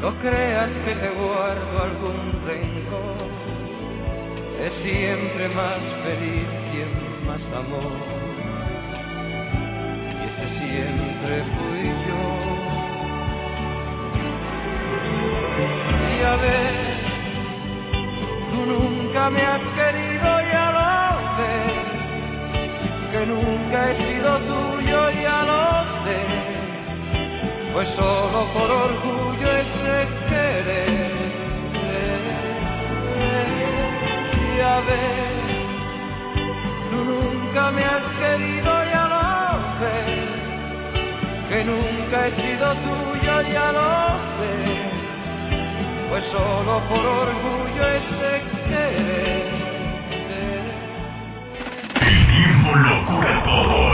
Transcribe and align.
no 0.00 0.12
creas 0.20 0.70
que 0.84 0.94
te 0.94 1.08
guardo 1.10 1.82
algún 1.82 2.18
rencor. 2.46 3.28
Es 4.60 4.72
siempre 4.82 5.48
más 5.50 5.80
feliz 6.04 6.48
quien 6.70 6.90
más 7.26 7.40
amor. 7.56 7.92
Y 10.12 10.24
ese 10.28 10.46
siempre 10.58 11.34
fui 11.54 11.84
yo. 12.06 12.22
Y 16.12 16.22
a 16.24 16.36
ver, 16.36 16.74
tú 18.50 18.58
nunca 18.66 19.30
me 19.30 19.42
has 19.42 19.62
querido, 19.78 20.28
ya 20.52 20.66
lo 20.76 20.90
sé. 21.36 21.54
Que 23.12 23.20
nunca 23.26 23.90
he 23.90 23.94
sido 23.96 24.38
tuyo, 24.38 25.10
ya 25.22 25.42
lo 25.42 26.04
sé 26.04 26.56
pues 27.76 27.90
solo 27.90 28.50
por 28.54 28.70
orgullo 28.70 29.35
Tú 36.90 36.96
nunca 37.04 37.70
me 37.70 37.84
has 37.84 38.02
querido, 38.20 38.84
ya 38.84 39.04
lo 39.14 39.24
sé, 39.80 39.96
que 41.48 41.64
nunca 41.64 42.26
he 42.26 42.30
sido 42.36 42.74
tuyo, 42.74 43.42
ya 43.52 43.72
lo 43.72 44.18
sé, 44.36 44.52
pues 46.08 46.24
solo 46.32 46.80
por 46.88 47.04
orgullo 47.04 47.88
ese 47.98 48.42
querer. 48.68 49.46
El 52.00 52.26
tiempo 52.26 52.74
lo 52.76 53.06
cura 53.06 53.42
todo 53.44 53.86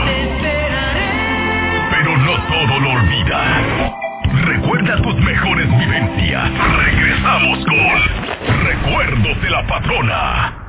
pero 2.03 2.17
no 2.17 2.33
todo 2.47 2.79
lo 2.79 2.89
olvida. 2.91 3.93
Recuerda 4.45 5.01
tus 5.01 5.15
mejores 5.15 5.69
vivencias. 5.77 6.51
Regresamos 6.85 7.59
con 7.65 8.63
Recuerdos 8.65 9.41
de 9.41 9.49
la 9.49 9.67
Patrona. 9.67 10.62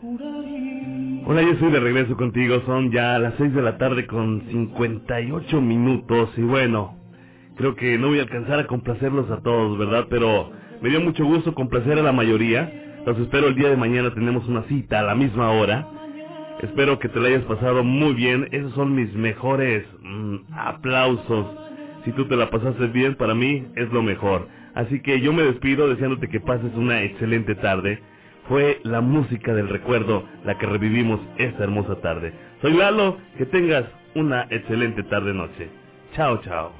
Hola, 0.00 1.42
yo 1.42 1.50
estoy 1.50 1.72
de 1.72 1.80
regreso 1.80 2.16
contigo. 2.16 2.62
Son 2.66 2.92
ya 2.92 3.18
las 3.18 3.34
6 3.36 3.52
de 3.52 3.62
la 3.62 3.78
tarde 3.78 4.06
con 4.06 4.42
58 4.48 5.60
minutos. 5.60 6.30
Y 6.36 6.42
bueno, 6.42 6.96
creo 7.56 7.74
que 7.74 7.98
no 7.98 8.06
voy 8.06 8.20
a 8.20 8.22
alcanzar 8.22 8.60
a 8.60 8.68
complacerlos 8.68 9.28
a 9.28 9.40
todos, 9.42 9.76
¿verdad? 9.76 10.06
Pero 10.08 10.52
me 10.80 10.90
dio 10.90 11.00
mucho 11.00 11.24
gusto 11.24 11.52
complacer 11.52 11.98
a 11.98 12.02
la 12.02 12.12
mayoría. 12.12 13.00
Los 13.04 13.18
espero 13.18 13.48
el 13.48 13.56
día 13.56 13.70
de 13.70 13.76
mañana. 13.76 14.14
Tenemos 14.14 14.46
una 14.46 14.62
cita 14.68 15.00
a 15.00 15.02
la 15.02 15.16
misma 15.16 15.50
hora. 15.50 15.88
Espero 16.62 17.00
que 17.00 17.08
te 17.08 17.18
lo 17.18 17.26
hayas 17.26 17.42
pasado 17.42 17.82
muy 17.82 18.14
bien. 18.14 18.48
Esos 18.52 18.72
son 18.74 18.94
mis 18.94 19.12
mejores 19.14 19.84
mm, 20.00 20.36
aplausos. 20.52 21.46
Si 22.04 22.12
tú 22.12 22.28
te 22.28 22.36
la 22.36 22.50
pasaste 22.50 22.86
bien, 22.86 23.16
para 23.16 23.34
mí 23.34 23.66
es 23.74 23.92
lo 23.92 24.04
mejor. 24.04 24.46
Así 24.74 25.00
que 25.00 25.20
yo 25.20 25.32
me 25.32 25.42
despido 25.42 25.88
deseándote 25.88 26.28
que 26.28 26.38
pases 26.38 26.72
una 26.76 27.02
excelente 27.02 27.56
tarde. 27.56 28.00
Fue 28.48 28.80
la 28.84 29.00
música 29.00 29.54
del 29.54 29.68
recuerdo 29.68 30.24
la 30.44 30.58
que 30.58 30.66
revivimos 30.66 31.20
esta 31.36 31.64
hermosa 31.64 31.96
tarde. 32.00 32.32
Soy 32.62 32.74
Lalo, 32.74 33.18
que 33.36 33.46
tengas 33.46 33.84
una 34.14 34.46
excelente 34.50 35.02
tarde 35.04 35.34
noche. 35.34 35.68
Chao, 36.14 36.40
chao. 36.42 36.72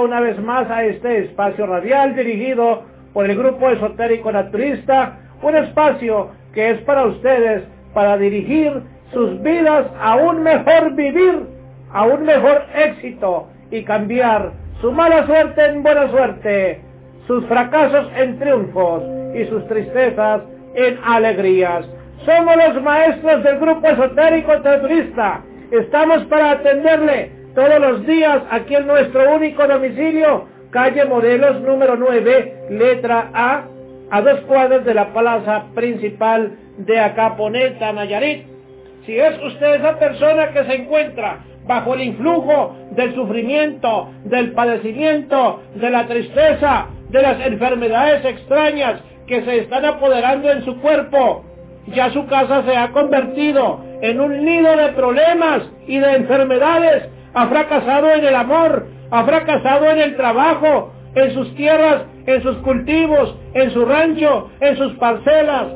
Una 0.00 0.20
vez 0.20 0.38
más 0.42 0.70
a 0.70 0.84
este 0.84 1.24
espacio 1.24 1.66
radial 1.66 2.14
dirigido 2.14 2.82
por 3.12 3.28
el 3.28 3.36
grupo 3.36 3.70
esotérico 3.70 4.30
naturista, 4.32 5.18
un 5.42 5.56
espacio 5.56 6.30
que 6.52 6.70
es 6.70 6.78
para 6.82 7.04
ustedes, 7.06 7.64
para 7.94 8.16
dirigir 8.16 8.82
sus 9.12 9.40
vidas 9.42 9.86
a 10.00 10.16
un 10.16 10.42
mejor 10.42 10.94
vivir, 10.94 11.46
a 11.92 12.04
un 12.04 12.24
mejor 12.24 12.64
éxito 12.74 13.48
y 13.70 13.82
cambiar 13.84 14.52
su 14.80 14.92
mala 14.92 15.26
suerte 15.26 15.64
en 15.64 15.82
buena 15.82 16.10
suerte, 16.10 16.80
sus 17.26 17.44
fracasos 17.46 18.08
en 18.16 18.38
triunfos 18.38 19.02
y 19.34 19.44
sus 19.46 19.66
tristezas 19.68 20.42
en 20.74 20.98
alegrías. 21.04 21.86
Somos 22.24 22.56
los 22.56 22.82
maestros 22.82 23.42
del 23.42 23.58
grupo 23.58 23.86
esotérico 23.86 24.58
naturista. 24.58 25.42
Estamos 25.70 26.24
para 26.26 26.52
atenderle 26.52 27.30
todos 27.56 27.80
los 27.80 28.06
días 28.06 28.42
aquí 28.50 28.74
en 28.74 28.86
nuestro 28.86 29.34
único 29.34 29.66
domicilio, 29.66 30.46
calle 30.70 31.06
Morelos 31.06 31.62
número 31.62 31.96
9, 31.96 32.66
letra 32.68 33.30
A, 33.32 33.64
a 34.10 34.20
dos 34.20 34.40
cuadras 34.42 34.84
de 34.84 34.92
la 34.92 35.14
plaza 35.14 35.64
principal 35.74 36.52
de 36.76 37.00
Acaponeta, 37.00 37.94
Nayarit. 37.94 38.44
Si 39.06 39.18
es 39.18 39.42
usted 39.42 39.76
esa 39.76 39.98
persona 39.98 40.52
que 40.52 40.64
se 40.64 40.74
encuentra 40.74 41.38
bajo 41.66 41.94
el 41.94 42.02
influjo 42.02 42.76
del 42.90 43.14
sufrimiento, 43.14 44.10
del 44.24 44.52
padecimiento, 44.52 45.62
de 45.76 45.90
la 45.90 46.06
tristeza, 46.06 46.88
de 47.08 47.22
las 47.22 47.40
enfermedades 47.40 48.22
extrañas 48.26 49.00
que 49.26 49.42
se 49.42 49.60
están 49.60 49.86
apoderando 49.86 50.50
en 50.50 50.62
su 50.62 50.78
cuerpo, 50.82 51.42
ya 51.86 52.10
su 52.10 52.26
casa 52.26 52.64
se 52.64 52.76
ha 52.76 52.88
convertido 52.92 53.80
en 54.02 54.20
un 54.20 54.44
nido 54.44 54.76
de 54.76 54.88
problemas 54.88 55.62
y 55.86 55.98
de 55.98 56.16
enfermedades 56.16 57.15
ha 57.36 57.48
fracasado 57.48 58.12
en 58.14 58.24
el 58.24 58.34
amor, 58.34 58.86
ha 59.10 59.24
fracasado 59.24 59.90
en 59.90 59.98
el 59.98 60.16
trabajo, 60.16 60.94
en 61.14 61.34
sus 61.34 61.54
tierras, 61.54 62.04
en 62.24 62.42
sus 62.42 62.56
cultivos, 62.58 63.36
en 63.52 63.70
su 63.72 63.84
rancho, 63.84 64.50
en 64.58 64.74
sus 64.78 64.94
parcelas. 64.94 65.66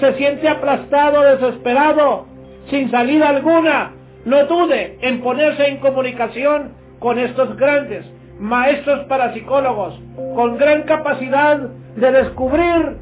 Se 0.00 0.14
siente 0.14 0.48
aplastado, 0.48 1.20
desesperado, 1.20 2.26
sin 2.70 2.90
salida 2.90 3.28
alguna. 3.28 3.92
No 4.24 4.46
dude 4.46 4.96
en 5.02 5.20
ponerse 5.20 5.68
en 5.68 5.76
comunicación 5.80 6.72
con 7.00 7.18
estos 7.18 7.54
grandes 7.58 8.06
maestros 8.38 9.00
parapsicólogos, 9.00 10.00
con 10.34 10.56
gran 10.56 10.84
capacidad 10.84 11.58
de 11.96 12.12
descubrir 12.12 12.96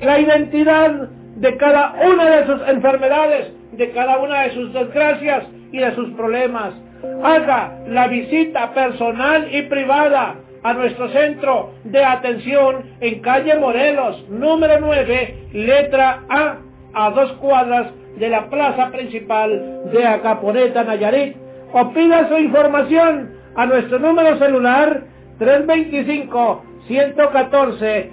la 0.00 0.20
identidad 0.20 1.08
de 1.34 1.56
cada 1.56 1.94
una 2.08 2.30
de 2.36 2.46
sus 2.46 2.68
enfermedades, 2.68 3.52
de 3.72 3.90
cada 3.90 4.18
una 4.18 4.42
de 4.42 4.50
sus 4.52 4.72
desgracias 4.72 5.42
y 5.72 5.78
de 5.78 5.92
sus 5.96 6.10
problemas 6.10 6.72
haga 7.22 7.78
la 7.86 8.08
visita 8.08 8.74
personal 8.74 9.54
y 9.54 9.62
privada 9.62 10.36
a 10.62 10.72
nuestro 10.74 11.08
centro 11.10 11.70
de 11.84 12.04
atención 12.04 12.82
en 13.00 13.20
calle 13.20 13.58
Morelos, 13.58 14.28
número 14.28 14.80
9, 14.80 15.48
letra 15.52 16.22
A, 16.28 16.56
a 16.94 17.10
dos 17.10 17.32
cuadras 17.34 17.88
de 18.16 18.28
la 18.28 18.48
plaza 18.50 18.90
principal 18.90 19.90
de 19.92 20.06
Acaponeta, 20.06 20.84
Nayarit. 20.84 21.36
O 21.72 21.92
pida 21.92 22.28
su 22.28 22.38
información 22.38 23.30
a 23.54 23.66
nuestro 23.66 23.98
número 23.98 24.38
celular 24.38 25.02
325 25.38 26.62
114 26.88 28.10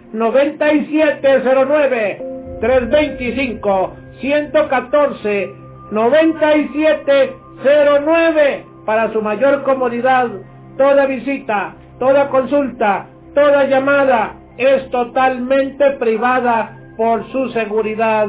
9709 8.86 8.86
325 8.86 8.86
114 8.86 8.86
9709 8.86 8.86
para 8.86 9.12
su 9.12 9.22
mayor 9.22 9.64
comodidad, 9.64 10.30
toda 10.78 11.06
visita, 11.08 11.76
toda 12.00 12.30
consulta, 12.30 13.08
toda 13.34 13.66
llamada 13.66 14.36
es 14.58 14.90
totalmente 14.92 15.92
privada 15.92 16.78
por 16.96 17.30
su 17.32 17.50
seguridad. 17.50 18.28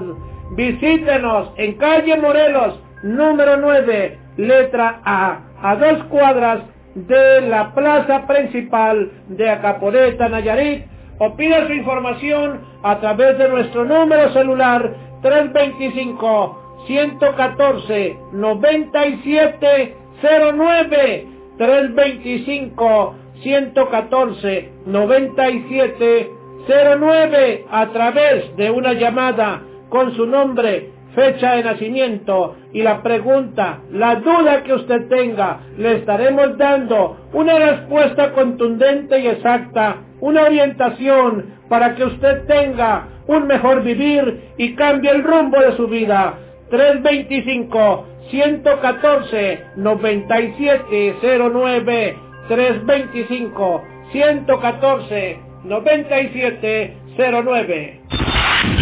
Visítenos 0.53 1.53
en 1.57 1.75
calle 1.75 2.17
Morelos, 2.19 2.81
número 3.03 3.57
9, 3.59 4.19
letra 4.39 5.01
A, 5.05 5.41
a 5.63 5.77
dos 5.77 6.05
cuadras 6.05 6.61
de 6.95 7.43
la 7.43 7.75
plaza 7.75 8.27
principal 8.27 9.11
de 9.29 9.51
Acaporeta, 9.51 10.29
Nayarit, 10.29 10.85
o 11.19 11.35
pida 11.35 11.67
su 11.67 11.73
información 11.73 12.61
a 12.83 12.99
través 13.01 13.39
de 13.39 13.49
nuestro 13.49 13.85
número 13.85 14.33
celular 14.33 14.95
325 15.23 16.63
114 16.87 18.17
97 18.33 19.97
09 20.23 21.27
325 21.59 23.15
114 23.43 24.73
97 24.87 26.31
09 26.67 27.65
a 27.71 27.87
través 27.93 28.57
de 28.57 28.71
una 28.71 28.93
llamada 28.95 29.63
con 29.89 30.15
su 30.15 30.27
nombre, 30.27 30.91
fecha 31.15 31.53
de 31.53 31.63
nacimiento 31.63 32.57
y 32.73 32.83
la 32.83 33.03
pregunta, 33.03 33.81
la 33.93 34.17
duda 34.17 34.65
que 34.65 34.75
usted 34.75 35.09
tenga, 35.09 35.61
le 35.79 35.97
estaremos 35.97 36.59
dando 36.59 37.29
una 37.33 37.59
respuesta 37.59 38.33
contundente 38.33 39.19
y 39.21 39.29
exacta, 39.29 40.03
una 40.21 40.43
orientación 40.43 41.55
para 41.69 41.95
que 41.95 42.05
usted 42.05 42.47
tenga 42.47 43.09
un 43.29 43.47
mejor 43.47 43.83
vivir 43.83 44.53
y 44.57 44.75
cambie 44.75 45.11
el 45.11 45.25
rumbo 45.25 45.61
de 45.61 45.77
su 45.77 45.87
vida. 45.87 46.35
325 46.71 48.07
114 48.31 49.65
9709 49.77 52.17
325 52.49 53.85
114 54.13 55.39
9709 55.65 58.01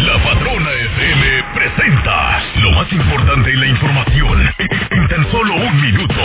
La 0.05 0.23
Patrona 0.23 0.71
FM 0.71 1.43
presenta 1.53 2.41
lo 2.61 2.71
más 2.71 2.91
importante 2.91 3.51
en 3.51 3.59
la 3.59 3.67
información 3.67 4.49
en 4.91 5.07
tan 5.07 5.31
solo 5.31 5.55
un 5.55 5.81
minuto 5.81 6.21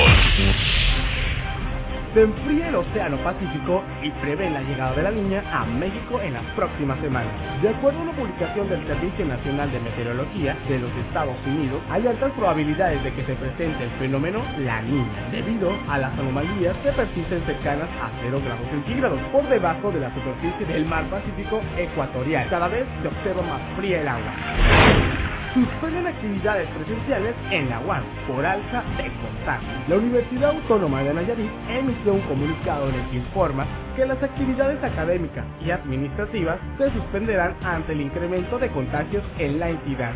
se 2.15 2.23
enfría 2.23 2.69
el 2.69 2.75
Océano 2.75 3.17
Pacífico 3.19 3.83
y 4.03 4.11
prevé 4.11 4.51
la 4.51 4.63
llegada 4.63 4.93
de 4.95 5.03
la 5.03 5.11
niña 5.11 5.45
a 5.53 5.65
México 5.65 6.21
en 6.21 6.35
las 6.35 6.45
próximas 6.57 6.99
semanas. 7.01 7.33
De 7.63 7.69
acuerdo 7.69 8.01
a 8.01 8.03
una 8.03 8.13
publicación 8.13 8.69
del 8.69 8.85
Servicio 8.87 9.27
Nacional 9.27 9.71
de 9.71 9.81
Meteorología 9.81 10.57
de 10.69 10.79
los 10.79 10.91
Estados 11.07 11.37
Unidos, 11.47 11.81
hay 11.91 12.07
altas 12.07 12.33
probabilidades 12.33 13.03
de 13.05 13.13
que 13.13 13.25
se 13.25 13.35
presente 13.35 13.85
el 13.85 13.91
fenómeno 13.99 14.43
La 14.59 14.83
Niña, 14.83 15.29
debido 15.31 15.73
a 15.89 15.99
las 15.99 16.13
anomalías 16.19 16.77
que 16.79 16.93
persisten 16.93 17.43
cercanas 17.47 17.89
a 18.03 18.11
0 18.23 18.41
grados 18.45 18.69
centígrados, 18.71 19.21
por 19.33 19.49
debajo 19.49 19.93
de 19.93 20.01
la 20.01 20.13
superficie 20.15 20.67
del 20.67 20.87
mar 20.87 21.05
Pacífico 21.11 21.61
ecuatorial. 21.77 22.49
Cada 22.49 22.69
vez 22.69 22.87
se 23.03 23.09
observa 23.09 23.43
más 23.43 23.61
fría 23.77 24.01
el 24.01 24.09
agua 24.09 25.30
suspenden 25.55 26.07
actividades 26.07 26.69
presenciales 26.71 27.35
en 27.51 27.69
la 27.69 27.81
UAN 27.81 28.03
por 28.27 28.45
alza 28.45 28.83
de 28.97 29.11
contagio. 29.21 29.69
La 29.89 29.97
Universidad 29.97 30.51
Autónoma 30.51 31.03
de 31.03 31.15
Nayarit 31.15 31.51
emitió 31.69 32.15
un 32.15 32.21
comunicado 32.23 32.89
en 32.89 32.95
el 32.95 33.11
que 33.11 33.17
informa 33.17 33.67
que 33.97 34.07
las 34.07 34.23
actividades 34.23 34.83
académicas 34.83 35.45
y 35.65 35.71
administrativas 35.71 36.59
se 36.79 36.91
suspenderán 36.93 37.57
ante 37.65 37.93
el 37.93 38.03
incremento 38.03 38.59
de 38.59 38.71
contagios 38.71 39.25
en 39.39 39.59
la 39.59 39.71
entidad. 39.71 40.13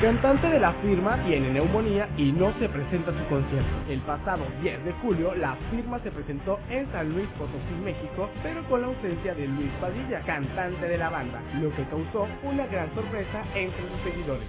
Cantante 0.00 0.48
de 0.48 0.60
la 0.60 0.72
firma 0.74 1.16
tiene 1.24 1.50
neumonía 1.50 2.08
y 2.18 2.32
no 2.32 2.52
se 2.58 2.68
presenta 2.68 3.10
a 3.10 3.14
su 3.14 3.24
concierto. 3.26 3.70
El 3.88 4.00
pasado 4.00 4.44
10 4.60 4.84
de 4.84 4.92
julio, 5.00 5.34
la 5.34 5.56
firma 5.70 5.98
se 6.00 6.10
presentó 6.10 6.58
en 6.68 6.90
San 6.92 7.12
Luis 7.12 7.26
Potosí, 7.38 7.74
México, 7.82 8.28
pero 8.42 8.62
con 8.64 8.82
la 8.82 8.88
ausencia 8.88 9.34
de 9.34 9.46
Luis 9.46 9.70
Padilla, 9.80 10.20
cantante 10.26 10.86
de 10.86 10.98
la 10.98 11.08
banda, 11.08 11.40
lo 11.60 11.74
que 11.74 11.84
causó 11.84 12.28
una 12.42 12.66
gran 12.66 12.92
sorpresa 12.94 13.44
entre 13.54 13.80
sus 13.88 14.00
seguidores. 14.02 14.46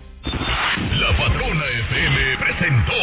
La 0.99 1.15
Patrona 1.15 1.63
FM 1.89 2.37
presentó 2.37 2.93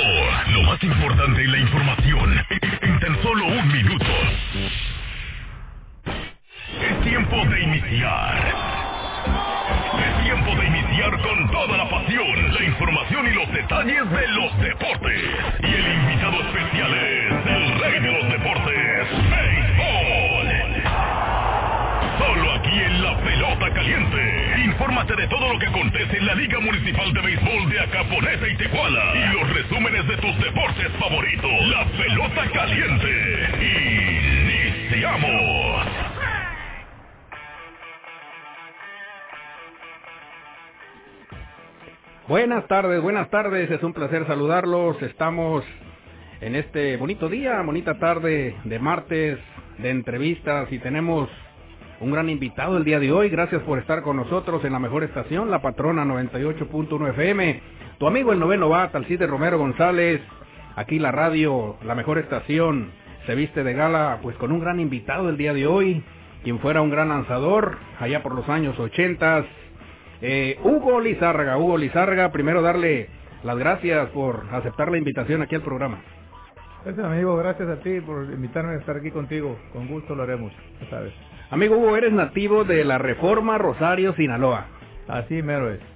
lo 0.52 0.62
más 0.64 0.82
importante 0.82 1.44
en 1.44 1.52
la 1.52 1.58
información 1.58 2.44
en 2.82 3.00
tan 3.00 3.22
solo 3.22 3.46
un 3.46 3.68
minuto. 3.68 4.06
Es 6.04 7.00
tiempo 7.02 7.36
de 7.36 7.62
iniciar. 7.62 8.52
Con 11.20 11.50
toda 11.50 11.76
la 11.76 11.88
pasión, 11.90 12.54
la 12.54 12.64
información 12.64 13.26
y 13.26 13.34
los 13.34 13.52
detalles 13.52 14.10
de 14.10 14.28
los 14.28 14.58
deportes. 14.60 15.22
Y 15.60 15.66
el 15.66 15.92
invitado 15.92 16.40
especial 16.40 16.94
es 16.94 17.32
el 17.46 17.80
rey 17.80 18.00
de 18.00 18.12
los 18.12 18.28
deportes, 18.32 19.08
béisbol. 19.30 20.82
Solo 22.18 22.52
aquí 22.52 22.80
en 22.80 23.02
la 23.02 23.18
pelota 23.18 23.74
caliente. 23.74 24.54
Infórmate 24.64 25.14
de 25.14 25.28
todo 25.28 25.52
lo 25.52 25.58
que 25.58 25.66
acontece 25.66 26.16
en 26.16 26.26
la 26.26 26.34
Liga 26.34 26.58
Municipal 26.60 27.12
de 27.12 27.20
Béisbol 27.20 27.68
de 27.68 27.80
Acaponeta 27.80 28.48
y 28.48 28.56
Tecuala 28.56 29.12
y 29.14 29.34
los 29.34 29.50
resúmenes 29.52 30.08
de 30.08 30.16
tus 30.16 30.38
deportes 30.38 30.92
favoritos. 30.98 31.66
La 31.68 31.84
pelota 31.84 32.50
caliente. 32.52 33.48
Iniciamos. 34.88 36.31
Buenas 42.32 42.66
tardes, 42.66 43.02
buenas 43.02 43.28
tardes, 43.28 43.70
es 43.70 43.82
un 43.82 43.92
placer 43.92 44.26
saludarlos. 44.26 45.02
Estamos 45.02 45.62
en 46.40 46.54
este 46.54 46.96
bonito 46.96 47.28
día, 47.28 47.60
bonita 47.60 47.98
tarde 47.98 48.56
de 48.64 48.78
martes 48.78 49.38
de 49.76 49.90
entrevistas 49.90 50.72
y 50.72 50.78
tenemos 50.78 51.28
un 52.00 52.10
gran 52.10 52.30
invitado 52.30 52.78
el 52.78 52.84
día 52.84 52.98
de 52.98 53.12
hoy. 53.12 53.28
Gracias 53.28 53.60
por 53.64 53.78
estar 53.78 54.00
con 54.00 54.16
nosotros 54.16 54.64
en 54.64 54.72
la 54.72 54.78
mejor 54.78 55.04
estación, 55.04 55.50
la 55.50 55.60
Patrona 55.60 56.06
98.1 56.06 57.10
FM. 57.10 57.60
Tu 57.98 58.06
amigo 58.06 58.32
el 58.32 58.38
noveno 58.38 58.70
bat, 58.70 58.94
Alcide 58.94 59.26
Romero 59.26 59.58
González. 59.58 60.22
Aquí 60.74 60.98
la 60.98 61.12
radio, 61.12 61.76
la 61.84 61.94
mejor 61.94 62.16
estación, 62.16 62.92
se 63.26 63.34
viste 63.34 63.62
de 63.62 63.74
gala 63.74 64.20
pues 64.22 64.38
con 64.38 64.52
un 64.52 64.60
gran 64.60 64.80
invitado 64.80 65.28
el 65.28 65.36
día 65.36 65.52
de 65.52 65.66
hoy, 65.66 66.02
quien 66.44 66.60
fuera 66.60 66.80
un 66.80 66.88
gran 66.88 67.10
lanzador 67.10 67.76
allá 68.00 68.22
por 68.22 68.34
los 68.34 68.48
años 68.48 68.78
80. 68.78 69.44
Eh, 70.22 70.56
Hugo 70.62 71.00
Lizárraga, 71.00 71.58
Hugo 71.58 71.76
Lizárraga, 71.76 72.30
primero 72.30 72.62
darle 72.62 73.08
las 73.42 73.58
gracias 73.58 74.08
por 74.10 74.46
aceptar 74.52 74.90
la 74.90 74.98
invitación 74.98 75.42
aquí 75.42 75.56
al 75.56 75.62
programa. 75.62 76.00
Gracias 76.84 77.04
amigo, 77.04 77.36
gracias 77.36 77.68
a 77.68 77.80
ti 77.80 78.00
por 78.00 78.24
invitarme 78.24 78.74
a 78.74 78.78
estar 78.78 78.96
aquí 78.96 79.10
contigo. 79.10 79.58
Con 79.72 79.88
gusto 79.88 80.14
lo 80.14 80.22
haremos, 80.22 80.52
ya 80.80 80.90
sabes. 80.90 81.12
Amigo 81.50 81.76
Hugo, 81.76 81.96
eres 81.96 82.12
nativo 82.12 82.64
de 82.64 82.84
la 82.84 82.98
Reforma 82.98 83.58
Rosario, 83.58 84.14
Sinaloa. 84.14 84.66
Así 85.08 85.42
mero 85.42 85.70
es. 85.70 85.91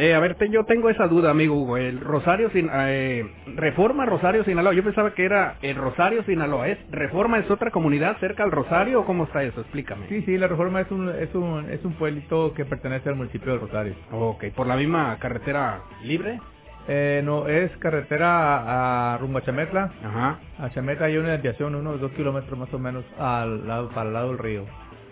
Eh, 0.00 0.14
a 0.14 0.20
ver, 0.20 0.36
te, 0.36 0.48
yo 0.48 0.64
tengo 0.64 0.90
esa 0.90 1.08
duda, 1.08 1.30
amigo 1.30 1.56
Hugo. 1.56 1.76
El 1.76 1.98
Rosario, 1.98 2.50
Sin, 2.50 2.70
eh, 2.72 3.28
Reforma 3.56 4.06
Rosario, 4.06 4.44
Sinaloa. 4.44 4.72
Yo 4.72 4.84
pensaba 4.84 5.12
que 5.12 5.24
era 5.24 5.56
el 5.60 5.74
Rosario, 5.74 6.22
Sinaloa. 6.22 6.68
¿Es 6.68 6.78
Reforma 6.88 7.40
es 7.40 7.50
otra 7.50 7.72
comunidad 7.72 8.16
cerca 8.18 8.44
al 8.44 8.52
Rosario 8.52 9.00
o 9.00 9.04
cómo 9.04 9.24
está 9.24 9.42
eso? 9.42 9.60
Explícame. 9.60 10.06
Sí, 10.08 10.22
sí, 10.22 10.38
la 10.38 10.46
Reforma 10.46 10.82
es 10.82 10.90
un, 10.92 11.08
es 11.08 11.34
un, 11.34 11.68
es 11.68 11.84
un 11.84 11.94
pueblito 11.94 12.54
que 12.54 12.64
pertenece 12.64 13.08
al 13.08 13.16
municipio 13.16 13.54
de 13.54 13.58
Rosario. 13.58 13.94
Ok, 14.12 14.44
¿por 14.54 14.68
la 14.68 14.76
misma 14.76 15.18
carretera 15.18 15.80
libre? 16.04 16.38
Eh, 16.86 17.20
no, 17.24 17.48
es 17.48 17.76
carretera 17.78 18.58
a, 18.58 19.14
a 19.14 19.18
rumbo 19.18 19.38
a 19.38 19.42
Chametla. 19.42 19.90
Ajá. 20.04 20.38
A 20.60 20.70
Chametla 20.70 21.06
hay 21.06 21.16
una 21.16 21.30
desviación, 21.30 21.74
unos 21.74 22.00
dos 22.00 22.12
kilómetros 22.12 22.56
más 22.56 22.72
o 22.72 22.78
menos 22.78 23.04
al 23.18 23.66
lado, 23.66 23.88
para 23.88 24.06
el 24.06 24.14
lado 24.14 24.28
del 24.28 24.38
río, 24.38 24.64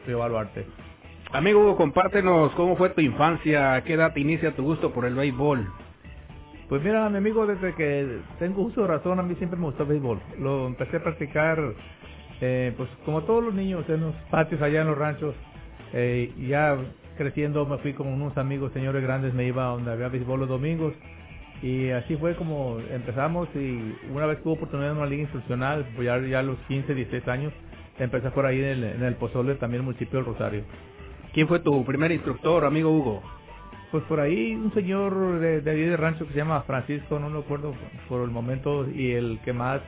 río 0.07 0.21
Baluarte. 0.21 0.65
Amigo 1.33 1.77
compártenos 1.77 2.53
cómo 2.53 2.77
fue 2.77 2.91
tu 2.91 3.01
infancia, 3.01 3.83
qué 3.85 3.95
edad 3.95 4.15
inicia 4.15 4.55
tu 4.55 4.63
gusto 4.63 4.93
por 4.93 5.05
el 5.05 5.17
béisbol. 5.17 5.67
Pues 6.69 6.83
mira, 6.83 7.09
mi 7.11 7.19
amigo, 7.19 7.47
desde 7.47 7.75
que 7.75 8.21
tengo 8.39 8.63
uso 8.63 8.83
de 8.83 8.87
razón, 8.87 9.19
a 9.19 9.23
mí 9.25 9.35
siempre 9.35 9.59
me 9.59 9.67
gustó 9.67 9.83
el 9.83 9.89
béisbol. 9.89 10.21
Lo 10.39 10.69
empecé 10.69 10.99
a 10.99 11.03
practicar, 11.03 11.59
eh, 12.41 12.73
pues 12.77 12.89
como 13.05 13.23
todos 13.25 13.43
los 13.43 13.55
niños, 13.55 13.85
en 13.89 14.03
los 14.03 14.15
patios 14.31 14.63
allá 14.63 14.83
en 14.83 14.87
los 14.87 14.97
ranchos. 14.97 15.35
Eh, 15.93 16.33
ya 16.49 16.77
creciendo 17.17 17.67
me 17.67 17.79
fui 17.79 17.93
con 17.93 18.07
unos 18.07 18.37
amigos, 18.39 18.73
señores 18.73 19.03
grandes, 19.03 19.35
me 19.35 19.47
iba 19.47 19.65
donde 19.65 19.91
había 19.91 20.09
béisbol 20.09 20.41
los 20.41 20.49
domingos. 20.49 20.95
Y 21.61 21.91
así 21.91 22.17
fue 22.17 22.37
como 22.37 22.79
empezamos 22.93 23.49
y 23.57 23.97
una 24.13 24.27
vez 24.27 24.41
tuve 24.43 24.55
oportunidad 24.55 24.93
en 24.93 24.99
una 24.99 25.07
liga 25.07 25.23
institucional, 25.23 25.85
pues 25.97 26.07
ya, 26.07 26.19
ya 26.21 26.39
a 26.39 26.43
los 26.43 26.59
15, 26.69 26.95
16 26.95 27.27
años, 27.27 27.53
empecé 27.99 28.31
por 28.31 28.47
ahí 28.47 28.61
en 28.61 28.65
el, 28.65 28.85
en 28.85 29.03
el 29.03 29.15
Pozole, 29.17 29.57
también 29.57 29.81
el 29.81 29.87
municipio 29.87 30.19
del 30.19 30.27
Rosario. 30.27 30.63
¿Quién 31.37 31.49
fue 31.49 31.59
tu 31.59 31.85
primer 31.85 32.11
instructor, 32.13 32.65
amigo 32.65 32.91
Hugo? 32.91 33.23
Pues 33.91 34.03
por 34.05 34.21
ahí 34.21 34.55
un 34.55 34.73
señor 34.73 35.39
de, 35.39 35.61
de 35.61 35.71
ahí 35.71 35.83
de 35.83 35.95
rancho 35.95 36.27
que 36.27 36.33
se 36.33 36.39
llama 36.39 36.63
Francisco, 36.63 37.19
no 37.19 37.29
lo 37.29 37.41
acuerdo 37.41 37.75
por 38.09 38.23
el 38.23 38.31
momento, 38.31 38.89
y 38.89 39.13
el 39.13 39.39
que 39.45 39.53
más 39.53 39.83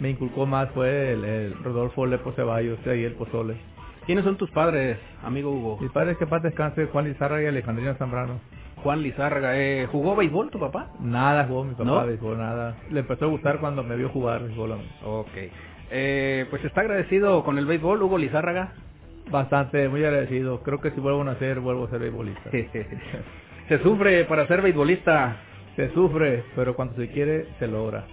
me 0.00 0.10
inculcó 0.10 0.46
más 0.46 0.68
fue 0.70 1.12
el, 1.12 1.24
el 1.24 1.54
Rodolfo 1.62 2.06
Lepo 2.06 2.32
Ceballos, 2.32 2.82
de 2.84 2.90
ahí 2.90 3.04
el 3.04 3.12
Pozole. 3.12 3.54
¿Quiénes 4.04 4.24
son 4.24 4.36
tus 4.36 4.50
padres, 4.50 4.98
amigo 5.22 5.52
Hugo? 5.52 5.78
Mis 5.80 5.92
padres 5.92 6.16
que 6.18 6.26
paz 6.26 6.42
descanse, 6.42 6.86
Juan 6.86 7.04
Lizarra 7.04 7.40
y 7.40 7.46
Alejandrina 7.46 7.94
Zambrano. 7.94 8.40
Juan 8.82 9.00
Lizárraga, 9.00 9.56
eh, 9.56 9.86
¿jugó 9.92 10.16
béisbol 10.16 10.50
tu 10.50 10.58
papá? 10.58 10.90
Nada 10.98 11.46
jugó 11.46 11.62
mi 11.62 11.74
papá 11.74 11.84
¿No? 11.84 12.04
béisbol, 12.04 12.36
nada. 12.36 12.74
Le 12.90 12.98
empezó 12.98 13.26
a 13.26 13.28
gustar 13.28 13.60
cuando 13.60 13.84
me 13.84 13.94
vio 13.94 14.08
jugar 14.08 14.42
béisbol 14.42 14.72
a 14.72 14.76
mí. 14.76 14.90
Ok. 15.04 15.30
Eh, 15.92 16.46
pues 16.50 16.64
está 16.64 16.80
agradecido 16.80 17.44
con 17.44 17.58
el 17.58 17.66
béisbol, 17.66 18.02
Hugo 18.02 18.18
Lizárraga. 18.18 18.72
Bastante, 19.30 19.88
muy 19.88 20.04
agradecido. 20.04 20.62
Creo 20.62 20.80
que 20.80 20.90
si 20.90 21.00
vuelvo 21.00 21.22
a 21.22 21.24
nacer, 21.24 21.60
vuelvo 21.60 21.84
a 21.84 21.90
ser 21.90 22.00
beisbolista. 22.00 22.50
Se 23.68 23.78
sufre 23.82 24.24
para 24.24 24.46
ser 24.48 24.62
beisbolista. 24.62 25.36
Se 25.76 25.92
sufre, 25.94 26.42
pero 26.56 26.74
cuando 26.74 26.94
se 26.96 27.08
quiere, 27.08 27.46
se 27.58 27.68
logra. 27.68 28.04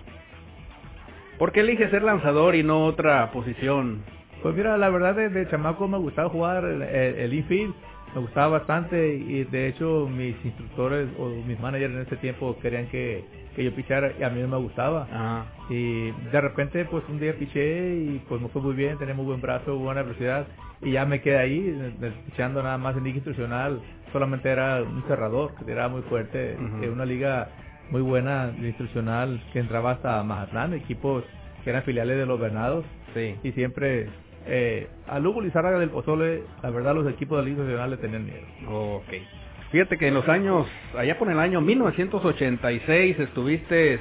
¿Por 1.40 1.52
qué 1.52 1.62
elige 1.62 1.90
ser 1.90 2.04
lanzador 2.04 2.56
y 2.56 2.64
no 2.64 2.86
otra 2.86 3.32
posición? 3.32 4.04
Pues 4.44 4.56
mira, 4.56 4.78
la 4.78 4.90
verdad 4.90 5.16
de, 5.16 5.50
chamaco 5.50 5.88
me 5.88 5.98
gustaba 5.98 6.30
jugar 6.30 6.64
el, 6.64 6.84
el, 6.84 7.16
el 7.16 7.34
infield, 7.34 7.74
me 8.18 8.24
gustaba 8.24 8.58
bastante 8.58 9.14
y 9.16 9.44
de 9.44 9.68
hecho 9.68 10.10
mis 10.10 10.36
instructores 10.44 11.08
o 11.20 11.30
mis 11.30 11.60
managers 11.60 11.94
en 11.94 12.02
ese 12.02 12.18
tiempo 12.18 12.58
querían 12.64 12.88
que, 12.88 13.24
que 13.56 13.64
yo 13.64 13.76
pichara 13.76 14.12
y 14.20 14.24
a 14.24 14.30
mí 14.32 14.42
no 14.42 14.48
me 14.48 14.58
gustaba. 14.58 15.04
Ajá. 15.04 15.46
Y 15.70 16.10
de 16.10 16.42
repente 16.42 16.86
pues 16.86 17.04
un 17.10 17.20
día 17.20 17.38
piché 17.38 17.96
y 17.96 18.22
pues 18.28 18.42
me 18.42 18.48
fue 18.50 18.62
muy 18.64 18.74
bien, 18.74 18.98
tenía 18.98 19.14
muy 19.14 19.26
buen 19.26 19.40
brazo, 19.40 19.78
buena 19.78 20.02
velocidad 20.02 20.48
y 20.82 20.94
ya 20.94 21.06
me 21.06 21.22
quedé 21.22 21.38
ahí 21.38 21.94
pichando 22.26 22.64
nada 22.64 22.80
más 22.80 22.98
en 22.98 23.04
liga 23.04 23.18
institucional, 23.18 23.80
solamente 24.12 24.50
era 24.50 24.82
un 24.82 25.04
cerrador 25.08 25.54
que 25.56 25.66
tiraba 25.66 25.90
muy 25.90 26.02
fuerte, 26.04 26.54
en 26.54 26.90
una 26.90 27.06
liga 27.06 27.50
muy 27.92 28.02
buena 28.02 28.48
de 28.48 28.70
institucional 28.70 29.40
que 29.54 29.60
entraba 29.60 29.92
hasta 29.92 30.24
Mazatlán, 30.24 30.74
equipos 30.74 31.24
que 31.64 31.70
eran 31.70 31.84
filiales 31.84 32.18
de 32.18 32.26
los 32.26 32.40
Venados 32.40 32.84
Sí. 33.14 33.36
y 33.44 33.52
siempre 33.54 34.10
eh, 34.48 34.88
a 35.08 35.20
Lugo 35.20 35.42
Lizárraga 35.42 35.80
del 35.80 35.89
Pozole, 35.89 36.44
la 36.63 36.70
verdad 36.70 36.96
los 36.96 37.08
equipos 37.08 37.38
de 37.38 37.44
la 37.44 37.50
Liga 37.50 37.63
Nacional 37.63 37.89
le 37.92 37.98
tenían 37.98 38.25
miedo. 38.25 38.46
Ok. 38.70 39.13
Fíjate 39.72 39.98
que 39.98 40.08
en 40.08 40.13
los 40.13 40.27
años, 40.30 40.66
allá 40.98 41.20
por 41.20 41.30
el 41.30 41.39
año 41.39 41.60
1986 41.60 43.20
estuviste 43.20 44.00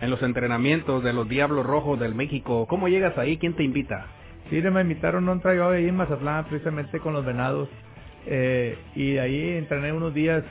en 0.00 0.10
los 0.10 0.22
entrenamientos 0.22 1.04
de 1.04 1.12
los 1.12 1.28
Diablos 1.28 1.66
Rojos 1.66 2.00
del 2.00 2.14
México. 2.14 2.66
¿Cómo 2.66 2.88
llegas 2.88 3.16
ahí? 3.18 3.36
¿Quién 3.36 3.54
te 3.54 3.62
invita? 3.62 4.06
Sí, 4.48 4.60
me 4.62 4.80
invitaron 4.80 5.28
a 5.28 5.32
un 5.32 5.40
tryout 5.40 5.74
ahí 5.74 5.88
en 5.88 5.96
Mazatlán, 5.96 6.46
precisamente 6.46 6.98
con 6.98 7.12
los 7.12 7.24
Venados, 7.24 7.68
eh, 8.26 8.76
y 8.94 9.18
ahí 9.18 9.56
entrené 9.56 9.92
unos 9.92 10.14
días 10.14 10.44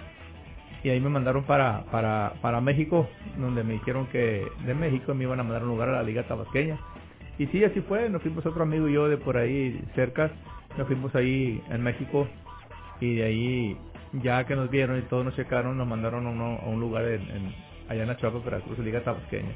y 0.84 0.90
ahí 0.90 1.00
me 1.00 1.10
mandaron 1.10 1.44
para, 1.44 1.84
para, 1.92 2.34
para 2.42 2.62
México, 2.62 3.08
donde 3.38 3.64
me 3.64 3.74
dijeron 3.74 4.08
que 4.08 4.48
de 4.66 4.74
México 4.74 5.14
me 5.14 5.24
iban 5.24 5.40
a 5.40 5.44
mandar 5.44 5.62
a 5.62 5.66
un 5.66 5.72
lugar 5.72 5.90
a 5.90 5.94
la 5.94 6.04
Liga 6.04 6.24
Tabasqueña. 6.24 6.80
Y 7.42 7.48
sí, 7.48 7.64
así 7.64 7.82
fue, 7.82 8.08
nos 8.10 8.22
fuimos 8.22 8.46
otro 8.46 8.62
amigo 8.62 8.88
y 8.88 8.94
yo 8.94 9.10
de 9.10 9.18
por 9.18 9.36
ahí 9.36 9.82
cerca, 9.96 10.30
nos 10.78 10.86
fuimos 10.86 11.16
ahí 11.16 11.60
en 11.72 11.82
México 11.82 12.28
y 13.00 13.16
de 13.16 13.24
ahí 13.24 13.78
ya 14.22 14.46
que 14.46 14.56
nos 14.56 14.70
vieron 14.70 15.00
y 15.00 15.02
todos 15.04 15.26
nos 15.26 15.36
checaron, 15.36 15.76
nos 15.76 15.88
mandaron 15.88 16.28
a, 16.28 16.30
uno- 16.30 16.60
a 16.62 16.70
un 16.70 16.80
lugar 16.80 17.04
en, 17.06 17.22
en- 17.22 17.56
allá 17.90 18.04
en 18.04 18.10
Achuapa, 18.12 18.38
Veracruz, 18.46 18.78
Liga 18.80 19.04
Tabasqueña. 19.04 19.54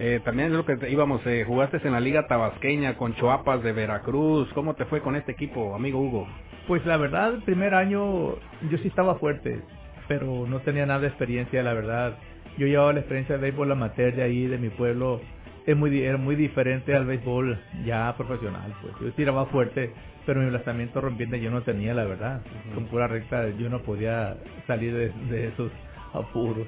Eh, 0.00 0.20
también 0.24 0.50
es 0.50 0.56
lo 0.56 0.64
que 0.64 0.76
te- 0.76 0.90
íbamos, 0.90 1.24
eh, 1.26 1.44
jugaste 1.46 1.78
en 1.84 1.92
la 1.92 2.00
Liga 2.00 2.26
Tabasqueña 2.26 2.96
con 2.96 3.14
Choapas 3.14 3.62
de 3.62 3.72
Veracruz. 3.72 4.48
¿Cómo 4.54 4.74
te 4.74 4.84
fue 4.86 5.00
con 5.00 5.14
este 5.14 5.32
equipo, 5.32 5.74
amigo 5.76 6.00
Hugo? 6.00 6.26
Pues 6.66 6.84
la 6.84 6.96
verdad, 6.96 7.34
el 7.34 7.42
primer 7.42 7.74
año 7.74 8.34
yo 8.70 8.78
sí 8.82 8.88
estaba 8.88 9.14
fuerte, 9.16 9.60
pero 10.08 10.46
no 10.48 10.58
tenía 10.60 10.84
nada 10.86 11.00
de 11.00 11.08
experiencia, 11.08 11.62
la 11.62 11.74
verdad. 11.74 12.16
Yo 12.58 12.66
llevaba 12.66 12.92
la 12.92 13.00
experiencia 13.00 13.36
de 13.36 13.40
béisbol 13.42 13.70
amateur 13.70 14.14
de 14.16 14.22
ahí, 14.22 14.46
de 14.46 14.58
mi 14.58 14.68
pueblo. 14.70 15.20
Es 15.68 15.76
muy, 15.76 16.02
era 16.02 16.16
muy 16.16 16.34
diferente 16.34 16.96
al 16.96 17.04
béisbol 17.04 17.58
ya 17.84 18.14
profesional, 18.16 18.74
pues. 18.80 18.94
Yo 19.02 19.12
tiraba 19.12 19.44
fuerte, 19.46 19.92
pero 20.24 20.40
mi 20.40 20.50
lanzamiento 20.50 20.98
rompiente 20.98 21.38
yo 21.42 21.50
no 21.50 21.60
tenía, 21.60 21.92
la 21.92 22.04
verdad. 22.04 22.40
Con 22.74 22.86
pura 22.86 23.06
recta 23.06 23.50
yo 23.50 23.68
no 23.68 23.82
podía 23.82 24.38
salir 24.66 24.94
de, 24.94 25.12
de 25.28 25.48
esos 25.48 25.70
apuros. 26.14 26.66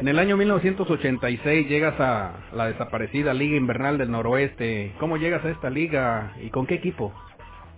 En 0.00 0.08
el 0.08 0.18
año 0.18 0.36
1986 0.36 1.68
llegas 1.68 1.94
a 2.00 2.32
la 2.52 2.66
desaparecida 2.66 3.32
Liga 3.32 3.56
Invernal 3.56 3.98
del 3.98 4.10
Noroeste. 4.10 4.92
¿Cómo 4.98 5.16
llegas 5.16 5.44
a 5.44 5.50
esta 5.50 5.70
liga 5.70 6.32
y 6.42 6.50
con 6.50 6.66
qué 6.66 6.74
equipo? 6.74 7.14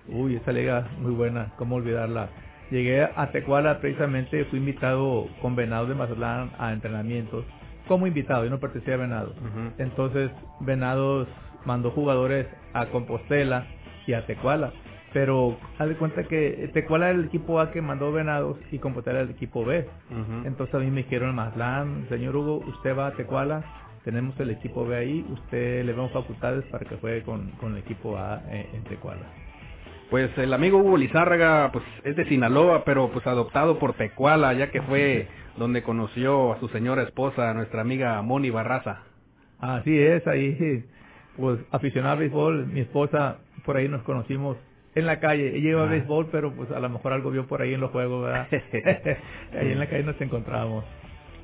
Uy, 0.06 0.36
esa 0.36 0.52
liga 0.52 0.88
muy 1.02 1.12
buena, 1.12 1.52
cómo 1.58 1.76
olvidarla. 1.76 2.30
Llegué 2.70 3.02
a 3.02 3.30
Tecuala 3.30 3.78
precisamente, 3.80 4.46
fui 4.46 4.58
invitado 4.58 5.28
con 5.42 5.54
Venados 5.54 5.90
de 5.90 5.94
Mazatlán 5.96 6.52
a 6.58 6.72
entrenamientos. 6.72 7.44
Como 7.88 8.06
invitado, 8.06 8.44
yo 8.44 8.50
no 8.50 8.60
pertenecía 8.60 8.94
a 8.94 8.98
Venados. 8.98 9.34
Entonces, 9.78 10.30
Venados 10.60 11.26
mandó 11.64 11.90
jugadores 11.90 12.46
a 12.74 12.86
Compostela 12.86 13.66
y 14.06 14.12
a 14.12 14.26
Tecuala. 14.26 14.72
Pero 15.12 15.56
haz 15.78 15.88
de 15.88 15.96
cuenta 15.96 16.24
que 16.24 16.70
Tecuala 16.74 17.08
era 17.08 17.18
el 17.18 17.24
equipo 17.26 17.60
A 17.60 17.70
que 17.70 17.80
mandó 17.80 18.12
Venados 18.12 18.58
y 18.70 18.78
Compostela 18.78 19.20
era 19.20 19.28
el 19.28 19.34
equipo 19.34 19.64
B. 19.64 19.88
Entonces 20.44 20.74
a 20.74 20.78
mí 20.78 20.90
me 20.90 21.02
dijeron 21.02 21.30
en 21.30 21.36
Mazatlán, 21.36 22.06
señor 22.08 22.36
Hugo, 22.36 22.58
usted 22.66 22.96
va 22.96 23.08
a 23.08 23.12
Tecuala, 23.12 23.64
tenemos 24.04 24.38
el 24.38 24.50
equipo 24.50 24.86
B 24.86 24.96
ahí, 24.96 25.26
usted 25.30 25.84
le 25.84 25.92
vemos 25.92 26.12
facultades 26.12 26.64
para 26.66 26.84
que 26.84 26.96
juegue 26.96 27.22
con, 27.22 27.50
con 27.52 27.72
el 27.72 27.78
equipo 27.78 28.18
A 28.18 28.42
en, 28.50 28.76
en 28.76 28.84
Tecuala. 28.84 29.26
Pues 30.10 30.30
el 30.38 30.52
amigo 30.54 30.78
Hugo 30.78 30.96
Lizárraga, 30.96 31.70
pues 31.72 31.84
es 32.04 32.16
de 32.16 32.26
Sinaloa, 32.26 32.84
pero 32.84 33.10
pues 33.10 33.26
adoptado 33.26 33.78
por 33.78 33.94
Tecuala, 33.94 34.52
ya 34.54 34.70
que 34.70 34.80
fue 34.82 35.28
donde 35.58 35.82
conoció 35.82 36.52
a 36.52 36.60
su 36.60 36.68
señora 36.68 37.02
esposa, 37.02 37.52
nuestra 37.54 37.80
amiga 37.82 38.20
Moni 38.22 38.50
Barraza. 38.50 39.02
Así 39.60 39.98
es, 39.98 40.26
ahí, 40.26 40.84
pues 41.36 41.58
aficionado 41.70 42.12
al 42.14 42.18
béisbol, 42.20 42.66
mi 42.66 42.80
esposa, 42.80 43.38
por 43.64 43.76
ahí 43.76 43.88
nos 43.88 44.02
conocimos 44.02 44.56
en 44.94 45.06
la 45.06 45.20
calle. 45.20 45.56
Ella 45.56 45.70
iba 45.70 45.82
a 45.82 45.86
Ah. 45.86 45.90
béisbol, 45.90 46.28
pero 46.30 46.52
pues 46.52 46.70
a 46.70 46.80
lo 46.80 46.88
mejor 46.88 47.12
algo 47.12 47.30
vio 47.30 47.46
por 47.46 47.60
ahí 47.62 47.74
en 47.74 47.80
los 47.80 47.90
juegos, 47.90 48.24
¿verdad? 48.24 48.46
ahí 49.52 49.72
en 49.72 49.78
la 49.78 49.86
calle 49.86 50.04
nos 50.04 50.20
encontramos. 50.20 50.84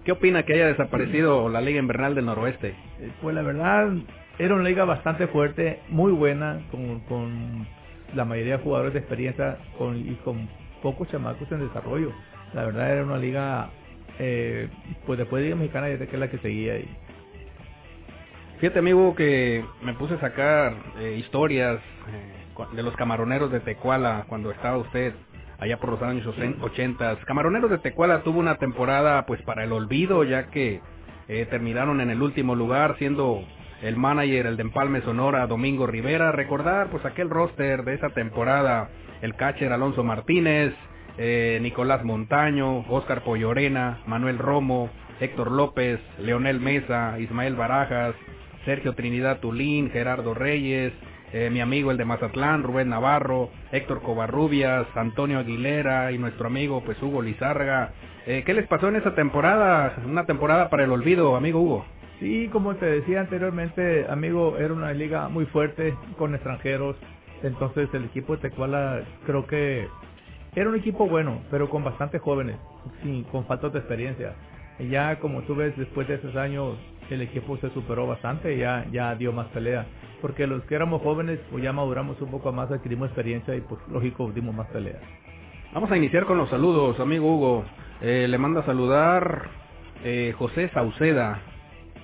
¿Qué 0.05 0.13
opina 0.13 0.43
que 0.43 0.53
haya 0.55 0.67
desaparecido 0.67 1.49
la 1.49 1.61
Liga 1.63 1.79
Invernal 1.81 2.15
del 2.15 2.27
Noroeste? 2.27 2.69
Eh, 3.01 3.11
Pues 3.23 3.35
la 3.35 3.43
verdad, 3.43 3.91
era 4.39 4.55
una 4.55 4.65
liga 4.65 4.85
bastante 4.85 5.27
fuerte, 5.29 5.81
muy 5.89 6.13
buena, 6.13 6.61
con, 6.71 7.01
con 7.01 7.67
la 8.15 8.25
mayoría 8.27 8.59
de 8.59 8.63
jugadores 8.63 8.93
de 8.93 8.99
experiencia 9.01 9.57
con, 9.79 9.97
y 9.97 10.15
con 10.25 10.47
pocos 10.83 11.09
chamacos 11.09 11.51
en 11.51 11.61
desarrollo. 11.61 12.13
La 12.53 12.65
verdad 12.67 12.93
era 12.93 13.03
una 13.05 13.17
liga, 13.17 13.71
eh, 14.19 14.69
pues 15.07 15.19
después 15.19 15.43
de 15.43 15.49
Liga 15.49 15.57
Mexicana, 15.57 15.87
que 15.87 16.05
es 16.05 16.19
la 16.19 16.31
que 16.31 16.39
seguía 16.39 16.75
ahí. 16.75 16.89
Fíjate 18.59 18.79
amigo 18.79 19.15
que 19.15 19.65
me 19.83 19.95
puse 19.95 20.15
a 20.15 20.21
sacar 20.21 20.75
eh, 20.99 21.17
historias 21.19 21.81
eh, 22.09 22.75
de 22.75 22.83
los 22.83 22.95
camaroneros 22.97 23.51
de 23.51 23.61
Tecuala 23.61 24.25
cuando 24.29 24.51
estaba 24.51 24.79
usted 24.79 25.13
allá 25.59 25.79
por 25.79 25.91
los 25.91 26.03
años 26.03 26.27
80. 26.27 27.17
Camaroneros 27.27 27.71
de 27.71 27.79
Tecuala 27.79 28.23
tuvo 28.23 28.39
una 28.39 28.57
temporada 28.57 29.27
pues 29.27 29.43
para 29.43 29.65
el 29.65 29.73
olvido 29.73 30.25
ya 30.25 30.47
que 30.51 30.81
eh, 31.29 31.47
terminaron 31.51 32.01
en 32.01 32.11
el 32.11 32.23
último 32.23 32.55
lugar 32.55 32.97
siendo 32.99 33.45
el 33.83 33.97
manager, 33.97 34.47
el 34.47 34.57
de 34.57 34.63
Empalme 34.63 35.03
Sonora, 35.03 35.47
Domingo 35.47 35.87
Rivera. 35.87 36.33
Recordar 36.33 36.89
pues 36.91 37.05
aquel 37.05 37.31
roster 37.31 37.85
de 37.85 37.95
esa 37.95 38.11
temporada, 38.11 38.89
el 39.21 39.35
catcher 39.35 39.73
Alonso 39.73 40.05
Martínez, 40.05 40.73
eh, 41.19 41.59
Nicolás 41.63 42.05
Montaño, 42.05 42.81
Oscar 42.89 43.23
Pollorena, 43.23 44.01
Manuel 44.07 44.39
Romo, 44.39 44.91
Héctor 45.21 45.53
López, 45.53 46.01
Leonel 46.19 46.61
Mesa, 46.61 47.19
Ismael 47.19 47.55
Barajas, 47.55 48.15
Sergio 48.65 48.95
Trinidad 48.95 49.41
Tulín, 49.41 49.91
Gerardo 49.91 50.35
Reyes, 50.35 50.93
eh, 51.33 51.51
mi 51.51 51.61
amigo 51.61 51.91
el 51.91 51.97
de 51.97 52.05
Mazatlán, 52.05 52.63
Rubén 52.63 52.89
Navarro, 52.89 53.51
Héctor 53.73 54.03
Covarrubias, 54.03 54.87
Antonio 54.95 55.41
Aguilera 55.41 56.13
y 56.13 56.19
nuestro 56.19 56.47
amigo 56.47 56.83
pues 56.85 57.01
Hugo 57.03 57.23
Lizárraga. 57.23 57.93
Eh, 58.27 58.43
¿Qué 58.47 58.55
les 58.55 58.67
pasó 58.69 58.89
en 58.89 58.97
esa 58.97 59.15
temporada? 59.15 59.97
Una 60.07 60.27
temporada 60.27 60.71
para 60.71 60.85
el 60.85 60.93
olvido, 60.93 61.37
amigo 61.37 61.61
Hugo. 61.61 61.85
Sí, 62.21 62.49
como 62.53 62.77
te 62.77 62.87
decía 62.87 63.21
anteriormente, 63.21 64.07
amigo, 64.09 64.57
era 64.59 64.73
una 64.73 64.93
liga 64.93 65.29
muy 65.29 65.47
fuerte 65.47 65.95
con 66.17 66.35
extranjeros. 66.35 66.97
Entonces 67.43 67.89
el 67.93 68.05
equipo 68.05 68.37
de 68.37 68.49
Tecuala 68.49 69.03
creo 69.27 69.47
que 69.47 69.89
era 70.55 70.69
un 70.69 70.77
equipo 70.77 71.07
bueno, 71.09 71.41
pero 71.51 71.69
con 71.69 71.83
bastantes 71.85 72.21
jóvenes, 72.21 72.57
sin, 73.03 73.25
con 73.25 73.45
falta 73.47 73.69
de 73.69 73.79
experiencia. 73.79 74.35
Ya 74.91 75.19
como 75.21 75.43
tú 75.43 75.55
ves, 75.55 75.77
después 75.77 76.07
de 76.09 76.15
esos 76.15 76.35
años, 76.37 76.77
el 77.11 77.23
equipo 77.23 77.57
se 77.59 77.71
superó 77.71 78.07
bastante 78.07 78.57
ya, 78.57 78.87
ya 78.93 79.15
dio 79.15 79.33
más 79.33 79.47
pelea. 79.49 79.87
Porque 80.21 80.47
los 80.47 80.63
que 80.65 80.75
éramos 80.75 81.03
jóvenes, 81.03 81.39
pues 81.51 81.63
ya 81.63 81.73
maduramos 81.73 82.21
un 82.21 82.31
poco 82.31 82.51
más, 82.53 82.71
adquirimos 82.71 83.09
experiencia 83.09 83.55
y 83.55 83.61
pues 83.61 83.81
lógico, 83.91 84.31
dimos 84.33 84.55
más 84.55 84.67
pelea. 84.69 84.99
Vamos 85.73 85.91
a 85.91 85.97
iniciar 85.97 86.25
con 86.25 86.39
los 86.39 86.49
saludos, 86.51 86.99
amigo 87.01 87.35
Hugo. 87.35 87.65
Eh, 88.01 88.27
le 88.29 88.39
manda 88.39 88.61
a 88.61 88.67
saludar 88.67 89.49
eh, 90.05 90.33
José 90.39 90.71
Sauceda, 90.73 91.41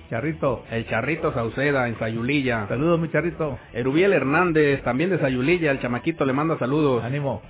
Charrito, 0.09 0.63
el 0.71 0.87
Charrito 0.87 1.33
Sauceda 1.33 1.87
en 1.87 1.97
Sayulilla. 1.97 2.67
saludos 2.67 2.99
mi 2.99 3.09
charrito, 3.09 3.57
Erubiel 3.73 4.11
Hernández, 4.11 4.83
también 4.83 5.09
de 5.09 5.19
Sayulilla, 5.19 5.71
el 5.71 5.79
chamaquito 5.79 6.25
le 6.25 6.33
manda 6.33 6.57
saludos. 6.59 7.03
ánimo. 7.03 7.41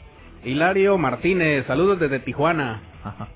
Hilario 0.44 0.98
Martínez, 0.98 1.66
saludos 1.68 2.00
desde 2.00 2.20
Tijuana. 2.20 2.82
Ajá. 3.04 3.28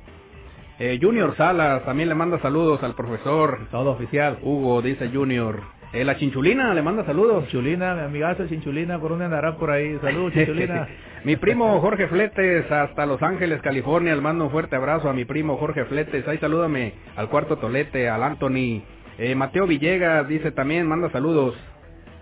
Eh, 0.77 0.99
Junior 1.01 1.35
Salas, 1.37 1.85
también 1.85 2.09
le 2.09 2.15
manda 2.15 2.39
saludos 2.39 2.83
al 2.83 2.95
profesor. 2.95 3.67
Todo 3.71 3.91
oficial. 3.91 4.39
Hugo, 4.41 4.81
dice 4.81 5.09
Junior. 5.13 5.61
Eh, 5.93 6.03
la 6.03 6.17
Chinchulina 6.17 6.73
le 6.73 6.81
manda 6.81 7.05
saludos. 7.05 7.45
Chinchulina, 7.45 7.95
mi 7.95 8.01
amigazo 8.01 8.45
Chinchulina, 8.47 8.99
¿por 8.99 9.11
dónde 9.11 9.25
andará 9.25 9.55
por 9.55 9.71
ahí? 9.71 9.97
Saludos, 10.01 10.33
Chinchulina. 10.33 10.87
mi 11.23 11.37
primo 11.37 11.79
Jorge 11.79 12.07
Fletes, 12.07 12.69
hasta 12.69 13.05
Los 13.05 13.21
Ángeles, 13.21 13.61
California, 13.61 14.13
le 14.13 14.21
mando 14.21 14.45
un 14.45 14.51
fuerte 14.51 14.75
abrazo 14.75 15.09
a 15.09 15.13
mi 15.13 15.23
primo 15.23 15.55
Jorge 15.55 15.85
Fletes. 15.85 16.27
Ahí 16.27 16.37
salúdame 16.39 16.93
al 17.15 17.29
cuarto 17.29 17.57
tolete, 17.57 18.09
al 18.09 18.23
Anthony. 18.23 18.81
Eh, 19.17 19.33
Mateo 19.35 19.67
Villegas 19.67 20.27
dice 20.27 20.51
también, 20.51 20.87
manda 20.87 21.09
saludos. 21.11 21.55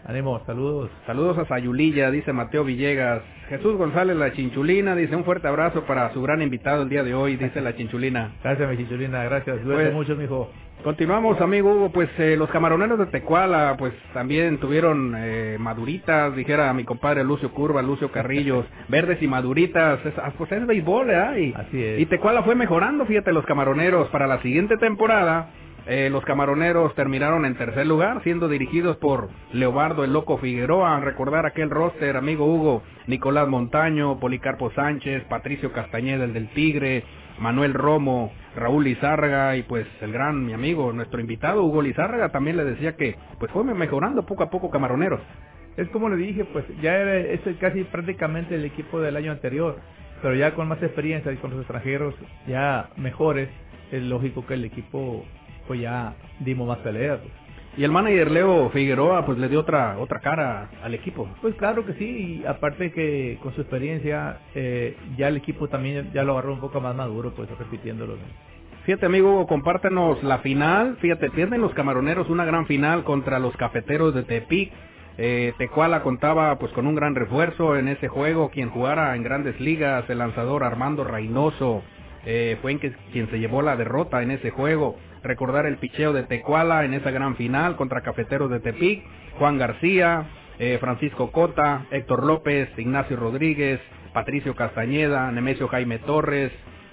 Ánimo, 0.05 0.41
saludos. 0.45 0.89
Saludos 1.05 1.37
a 1.37 1.45
Sayulilla, 1.45 2.11
dice 2.11 2.33
Mateo 2.33 2.65
Villegas. 2.65 3.21
Jesús 3.47 3.77
González, 3.77 4.17
la 4.17 4.33
Chinchulina, 4.33 4.95
dice 4.95 5.15
un 5.15 5.23
fuerte 5.23 5.47
abrazo 5.47 5.83
para 5.85 6.11
su 6.13 6.21
gran 6.21 6.41
invitado 6.41 6.83
el 6.83 6.89
día 6.89 7.03
de 7.03 7.13
hoy, 7.13 7.37
dice 7.37 7.61
la 7.61 7.75
Chinchulina. 7.75 8.31
Gracias, 8.43 8.69
mi 8.69 8.77
Chinchulina, 8.77 9.23
gracias. 9.23 9.59
Cuídate 9.59 9.83
Pues- 9.83 9.93
mucho, 9.93 10.15
mijo. 10.15 10.51
Continuamos, 10.83 11.39
amigo 11.39 11.71
Hugo, 11.73 11.91
pues 11.93 12.09
eh, 12.17 12.35
los 12.37 12.49
camaroneros 12.49 12.99
de 12.99 13.05
Tecuala, 13.05 13.75
pues 13.79 13.93
también 14.13 14.57
tuvieron 14.57 15.13
eh, 15.15 15.55
maduritas, 15.57 16.35
dijera 16.35 16.73
mi 16.73 16.83
compadre 16.83 17.23
Lucio 17.23 17.51
Curva, 17.51 17.81
Lucio 17.81 18.11
Carrillos, 18.11 18.65
verdes 18.89 19.21
y 19.21 19.27
maduritas, 19.27 20.05
es, 20.05 20.13
ah, 20.17 20.33
pues 20.37 20.51
es 20.51 20.67
béisbol, 20.67 21.09
¿eh? 21.09 21.41
Y, 21.41 21.53
Así 21.53 21.81
es. 21.81 21.99
y 22.01 22.05
Tecuala 22.07 22.43
fue 22.43 22.55
mejorando, 22.55 23.05
fíjate, 23.05 23.31
los 23.31 23.45
camaroneros 23.45 24.09
para 24.09 24.27
la 24.27 24.41
siguiente 24.41 24.75
temporada. 24.75 25.51
Eh, 25.85 26.09
los 26.09 26.23
camaroneros 26.23 26.95
terminaron 26.95 27.45
en 27.45 27.55
tercer 27.55 27.85
lugar, 27.85 28.23
siendo 28.23 28.47
dirigidos 28.47 28.95
por 28.97 29.29
Leobardo 29.51 30.05
el 30.05 30.13
Loco 30.13 30.37
Figueroa. 30.37 30.99
Recordar 31.01 31.45
aquel 31.45 31.69
roster, 31.69 32.15
amigo 32.15 32.45
Hugo, 32.45 32.83
Nicolás 33.07 33.49
Montaño, 33.49 34.19
Policarpo 34.19 34.71
Sánchez, 34.71 35.25
Patricio 35.25 35.73
Castañeda, 35.73 36.23
el 36.23 36.33
del 36.33 36.47
Tigre, 36.49 37.03
Manuel 37.39 37.73
Romo, 37.73 38.31
Raúl 38.55 38.85
Lizárraga 38.85 39.57
y 39.57 39.63
pues 39.63 39.85
el 40.01 40.13
gran 40.13 40.45
mi 40.45 40.53
amigo, 40.53 40.93
nuestro 40.93 41.19
invitado 41.19 41.63
Hugo 41.63 41.81
Lizárraga 41.81 42.29
también 42.29 42.55
le 42.55 42.63
decía 42.63 42.95
que 42.95 43.17
pues 43.39 43.51
fue 43.51 43.63
mejorando 43.65 44.25
poco 44.25 44.43
a 44.43 44.49
poco 44.49 44.69
Camaroneros. 44.69 45.19
Es 45.75 45.89
como 45.89 46.07
le 46.07 46.15
dije, 46.15 46.45
pues 46.45 46.65
ya 46.81 46.95
era 46.95 47.17
este 47.17 47.51
es 47.51 47.57
casi 47.57 47.83
prácticamente 47.83 48.55
el 48.55 48.63
equipo 48.63 49.01
del 49.01 49.17
año 49.17 49.31
anterior, 49.31 49.79
pero 50.21 50.35
ya 50.35 50.53
con 50.53 50.69
más 50.69 50.81
experiencia 50.81 51.31
y 51.31 51.37
con 51.37 51.49
los 51.49 51.59
extranjeros 51.59 52.15
ya 52.47 52.89
mejores, 52.95 53.49
es 53.91 54.01
lógico 54.03 54.45
que 54.45 54.53
el 54.53 54.65
equipo 54.65 55.25
pues 55.67 55.81
ya 55.81 56.15
dimos 56.39 56.67
más 56.67 56.79
peleas. 56.79 57.19
Y 57.75 57.83
el 57.83 57.91
manager 57.91 58.29
Leo 58.29 58.69
Figueroa 58.69 59.25
pues 59.25 59.39
le 59.39 59.49
dio 59.49 59.61
otra 59.61 59.97
otra 59.97 60.19
cara 60.19 60.69
al 60.83 60.93
equipo. 60.93 61.27
Pues 61.41 61.55
claro 61.55 61.83
que 61.85 61.93
sí, 61.93 62.41
y 62.43 62.45
aparte 62.45 62.91
que 62.91 63.39
con 63.41 63.53
su 63.55 63.61
experiencia 63.61 64.37
eh, 64.53 64.95
ya 65.17 65.27
el 65.27 65.37
equipo 65.37 65.67
también 65.67 66.11
ya 66.13 66.23
lo 66.23 66.33
agarró 66.33 66.53
un 66.53 66.59
poco 66.59 66.79
más 66.81 66.95
maduro, 66.95 67.33
pues 67.35 67.49
repitiéndolo. 67.57 68.15
Fíjate 68.85 69.05
amigo, 69.05 69.47
compártenos 69.47 70.21
la 70.23 70.39
final. 70.39 70.97
Fíjate, 70.99 71.31
pierden 71.31 71.61
los 71.61 71.73
camaroneros 71.73 72.29
una 72.29 72.45
gran 72.45 72.67
final 72.67 73.03
contra 73.05 73.39
los 73.39 73.55
cafeteros 73.55 74.13
de 74.13 74.23
Tepic. 74.23 74.71
Eh, 75.17 75.53
Tecuala 75.57 76.03
contaba 76.03 76.57
pues 76.59 76.71
con 76.73 76.85
un 76.85 76.95
gran 76.95 77.15
refuerzo 77.15 77.77
en 77.77 77.87
ese 77.87 78.07
juego. 78.07 78.49
Quien 78.49 78.69
jugara 78.69 79.15
en 79.15 79.23
grandes 79.23 79.59
ligas, 79.59 80.07
el 80.09 80.17
lanzador 80.17 80.63
Armando 80.63 81.03
Reynoso, 81.03 81.81
eh, 82.25 82.57
fue 82.61 82.73
en 82.73 82.79
que, 82.79 82.91
quien 83.11 83.29
se 83.29 83.39
llevó 83.39 83.61
la 83.61 83.77
derrota 83.77 84.21
en 84.21 84.31
ese 84.31 84.51
juego. 84.51 84.97
Recordar 85.23 85.65
el 85.65 85.77
picheo 85.77 86.13
de 86.13 86.23
Tecuala 86.23 86.83
en 86.83 86.93
esa 86.93 87.11
gran 87.11 87.35
final 87.35 87.75
contra 87.75 88.01
Cafeteros 88.01 88.49
de 88.49 88.59
Tepic. 88.59 89.03
Juan 89.39 89.57
García, 89.57 90.25
eh, 90.59 90.77
Francisco 90.79 91.31
Cota, 91.31 91.85
Héctor 91.91 92.25
López, 92.25 92.69
Ignacio 92.77 93.15
Rodríguez, 93.15 93.79
Patricio 94.13 94.55
Castañeda, 94.55 95.31
Nemesio 95.31 95.67
Jaime 95.67 95.99
Torres, 95.99 96.51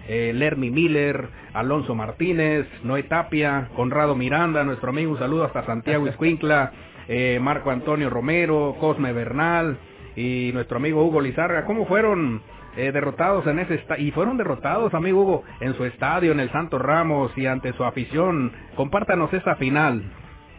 eh, 0.09 0.33
Lermy 0.35 0.71
Miller, 0.71 1.29
Alonso 1.53 1.95
Martínez, 1.95 2.67
Noé 2.83 3.03
Tapia, 3.03 3.69
Conrado 3.77 4.17
Miranda, 4.17 4.65
nuestro 4.65 4.91
amigo, 4.91 5.13
un 5.13 5.19
saludo 5.19 5.45
hasta 5.45 5.67
Santiago 5.67 6.09
Iscuincla, 6.09 6.73
eh, 7.09 7.39
Marco 7.41 7.71
Antonio 7.71 8.11
Romero, 8.11 8.77
Cosme 8.81 9.13
Bernal 9.13 9.77
y 10.17 10.51
nuestro 10.55 10.79
amigo 10.79 11.05
Hugo 11.05 11.21
Lizarga. 11.21 11.65
¿Cómo 11.65 11.87
fueron 11.87 12.43
eh, 12.77 12.93
derrotados 12.93 13.47
en 13.47 13.59
ese? 13.59 13.81
Y 13.99 14.11
fueron 14.13 14.37
derrotados, 14.37 14.95
amigo 14.95 15.23
Hugo, 15.23 15.45
en 15.61 15.75
su 15.75 15.85
estadio, 15.85 16.33
en 16.33 16.41
el 16.41 16.51
Santo 16.53 16.79
Ramos 16.79 17.37
y 17.37 17.47
ante 17.47 17.73
su 17.75 17.85
afición. 17.85 18.53
Compártanos 18.77 19.33
esa 19.33 19.57
final. 19.57 20.03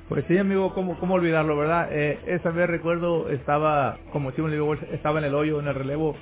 Pues 0.10 0.26
sí, 0.28 0.38
amigo, 0.38 0.74
¿cómo, 0.74 1.00
cómo 1.00 1.14
olvidarlo, 1.14 1.56
verdad? 1.56 1.88
Eh, 1.90 2.20
esa 2.26 2.50
vez 2.50 2.70
recuerdo, 2.70 3.30
estaba, 3.30 3.98
como 4.12 4.32
decimos, 4.32 4.52
digo, 4.52 4.74
estaba 4.74 5.20
en 5.20 5.26
el 5.26 5.36
hoyo, 5.36 5.62
en 5.62 5.68
el 5.68 5.76
relevo, 5.76 6.18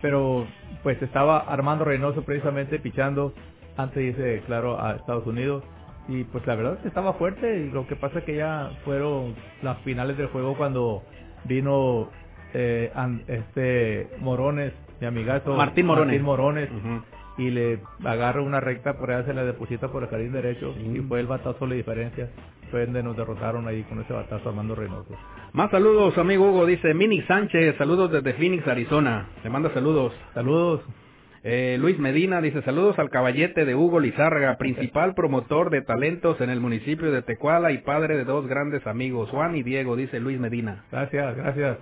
pero 0.00 0.46
pues 0.84 1.02
estaba 1.02 1.38
Armando 1.38 1.84
Reynoso 1.84 2.22
precisamente 2.22 2.78
pichando 2.78 3.34
antes 3.76 4.16
de 4.16 4.40
claro, 4.46 4.80
a 4.80 4.96
Estados 4.96 5.26
Unidos. 5.26 5.64
Y 6.06 6.24
pues 6.24 6.46
la 6.46 6.54
verdad 6.54 6.74
es 6.74 6.80
que 6.80 6.88
estaba 6.88 7.14
fuerte 7.14 7.58
y 7.58 7.70
lo 7.70 7.86
que 7.86 7.96
pasa 7.96 8.18
es 8.18 8.24
que 8.24 8.36
ya 8.36 8.70
fueron 8.84 9.34
las 9.62 9.78
finales 9.78 10.16
del 10.18 10.26
juego 10.28 10.56
cuando 10.56 11.02
vino 11.44 12.10
eh, 12.54 12.92
este 13.26 14.08
Morones, 14.20 14.72
mi 15.00 15.06
amigazo. 15.06 15.54
Martín 15.54 15.86
Morones. 15.86 16.22
Martín 16.22 16.24
Morones 16.24 16.70
y 17.36 17.50
le 17.50 17.80
agarra 18.04 18.42
una 18.42 18.60
recta 18.60 18.96
por 18.96 19.10
allá, 19.10 19.26
se 19.26 19.34
la 19.34 19.44
deposita 19.44 19.88
por 19.88 20.04
el 20.04 20.08
jardín 20.08 20.32
derecho 20.32 20.74
y 20.78 21.00
fue 21.00 21.20
el 21.20 21.26
batazo 21.26 21.66
la 21.66 21.74
diferencia. 21.74 22.30
fue 22.70 22.84
donde 22.86 23.02
nos 23.02 23.16
derrotaron 23.16 23.66
ahí 23.68 23.82
con 23.84 24.00
ese 24.00 24.12
batazo 24.12 24.48
Armando 24.48 24.74
Reynoso. 24.74 25.16
Más 25.52 25.70
saludos, 25.70 26.16
amigo 26.18 26.48
Hugo, 26.48 26.66
dice 26.66 26.94
Mini 26.94 27.22
Sánchez, 27.22 27.76
saludos 27.76 28.10
desde 28.10 28.34
Phoenix, 28.34 28.66
Arizona. 28.66 29.28
Le 29.42 29.50
manda 29.50 29.72
saludos. 29.72 30.12
Saludos. 30.32 30.82
Eh, 31.46 31.76
Luis 31.78 31.98
Medina 31.98 32.40
dice 32.40 32.62
saludos 32.62 32.98
al 32.98 33.10
caballete 33.10 33.66
de 33.66 33.74
Hugo 33.74 34.00
Lizárraga, 34.00 34.56
principal 34.56 35.14
promotor 35.14 35.68
de 35.68 35.82
talentos 35.82 36.40
en 36.40 36.48
el 36.48 36.58
municipio 36.58 37.12
de 37.12 37.20
Tecuala 37.20 37.70
y 37.70 37.78
padre 37.78 38.16
de 38.16 38.24
dos 38.24 38.46
grandes 38.46 38.86
amigos, 38.86 39.28
Juan 39.28 39.54
y 39.54 39.62
Diego, 39.62 39.94
dice 39.94 40.20
Luis 40.20 40.40
Medina. 40.40 40.84
Gracias, 40.90 41.36
gracias. 41.36 41.78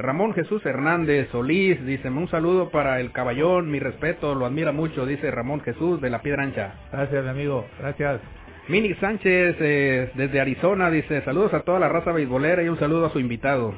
Ramón 0.00 0.32
Jesús 0.32 0.64
Hernández 0.64 1.28
Solís 1.30 1.84
dice 1.84 2.08
un 2.08 2.26
saludo 2.30 2.70
para 2.70 3.00
el 3.00 3.12
caballón, 3.12 3.70
mi 3.70 3.80
respeto, 3.80 4.34
lo 4.34 4.46
admira 4.46 4.72
mucho, 4.72 5.04
dice 5.04 5.30
Ramón 5.30 5.60
Jesús 5.60 6.00
de 6.00 6.08
la 6.08 6.22
Piedra 6.22 6.42
Ancha. 6.42 6.72
Gracias, 6.90 7.22
mi 7.22 7.28
amigo, 7.28 7.66
gracias. 7.78 8.20
Mini 8.68 8.94
Sánchez 8.94 9.56
eh, 9.60 10.10
desde 10.14 10.40
Arizona 10.40 10.90
dice 10.90 11.20
saludos 11.22 11.52
a 11.52 11.60
toda 11.60 11.78
la 11.78 11.90
raza 11.90 12.12
beisbolera 12.12 12.62
y 12.62 12.68
un 12.68 12.78
saludo 12.78 13.06
a 13.06 13.10
su 13.10 13.20
invitado. 13.20 13.74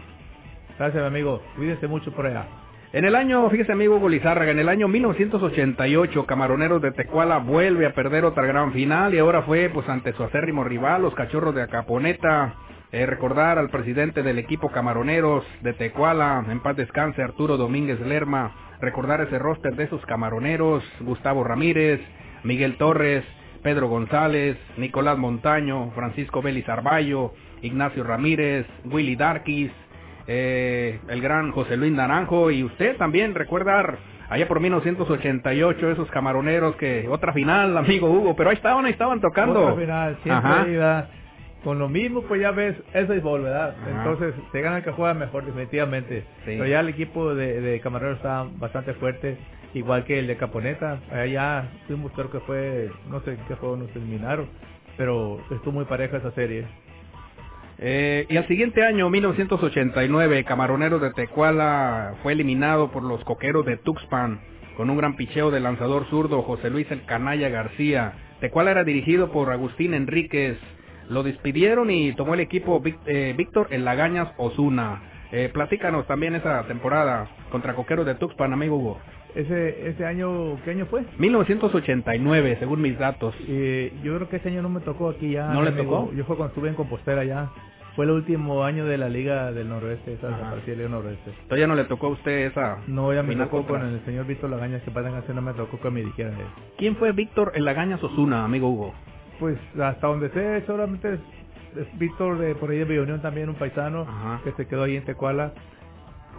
Gracias, 0.78 1.02
mi 1.02 1.08
amigo, 1.08 1.42
cuídese 1.56 1.88
mucho 1.88 2.12
por 2.12 2.26
allá. 2.26 2.46
En 2.92 3.04
el 3.04 3.16
año, 3.16 3.50
fíjese 3.50 3.72
amigo 3.72 3.98
Golizárraga, 3.98 4.52
en 4.52 4.61
el 4.61 4.68
año 4.68 4.87
1988, 4.87 6.24
Camaroneros 6.24 6.80
de 6.82 6.92
Tecuala 6.92 7.38
vuelve 7.38 7.87
a 7.87 7.94
perder 7.94 8.24
otra 8.24 8.46
gran 8.46 8.72
final 8.72 9.12
y 9.12 9.18
ahora 9.18 9.42
fue 9.42 9.70
pues 9.74 9.88
ante 9.88 10.12
su 10.12 10.22
acérrimo 10.22 10.62
rival, 10.62 11.02
los 11.02 11.14
Cachorros 11.14 11.54
de 11.54 11.62
Acaponeta. 11.62 12.54
Eh, 12.92 13.07
recordar 13.07 13.59
al 13.59 13.70
presidente 13.70 14.22
del 14.22 14.38
equipo 14.38 14.68
Camaroneros 14.68 15.46
de 15.62 15.72
Tecuala, 15.72 16.44
en 16.46 16.61
paz 16.61 16.76
descanse 16.76 17.22
Arturo 17.22 17.57
Domínguez 17.57 17.98
Lerma, 18.00 18.52
recordar 18.83 19.22
ese 19.22 19.38
roster 19.38 19.74
de 19.76 19.85
esos 19.85 20.05
Camaroneros, 20.05 20.85
Gustavo 21.00 21.42
Ramírez, 21.42 22.02
Miguel 22.44 22.76
Torres, 22.76 23.24
Pedro 23.62 23.88
González, 23.88 24.59
Nicolás 24.76 25.16
Montaño, 25.16 25.90
Francisco 25.94 26.42
Vélez 26.42 26.68
Arballo, 26.68 27.33
Ignacio 27.62 28.05
Ramírez, 28.05 28.66
Willy 28.85 29.16
Darkis, 29.16 29.72
eh, 30.26 31.00
el 31.09 31.22
gran 31.22 31.50
José 31.50 31.78
Luis 31.78 31.92
Naranjo 31.92 32.50
y 32.50 32.62
usted 32.62 32.98
también 32.98 33.35
recordar 33.35 33.96
allá 34.28 34.46
por 34.46 34.61
1988 34.61 35.92
esos 35.92 36.11
camaroneros 36.11 36.76
que 36.76 37.09
otra 37.09 37.33
final 37.33 37.76
amigo 37.76 38.11
Hugo 38.11 38.37
pero 38.37 38.50
ahí 38.50 38.57
estaban 38.57 38.85
ahí 38.85 38.92
estaban 38.92 39.22
tocando. 39.22 39.61
Otra 39.61 39.76
final 39.76 40.18
siempre 40.22 40.72
iba 40.74 41.07
con 41.64 41.79
lo 41.79 41.88
mismo 41.88 42.22
pues 42.22 42.40
ya 42.40 42.51
ves 42.51 42.77
es 42.92 43.09
béisbol 43.09 43.42
verdad 43.42 43.75
entonces 43.88 44.35
se 44.51 44.61
gana 44.61 44.79
el 44.79 44.85
que 44.85 44.92
juega 44.92 45.14
mejor 45.14 45.44
definitivamente. 45.44 46.25
Pero 46.44 46.66
ya 46.66 46.81
el 46.81 46.88
equipo 46.88 47.35
de, 47.35 47.61
de 47.61 47.81
camaroneros 47.81 48.18
está 48.18 48.46
bastante 48.59 48.94
fuerte 48.94 49.37
igual 49.75 50.05
que 50.05 50.18
el 50.18 50.27
de 50.27 50.37
Caponeta. 50.37 51.01
Allá 51.11 51.68
fuimos 51.87 52.12
creo 52.12 52.31
que 52.31 52.40
fue 52.40 52.90
no 53.09 53.20
sé 53.20 53.38
qué 53.48 53.55
juego 53.55 53.77
nos 53.77 53.94
eliminaron 53.94 54.48
pero 54.96 55.40
estuvo 55.51 55.72
muy 55.72 55.85
pareja 55.85 56.18
esa 56.18 56.33
serie. 56.33 56.66
Eh, 57.79 58.27
y 58.29 58.37
al 58.37 58.46
siguiente 58.46 58.85
año, 58.85 59.11
1989, 59.11 60.44
Camaroneros 60.44 61.01
de 61.01 61.12
Tecuala 61.12 62.14
fue 62.22 62.33
eliminado 62.33 62.90
por 62.92 63.03
los 63.03 63.25
Coqueros 63.25 63.66
de 63.66 63.77
Tuxpan 63.77 64.40
con 64.77 64.88
un 64.88 64.96
gran 64.96 65.16
picheo 65.16 65.51
del 65.51 65.64
lanzador 65.64 66.07
zurdo 66.09 66.42
José 66.42 66.70
Luis 66.70 66.90
El 66.90 67.05
Canalla 67.05 67.48
García. 67.48 68.12
Tecuala 68.40 68.70
era 68.70 68.85
dirigido 68.85 69.33
por 69.33 69.51
Agustín 69.51 69.94
Enríquez. 69.94 70.59
Lo 71.12 71.22
despidieron 71.22 71.90
y 71.90 72.14
tomó 72.14 72.33
el 72.33 72.40
equipo 72.40 72.83
eh, 73.05 73.35
Víctor 73.37 73.68
Lagañas 73.70 74.33
Osuna. 74.38 75.03
Eh, 75.31 75.51
platícanos 75.53 76.07
también 76.07 76.35
esa 76.35 76.62
temporada 76.64 77.29
contra 77.51 77.75
Coqueros 77.75 78.07
de 78.07 78.14
Tuxpan, 78.14 78.55
amigo 78.55 78.77
Hugo. 78.77 78.98
Ese, 79.35 79.88
ese 79.88 80.07
año, 80.07 80.57
¿qué 80.64 80.70
año 80.70 80.87
fue? 80.87 81.05
1989, 81.18 82.57
según 82.61 82.81
mis 82.81 82.98
datos. 82.98 83.35
Eh, 83.46 83.92
yo 84.03 84.16
creo 84.16 84.29
que 84.31 84.37
ese 84.37 84.48
año 84.48 84.62
no 84.62 84.70
me 84.70 84.81
tocó 84.81 85.11
aquí 85.11 85.33
ya. 85.33 85.48
¿No 85.48 85.62
le 85.62 85.72
tocó? 85.72 86.11
Yo 86.14 86.25
fue 86.25 86.37
cuando 86.37 86.55
estuve 86.55 86.70
en 86.70 86.75
Compostela 86.77 87.25
ya. 87.25 87.51
Fue 87.94 88.07
el 88.07 88.11
último 88.11 88.64
año 88.64 88.87
de 88.87 88.96
la 88.96 89.11
Liga 89.11 89.53
del 89.53 89.68
Noroeste, 89.68 90.14
esa 90.14 90.29
desaparecida 90.29 90.77
Liga 90.77 90.88
Noroeste. 90.88 91.31
Entonces 91.31 91.59
ya 91.59 91.66
no 91.66 91.75
le 91.75 91.85
tocó 91.85 92.07
a 92.07 92.11
usted 92.11 92.46
esa. 92.46 92.79
No, 92.87 93.12
ya 93.12 93.22
me 93.22 93.37
tocó 93.37 93.66
con 93.66 93.83
el 93.83 94.03
señor 94.07 94.27
Víctor 94.27 94.48
Lagañas, 94.48 94.83
que 94.83 94.90
para 94.90 95.14
hacer 95.18 95.35
no 95.35 95.42
me 95.42 95.53
tocó 95.53 95.79
que 95.79 95.90
me 95.90 96.03
dijera 96.03 96.31
él. 96.31 96.46
¿Quién 96.79 96.96
fue 96.96 97.12
Víctor 97.12 97.53
Lagañas 97.61 98.03
Osuna, 98.03 98.46
amigo 98.46 98.70
Hugo? 98.70 98.94
Pues 99.38 99.59
hasta 99.81 100.07
donde 100.07 100.31
sé, 100.31 100.64
solamente 100.66 101.14
es, 101.14 101.21
es 101.77 101.99
Víctor 101.99 102.38
de 102.38 102.55
por 102.55 102.71
ahí 102.71 102.79
de 102.79 102.85
Villonión 102.85 103.21
también, 103.23 103.49
un 103.49 103.55
paisano 103.57 104.07
que 104.45 104.53
se 104.53 104.66
quedó 104.66 104.85
ahí 104.85 104.97
en 104.97 105.05
Tecuala. 105.05 105.53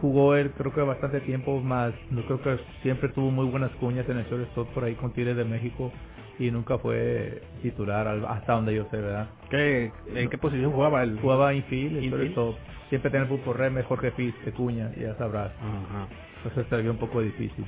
Jugó 0.01 0.35
él 0.35 0.51
creo 0.57 0.73
que 0.73 0.81
bastante 0.81 1.21
tiempo 1.21 1.61
más, 1.61 1.93
no 2.11 2.23
creo 2.25 2.41
que 2.41 2.59
siempre 2.81 3.09
tuvo 3.09 3.31
muy 3.31 3.45
buenas 3.45 3.71
cuñas 3.79 4.07
en 4.09 4.17
el 4.17 4.25
shortstop 4.25 4.67
por 4.73 4.83
ahí 4.83 4.95
con 4.95 5.13
Tigres 5.13 5.37
de 5.37 5.45
México 5.45 5.91
y 6.39 6.51
nunca 6.51 6.77
fue 6.77 7.41
titular 7.61 8.07
hasta 8.27 8.53
donde 8.53 8.75
yo 8.75 8.85
sé, 8.89 8.97
¿verdad? 8.97 9.27
¿Qué, 9.49 9.91
¿En 10.13 10.29
qué 10.29 10.37
posición 10.37 10.71
jugaba 10.71 11.03
él? 11.03 11.19
Jugaba 11.21 11.53
infield, 11.53 12.03
infield. 12.03 12.55
Siempre 12.89 13.11
tener 13.11 13.27
por 13.27 13.57
re 13.57 13.69
mejor 13.69 13.99
que 14.01 14.11
Fitz, 14.11 14.35
que 14.43 14.51
Cuña, 14.51 14.91
ya 14.95 15.15
sabrás. 15.15 15.51
Ajá. 15.57 16.07
Entonces 16.37 16.67
se 16.69 16.81
vio 16.81 16.91
un 16.91 16.97
poco 16.97 17.21
difícil. 17.21 17.65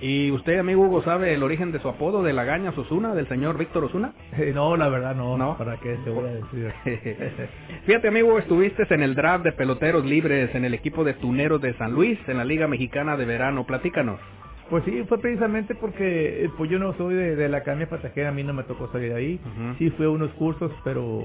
¿Y 0.00 0.30
usted, 0.30 0.58
amigo 0.58 0.82
Hugo, 0.82 1.02
sabe 1.02 1.32
el 1.32 1.42
origen 1.42 1.72
de 1.72 1.80
su 1.80 1.88
apodo 1.88 2.22
de 2.22 2.34
Lagañas 2.34 2.76
Osuna, 2.76 3.14
del 3.14 3.26
señor 3.28 3.56
Víctor 3.56 3.84
Osuna? 3.84 4.12
Eh, 4.38 4.52
no, 4.54 4.76
la 4.76 4.88
verdad 4.88 5.14
no. 5.14 5.38
¿No? 5.38 5.56
¿Para 5.56 5.78
qué 5.78 5.96
te 6.04 6.10
voy 6.10 6.28
a 6.28 6.34
decir? 6.34 6.72
Fíjate, 7.86 8.08
amigo, 8.08 8.38
estuviste 8.38 8.86
en 8.90 9.02
el 9.02 9.14
draft 9.14 9.44
de 9.44 9.52
peloteros 9.52 10.04
libres 10.04 10.54
en 10.54 10.64
el 10.66 10.74
equipo 10.74 11.04
de 11.04 11.14
Tuneros 11.14 11.60
de 11.62 11.72
San 11.74 11.92
Luis, 11.92 12.18
en 12.28 12.36
la 12.36 12.44
Liga 12.44 12.68
Mexicana 12.68 13.16
de 13.16 13.24
Verano. 13.24 13.64
Platícanos. 13.64 14.20
Pues 14.68 14.84
sí, 14.84 15.04
fue 15.08 15.18
precisamente 15.18 15.74
porque 15.74 16.50
pues 16.58 16.68
yo 16.70 16.78
no 16.78 16.92
soy 16.94 17.14
de, 17.14 17.48
la 17.48 17.58
Academia 17.58 17.88
Pasajera, 17.88 18.28
a 18.28 18.32
mí 18.32 18.42
no 18.42 18.52
me 18.52 18.64
tocó 18.64 18.90
salir 18.92 19.10
de 19.10 19.16
ahí. 19.16 19.40
Sí 19.78 19.90
fue 19.90 20.08
unos 20.08 20.30
cursos, 20.32 20.72
pero 20.84 21.24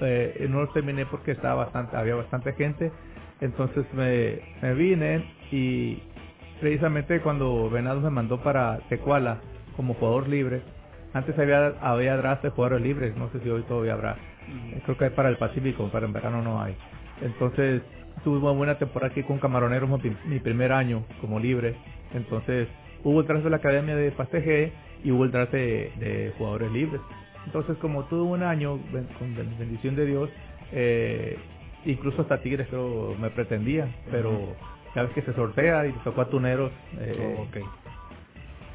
eh, 0.00 0.46
no 0.50 0.62
los 0.62 0.72
terminé 0.72 1.06
porque 1.06 1.32
estaba 1.32 1.64
bastante, 1.64 1.96
había 1.96 2.16
bastante 2.16 2.54
gente. 2.54 2.90
Entonces 3.40 3.84
me, 3.94 4.40
me 4.62 4.74
vine 4.74 5.24
y 5.52 6.02
precisamente 6.60 7.20
cuando 7.20 7.70
Venado 7.70 8.00
me 8.00 8.10
mandó 8.10 8.40
para 8.42 8.78
Tecuala 8.88 9.40
como 9.76 9.94
jugador 9.94 10.28
libre, 10.28 10.62
antes 11.12 11.38
había, 11.38 11.68
había 11.80 12.16
draft 12.16 12.42
de 12.42 12.50
jugadores 12.50 12.82
libres, 12.82 13.16
no 13.16 13.30
sé 13.30 13.40
si 13.40 13.48
hoy 13.48 13.62
todavía 13.62 13.94
habrá. 13.94 14.16
Creo 14.84 14.96
que 14.96 15.04
hay 15.04 15.10
para 15.10 15.28
el 15.28 15.36
Pacífico, 15.36 15.88
para 15.90 16.06
en 16.06 16.12
verano 16.12 16.42
no 16.42 16.62
hay. 16.62 16.74
Entonces 17.22 17.82
tuve 18.24 18.38
una 18.38 18.52
buena 18.52 18.78
temporada 18.78 19.12
aquí 19.12 19.22
con 19.22 19.38
Camaroneros 19.38 19.88
mi 20.26 20.38
primer 20.40 20.72
año 20.72 21.04
como 21.20 21.38
libre. 21.38 21.76
Entonces 22.12 22.68
hubo 23.04 23.20
el 23.20 23.26
draft 23.26 23.44
de 23.44 23.50
la 23.50 23.56
Academia 23.56 23.96
de 23.96 24.10
Pasteje 24.10 24.72
y 25.04 25.10
hubo 25.10 25.24
el 25.24 25.30
draft 25.30 25.52
de, 25.52 26.32
jugadores 26.36 26.70
libres. 26.72 27.00
Entonces 27.46 27.76
como 27.78 28.04
tuve 28.04 28.22
un 28.22 28.42
año 28.42 28.78
con 29.18 29.34
bendición 29.58 29.96
de 29.96 30.06
Dios, 30.06 30.30
eh, 30.72 31.38
incluso 31.84 32.22
hasta 32.22 32.40
Tigres 32.40 32.68
creo 32.68 33.14
me 33.20 33.30
pretendía, 33.30 33.88
pero 34.10 34.54
sabes 34.94 35.10
que 35.12 35.22
se 35.22 35.32
sortea 35.34 35.86
y 35.86 35.92
tocó 36.04 36.22
a 36.22 36.28
Tuneros. 36.28 36.70
Eh, 36.98 37.36
oh, 37.38 37.46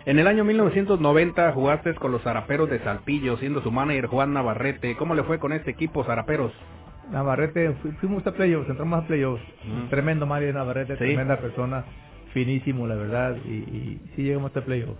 En 0.06 0.20
el 0.20 0.28
año 0.28 0.44
1990 0.44 1.52
jugaste 1.54 1.94
con 1.96 2.12
los 2.12 2.22
Zaraperos 2.24 2.70
de 2.70 2.80
Salpillo, 2.80 3.38
siendo 3.38 3.62
su 3.62 3.72
manager 3.72 4.08
Juan 4.08 4.34
Navarrete. 4.34 4.96
¿Cómo 4.96 5.16
le 5.16 5.24
fue 5.24 5.40
con 5.40 5.54
este 5.54 5.72
equipo 5.72 6.04
Zaraperos? 6.04 6.52
Navarrete, 7.12 7.74
fuimos 8.00 8.26
a 8.26 8.32
playoffs, 8.32 8.70
entramos 8.70 9.04
a 9.04 9.08
playoffs. 9.08 9.44
Tremendo 9.90 10.26
Mario 10.26 10.54
Navarrete, 10.54 10.96
tremenda 10.96 11.38
persona, 11.38 11.84
finísimo 12.34 12.88
la 12.88 12.96
verdad, 12.96 13.36
y, 13.46 13.50
y 13.52 14.02
sí 14.16 14.24
llegamos 14.24 14.56
a 14.56 14.62
playoffs. 14.62 15.00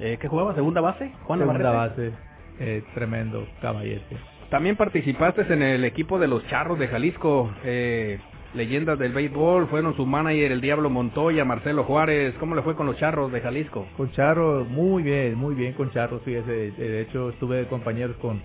Eh, 0.00 0.18
¿Qué 0.20 0.28
jugaba? 0.28 0.54
¿Segunda 0.54 0.80
base? 0.80 1.12
Juan 1.24 1.40
Segunda 1.40 1.70
base, 1.70 2.12
eh, 2.58 2.82
tremendo 2.94 3.46
caballete. 3.60 4.16
También 4.48 4.74
participaste 4.74 5.42
en 5.52 5.62
el 5.62 5.84
equipo 5.84 6.18
de 6.18 6.26
los 6.26 6.44
Charros 6.48 6.78
de 6.78 6.88
Jalisco. 6.88 7.52
Eh, 7.64 8.18
leyendas 8.54 8.98
del 8.98 9.12
béisbol, 9.12 9.68
fueron 9.68 9.94
su 9.96 10.06
manager 10.06 10.52
el 10.52 10.60
Diablo 10.60 10.90
Montoya, 10.90 11.44
Marcelo 11.44 11.84
Juárez, 11.84 12.34
¿cómo 12.40 12.54
le 12.54 12.62
fue 12.62 12.74
con 12.74 12.86
los 12.86 12.96
Charros 12.96 13.30
de 13.32 13.40
Jalisco? 13.40 13.86
Con 13.96 14.10
Charros, 14.12 14.68
muy 14.68 15.02
bien, 15.02 15.36
muy 15.36 15.54
bien 15.54 15.72
con 15.74 15.90
Charros, 15.90 16.22
fíjese, 16.22 16.72
de 16.72 17.00
hecho 17.02 17.30
estuve 17.30 17.58
de 17.58 17.66
compañeros 17.66 18.16
con 18.16 18.42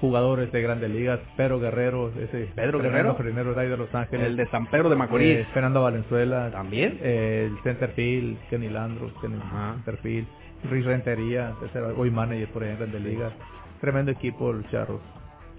jugadores 0.00 0.52
de 0.52 0.62
grandes 0.62 0.90
ligas, 0.90 1.20
Pedro 1.36 1.58
Guerrero, 1.58 2.12
ese 2.20 2.48
Pedro 2.54 2.78
Guerrero, 2.78 3.16
primero 3.16 3.54
de 3.54 3.76
Los 3.76 3.92
Ángeles, 3.94 4.26
el 4.26 4.36
de 4.36 4.46
San 4.46 4.66
Pedro 4.66 4.88
de 4.88 4.96
Macorís, 4.96 5.38
eh, 5.38 5.46
Fernando 5.52 5.82
Valenzuela, 5.82 6.50
también, 6.50 6.98
eh, 7.02 7.48
el 7.50 7.58
centerfield, 7.62 8.38
Kenny 8.48 8.68
Landros, 8.68 9.12
Kenny 9.20 9.38
centerfield, 9.84 10.28
Ruiz 10.70 10.84
Rentería, 10.84 11.54
hoy 11.96 12.10
manager 12.10 12.48
por 12.48 12.64
en 12.64 12.76
Grandes 12.76 13.02
Ligas, 13.02 13.32
tremendo 13.80 14.12
equipo 14.12 14.52
los 14.52 14.68
Charros. 14.70 15.00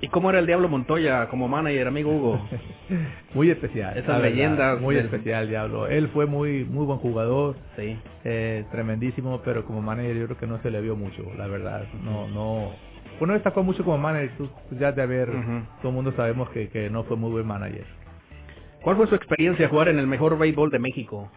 ¿Y 0.01 0.07
cómo 0.07 0.29
era 0.29 0.39
el 0.39 0.45
Diablo 0.45 0.69
Montoya 0.69 1.27
como 1.27 1.49
manager, 1.49 1.87
amigo 1.87 2.11
Hugo? 2.11 2.41
muy 3.33 3.49
especial. 3.49 3.97
Esas 3.97 4.21
leyendas. 4.21 4.79
Muy 4.79 4.95
especial, 4.95 5.49
Diablo. 5.49 5.87
Él 5.87 6.07
fue 6.09 6.25
muy 6.25 6.63
muy 6.63 6.85
buen 6.85 6.99
jugador. 6.99 7.57
Sí. 7.75 7.97
Eh, 8.23 8.65
tremendísimo, 8.71 9.41
pero 9.43 9.65
como 9.65 9.81
manager 9.81 10.15
yo 10.15 10.25
creo 10.25 10.37
que 10.37 10.47
no 10.47 10.61
se 10.61 10.71
le 10.71 10.79
vio 10.79 10.95
mucho, 10.95 11.23
la 11.37 11.47
verdad. 11.47 11.85
No, 12.03 12.27
no. 12.29 12.71
Bueno, 13.19 13.33
destacó 13.33 13.61
mucho 13.61 13.83
como 13.83 13.97
manager. 13.97 14.31
Tú, 14.37 14.49
ya 14.79 14.93
de 14.93 15.01
haber, 15.01 15.27
todo 15.81 15.89
el 15.89 15.93
mundo 15.93 16.13
sabemos 16.15 16.49
que, 16.51 16.69
que 16.69 16.89
no 16.89 17.03
fue 17.03 17.17
muy 17.17 17.31
buen 17.31 17.45
manager. 17.45 17.85
¿Cuál 18.81 18.95
fue 18.95 19.07
su 19.07 19.15
experiencia 19.15 19.67
jugar 19.67 19.89
en 19.89 19.99
el 19.99 20.07
mejor 20.07 20.37
béisbol 20.37 20.69
de 20.69 20.79
México? 20.79 21.29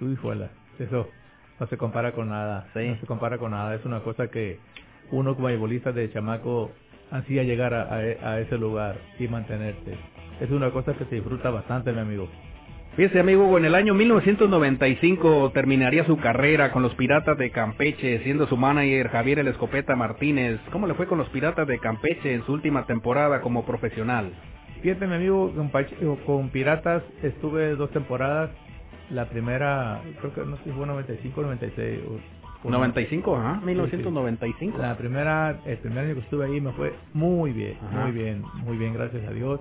Uy, 0.00 0.16
fuela. 0.16 0.48
Eso 0.78 1.10
no 1.60 1.66
se 1.66 1.76
compara 1.76 2.12
con 2.12 2.30
nada. 2.30 2.68
Sí. 2.72 2.88
No 2.88 2.96
se 3.00 3.06
compara 3.06 3.36
con 3.36 3.50
nada. 3.50 3.74
Es 3.74 3.84
una 3.84 4.00
cosa 4.00 4.28
que 4.28 4.58
uno 5.10 5.34
como 5.34 5.48
beisbolista 5.48 5.92
de 5.92 6.10
chamaco 6.10 6.70
ansía 7.10 7.42
llegar 7.44 7.74
a, 7.74 7.82
a- 7.84 8.32
a 8.32 8.40
ese 8.40 8.58
lugar 8.58 8.96
y 9.18 9.28
mantenerte. 9.28 9.96
Es 10.40 10.50
una 10.50 10.70
cosa 10.70 10.94
que 10.94 11.04
se 11.06 11.16
disfruta 11.16 11.50
bastante, 11.50 11.92
mi 11.92 12.00
amigo. 12.00 12.28
Fíjese, 12.96 13.20
amigo, 13.20 13.56
en 13.58 13.64
el 13.64 13.74
año 13.76 13.94
1995 13.94 15.52
terminaría 15.54 16.04
su 16.04 16.16
carrera 16.18 16.72
con 16.72 16.82
los 16.82 16.94
Piratas 16.96 17.38
de 17.38 17.50
Campeche, 17.50 18.20
siendo 18.24 18.46
su 18.48 18.56
manager 18.56 19.08
Javier 19.08 19.38
El 19.40 19.48
Escopeta 19.48 19.94
Martínez. 19.94 20.58
¿Cómo 20.72 20.86
le 20.88 20.94
fue 20.94 21.06
con 21.06 21.18
los 21.18 21.28
Piratas 21.28 21.66
de 21.68 21.78
Campeche 21.78 22.34
en 22.34 22.44
su 22.44 22.52
última 22.52 22.86
temporada 22.86 23.40
como 23.40 23.64
profesional? 23.64 24.32
Fíjate, 24.82 25.06
mi 25.06 25.14
amigo, 25.14 25.52
con, 26.26 26.50
Piratas 26.50 27.02
estuve 27.22 27.76
dos 27.76 27.90
temporadas. 27.90 28.50
La 29.10 29.26
primera, 29.28 30.00
creo 30.20 30.34
que 30.34 30.40
no 30.44 30.56
sé 30.58 30.64
si 30.64 30.70
fue 30.70 30.86
95 30.86 31.40
o 31.40 31.44
96. 31.44 32.00
O- 32.64 32.68
o- 32.68 32.70
95, 32.70 33.36
ajá, 33.36 33.54
Sí, 33.54 33.60
sí. 33.60 33.66
1995. 33.66 34.78
La 34.78 34.96
primera, 34.96 35.60
el 35.66 35.78
primer 35.78 35.98
año 36.04 36.14
que 36.14 36.20
estuve 36.20 36.46
ahí 36.46 36.60
me 36.60 36.72
fue 36.72 36.92
muy 37.14 37.52
bien, 37.52 37.76
Ajá. 37.86 38.02
muy 38.02 38.12
bien, 38.12 38.42
muy 38.64 38.76
bien, 38.76 38.94
gracias 38.94 39.26
a 39.26 39.32
Dios. 39.32 39.60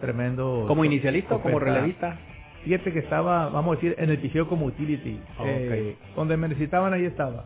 Tremendo. 0.00 0.64
¿Como 0.66 0.84
inicialista 0.84 1.36
o 1.36 1.40
como 1.40 1.58
relevista? 1.58 2.18
Fíjate 2.64 2.92
que 2.92 2.98
estaba, 3.00 3.48
vamos 3.50 3.72
a 3.72 3.74
decir, 3.76 3.94
en 3.98 4.10
el 4.10 4.18
picheo 4.18 4.48
como 4.48 4.66
utility. 4.66 5.18
Eh, 5.44 5.96
donde 6.16 6.36
me 6.36 6.48
necesitaban, 6.48 6.92
ahí 6.92 7.04
estaba. 7.04 7.44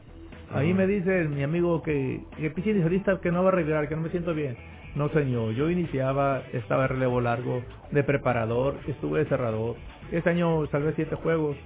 Ahí 0.54 0.72
me 0.72 0.86
dice 0.86 1.24
mi 1.28 1.42
amigo 1.42 1.82
que, 1.82 2.20
que 2.36 2.46
el 2.46 2.52
pitcher 2.52 2.74
inicialista 2.74 3.20
que 3.20 3.30
no 3.30 3.42
va 3.42 3.48
a 3.50 3.52
retirar, 3.52 3.88
que 3.88 3.96
no 3.96 4.02
me 4.02 4.08
siento 4.10 4.32
bien. 4.34 4.56
No, 4.94 5.08
señor. 5.10 5.52
Yo 5.54 5.68
iniciaba, 5.70 6.42
estaba 6.52 6.82
de 6.82 6.88
relevo 6.88 7.20
largo, 7.20 7.62
de 7.90 8.02
preparador, 8.02 8.76
estuve 8.86 9.20
de 9.20 9.26
cerrador. 9.26 9.76
Este 10.10 10.30
año 10.30 10.66
salvé 10.68 10.94
siete 10.96 11.16
juegos. 11.16 11.56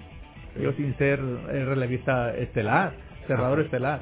Yo 0.60 0.72
sin 0.72 0.94
ser 0.96 1.20
eh, 1.20 1.64
relevista 1.64 2.34
estelar, 2.36 2.92
cerrador 3.26 3.60
estelar. 3.60 4.00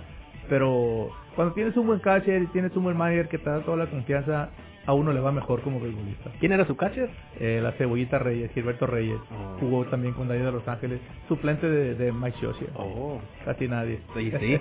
Pero 0.48 1.10
cuando 1.36 1.54
tienes 1.54 1.76
un 1.76 1.86
buen 1.86 2.00
catcher 2.00 2.42
y 2.42 2.46
tienes 2.48 2.74
un 2.76 2.84
buen 2.84 2.96
manager 2.96 3.28
que 3.28 3.38
te 3.38 3.48
da 3.50 3.60
toda 3.60 3.76
la 3.76 3.86
confianza, 3.86 4.50
a 4.86 4.92
uno 4.94 5.12
le 5.12 5.20
va 5.20 5.30
mejor 5.30 5.60
como 5.60 5.78
beisbolista. 5.78 6.30
¿Quién 6.40 6.52
era 6.52 6.64
su 6.66 6.76
catcher? 6.76 7.08
Eh, 7.38 7.60
la 7.62 7.72
cebollita 7.72 8.18
Reyes, 8.18 8.50
Gilberto 8.52 8.86
Reyes, 8.86 9.18
Oh. 9.30 9.58
jugó 9.60 9.84
también 9.86 10.14
con 10.14 10.26
David 10.26 10.44
de 10.44 10.52
Los 10.52 10.66
Ángeles, 10.66 11.00
suplente 11.28 11.68
de, 11.68 11.94
de 11.94 12.10
Mike 12.12 12.38
Scioscia. 12.38 12.66
Oh, 12.74 13.20
Casi 13.44 13.68
nadie. 13.68 14.00
sí, 14.16 14.32
sí. 14.40 14.58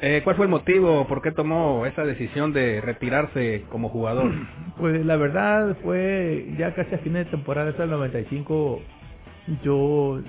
Eh, 0.00 0.20
¿Cuál 0.22 0.36
fue 0.36 0.44
el 0.44 0.50
motivo? 0.50 1.08
¿Por 1.08 1.20
qué 1.22 1.32
tomó 1.32 1.84
esa 1.86 2.04
decisión 2.04 2.52
de 2.52 2.80
retirarse 2.80 3.64
como 3.70 3.88
jugador? 3.88 4.30
pues 4.78 5.04
la 5.04 5.16
verdad 5.16 5.76
fue 5.82 6.54
ya 6.56 6.72
casi 6.74 6.94
a 6.94 6.98
fines 6.98 7.24
de 7.24 7.30
temporada, 7.32 7.70
hasta 7.70 7.82
el 7.82 7.90
95, 7.90 8.80
yo 9.64 10.20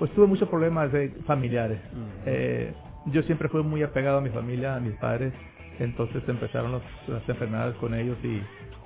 pues 0.00 0.10
tuve 0.12 0.26
muchos 0.26 0.48
problemas 0.48 0.92
eh, 0.94 1.12
familiares. 1.26 1.78
Eh, 2.26 2.72
yo 3.12 3.22
siempre 3.22 3.48
fui 3.48 3.62
muy 3.62 3.82
apegado 3.82 4.18
a 4.18 4.20
mi 4.20 4.30
familia, 4.30 4.76
a 4.76 4.80
mis 4.80 4.94
padres, 4.94 5.32
entonces 5.78 6.22
empezaron 6.28 6.72
los- 6.72 6.82
las 7.08 7.28
enfermedades 7.28 7.74
con 7.76 7.94
ellos 7.94 8.16
y 8.22 8.40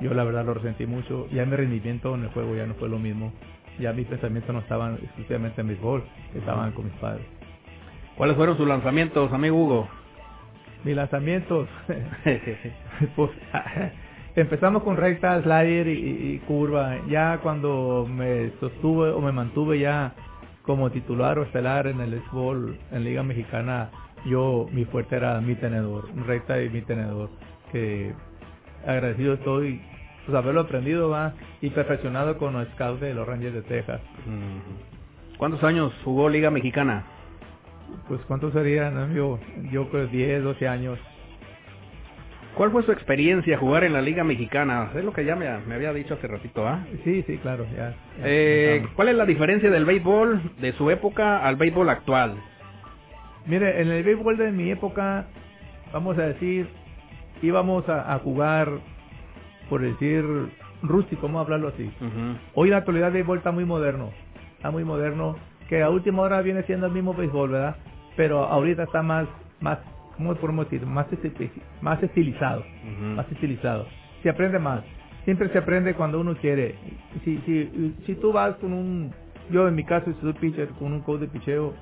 yo 0.04 0.14
la 0.14 0.24
verdad 0.24 0.44
lo 0.44 0.54
resentí 0.54 0.86
mucho. 0.86 1.28
Ya 1.30 1.44
mi 1.46 1.56
rendimiento 1.56 2.14
en 2.14 2.24
el 2.24 2.30
juego 2.30 2.54
ya 2.56 2.66
no 2.66 2.74
fue 2.74 2.88
lo 2.88 2.98
mismo. 2.98 3.32
Ya 3.78 3.92
mis 3.92 4.06
pensamientos 4.06 4.52
no 4.54 4.60
estaban 4.60 4.94
exclusivamente 5.02 5.60
en 5.60 5.68
béisbol, 5.68 6.02
estaban 6.34 6.72
con 6.72 6.86
mis 6.86 6.94
padres. 6.94 7.24
¿Cuáles 8.16 8.36
fueron 8.36 8.56
sus 8.56 8.66
lanzamientos, 8.68 9.32
amigo 9.32 9.56
Hugo? 9.56 9.88
Mis 10.84 10.96
lanzamientos, 10.96 11.68
pues 13.16 13.30
empezamos 14.36 14.82
con 14.82 14.96
recta, 14.96 15.40
slider 15.42 15.88
y, 15.88 15.92
y- 15.92 16.32
y 16.34 16.38
curva. 16.40 16.96
Ya 17.08 17.38
cuando 17.42 18.06
me 18.10 18.50
sostuve 18.60 19.10
o 19.10 19.20
me 19.20 19.32
mantuve 19.32 19.78
ya 19.78 20.12
como 20.62 20.90
titular 20.90 21.38
o 21.38 21.42
estelar 21.42 21.86
en 21.86 22.00
el 22.00 22.10
béisbol 22.12 22.78
en 22.92 23.04
Liga 23.04 23.22
Mexicana, 23.22 23.90
yo 24.26 24.68
mi 24.72 24.84
fuerte 24.84 25.16
era 25.16 25.40
mi 25.40 25.54
tenedor, 25.54 26.08
recta 26.26 26.62
y 26.62 26.68
mi 26.68 26.82
tenedor. 26.82 27.30
Que 27.72 28.12
agradecido 28.86 29.34
estoy 29.34 29.80
pues 30.26 30.36
haberlo 30.36 30.60
aprendido 30.62 31.08
va 31.08 31.34
y 31.60 31.70
perfeccionado 31.70 32.38
con 32.38 32.52
los 32.52 32.68
scouts 32.68 33.00
de 33.00 33.14
los 33.14 33.26
Rangers 33.26 33.54
de 33.54 33.62
Texas. 33.62 34.00
¿Cuántos 35.38 35.62
años 35.64 35.92
jugó 36.04 36.28
Liga 36.28 36.50
Mexicana? 36.50 37.04
Pues 38.08 38.20
cuántos 38.26 38.52
serían, 38.52 38.96
amigo? 38.96 39.40
Yo 39.72 39.88
creo 39.88 40.06
10, 40.06 40.44
12 40.44 40.68
años. 40.68 40.98
¿Cuál 42.54 42.72
fue 42.72 42.82
su 42.82 42.92
experiencia 42.92 43.56
jugar 43.58 43.84
en 43.84 43.92
la 43.92 44.02
Liga 44.02 44.24
Mexicana? 44.24 44.90
Es 44.94 45.04
lo 45.04 45.12
que 45.12 45.24
ya 45.24 45.36
me, 45.36 45.46
me 45.66 45.76
había 45.76 45.92
dicho 45.92 46.14
hace 46.14 46.26
ratito, 46.26 46.66
¿ah? 46.66 46.84
Sí, 47.04 47.22
sí, 47.26 47.38
claro, 47.38 47.64
ya. 47.74 47.90
ya 47.90 47.94
Eh. 48.24 48.86
¿Cuál 48.94 49.08
es 49.08 49.14
la 49.14 49.24
diferencia 49.24 49.70
del 49.70 49.84
béisbol 49.84 50.56
de 50.60 50.72
su 50.72 50.90
época 50.90 51.44
al 51.44 51.56
béisbol 51.56 51.88
actual? 51.88 52.34
Mire, 53.46 53.80
en 53.80 53.88
el 53.88 54.02
béisbol 54.04 54.36
de 54.36 54.52
mi 54.52 54.70
época, 54.70 55.26
vamos 55.92 56.18
a 56.18 56.22
decir, 56.22 56.68
íbamos 57.42 57.88
a, 57.88 58.14
a 58.14 58.18
jugar, 58.18 58.68
por 59.68 59.80
decir, 59.80 60.24
rústico, 60.82 61.22
vamos 61.26 61.40
a 61.40 61.42
hablarlo 61.44 61.68
así. 61.68 61.84
Ujú. 61.84 62.36
Hoy 62.54 62.68
en 62.68 62.72
la 62.72 62.76
actualidad 62.78 63.08
el 63.08 63.14
béisbol 63.14 63.38
está 63.38 63.50
muy 63.50 63.64
moderno, 63.64 64.10
está 64.56 64.70
muy 64.70 64.84
moderno, 64.84 65.36
que 65.68 65.82
a 65.82 65.90
última 65.90 66.22
hora 66.22 66.42
viene 66.42 66.62
siendo 66.64 66.86
el 66.86 66.92
mismo 66.92 67.14
béisbol, 67.14 67.50
¿verdad? 67.50 67.76
Pero 68.16 68.44
ahorita 68.44 68.84
está 68.84 69.02
más, 69.02 69.26
más, 69.60 69.78
¿cómo 70.16 70.34
podemos 70.34 70.68
decir? 70.68 70.86
Más, 70.86 71.06
esti- 71.10 71.50
más 71.80 72.02
estilizado, 72.02 72.64
más 73.16 73.30
estilizado. 73.32 73.86
Se 74.22 74.28
aprende 74.30 74.58
más, 74.58 74.82
siempre 75.24 75.48
se 75.48 75.58
aprende 75.58 75.94
cuando 75.94 76.20
uno 76.20 76.34
quiere. 76.36 76.74
Si, 77.24 77.38
si, 77.46 77.94
si 78.04 78.14
tú 78.16 78.32
vas 78.32 78.54
con 78.56 78.72
un, 78.72 79.12
yo 79.50 79.66
en 79.66 79.74
mi 79.74 79.84
caso, 79.84 80.12
soy 80.20 80.32
pitcher, 80.34 80.68
con 80.78 80.92
un 80.92 81.00
coach 81.00 81.20
de 81.20 81.28
picheo 81.28 81.72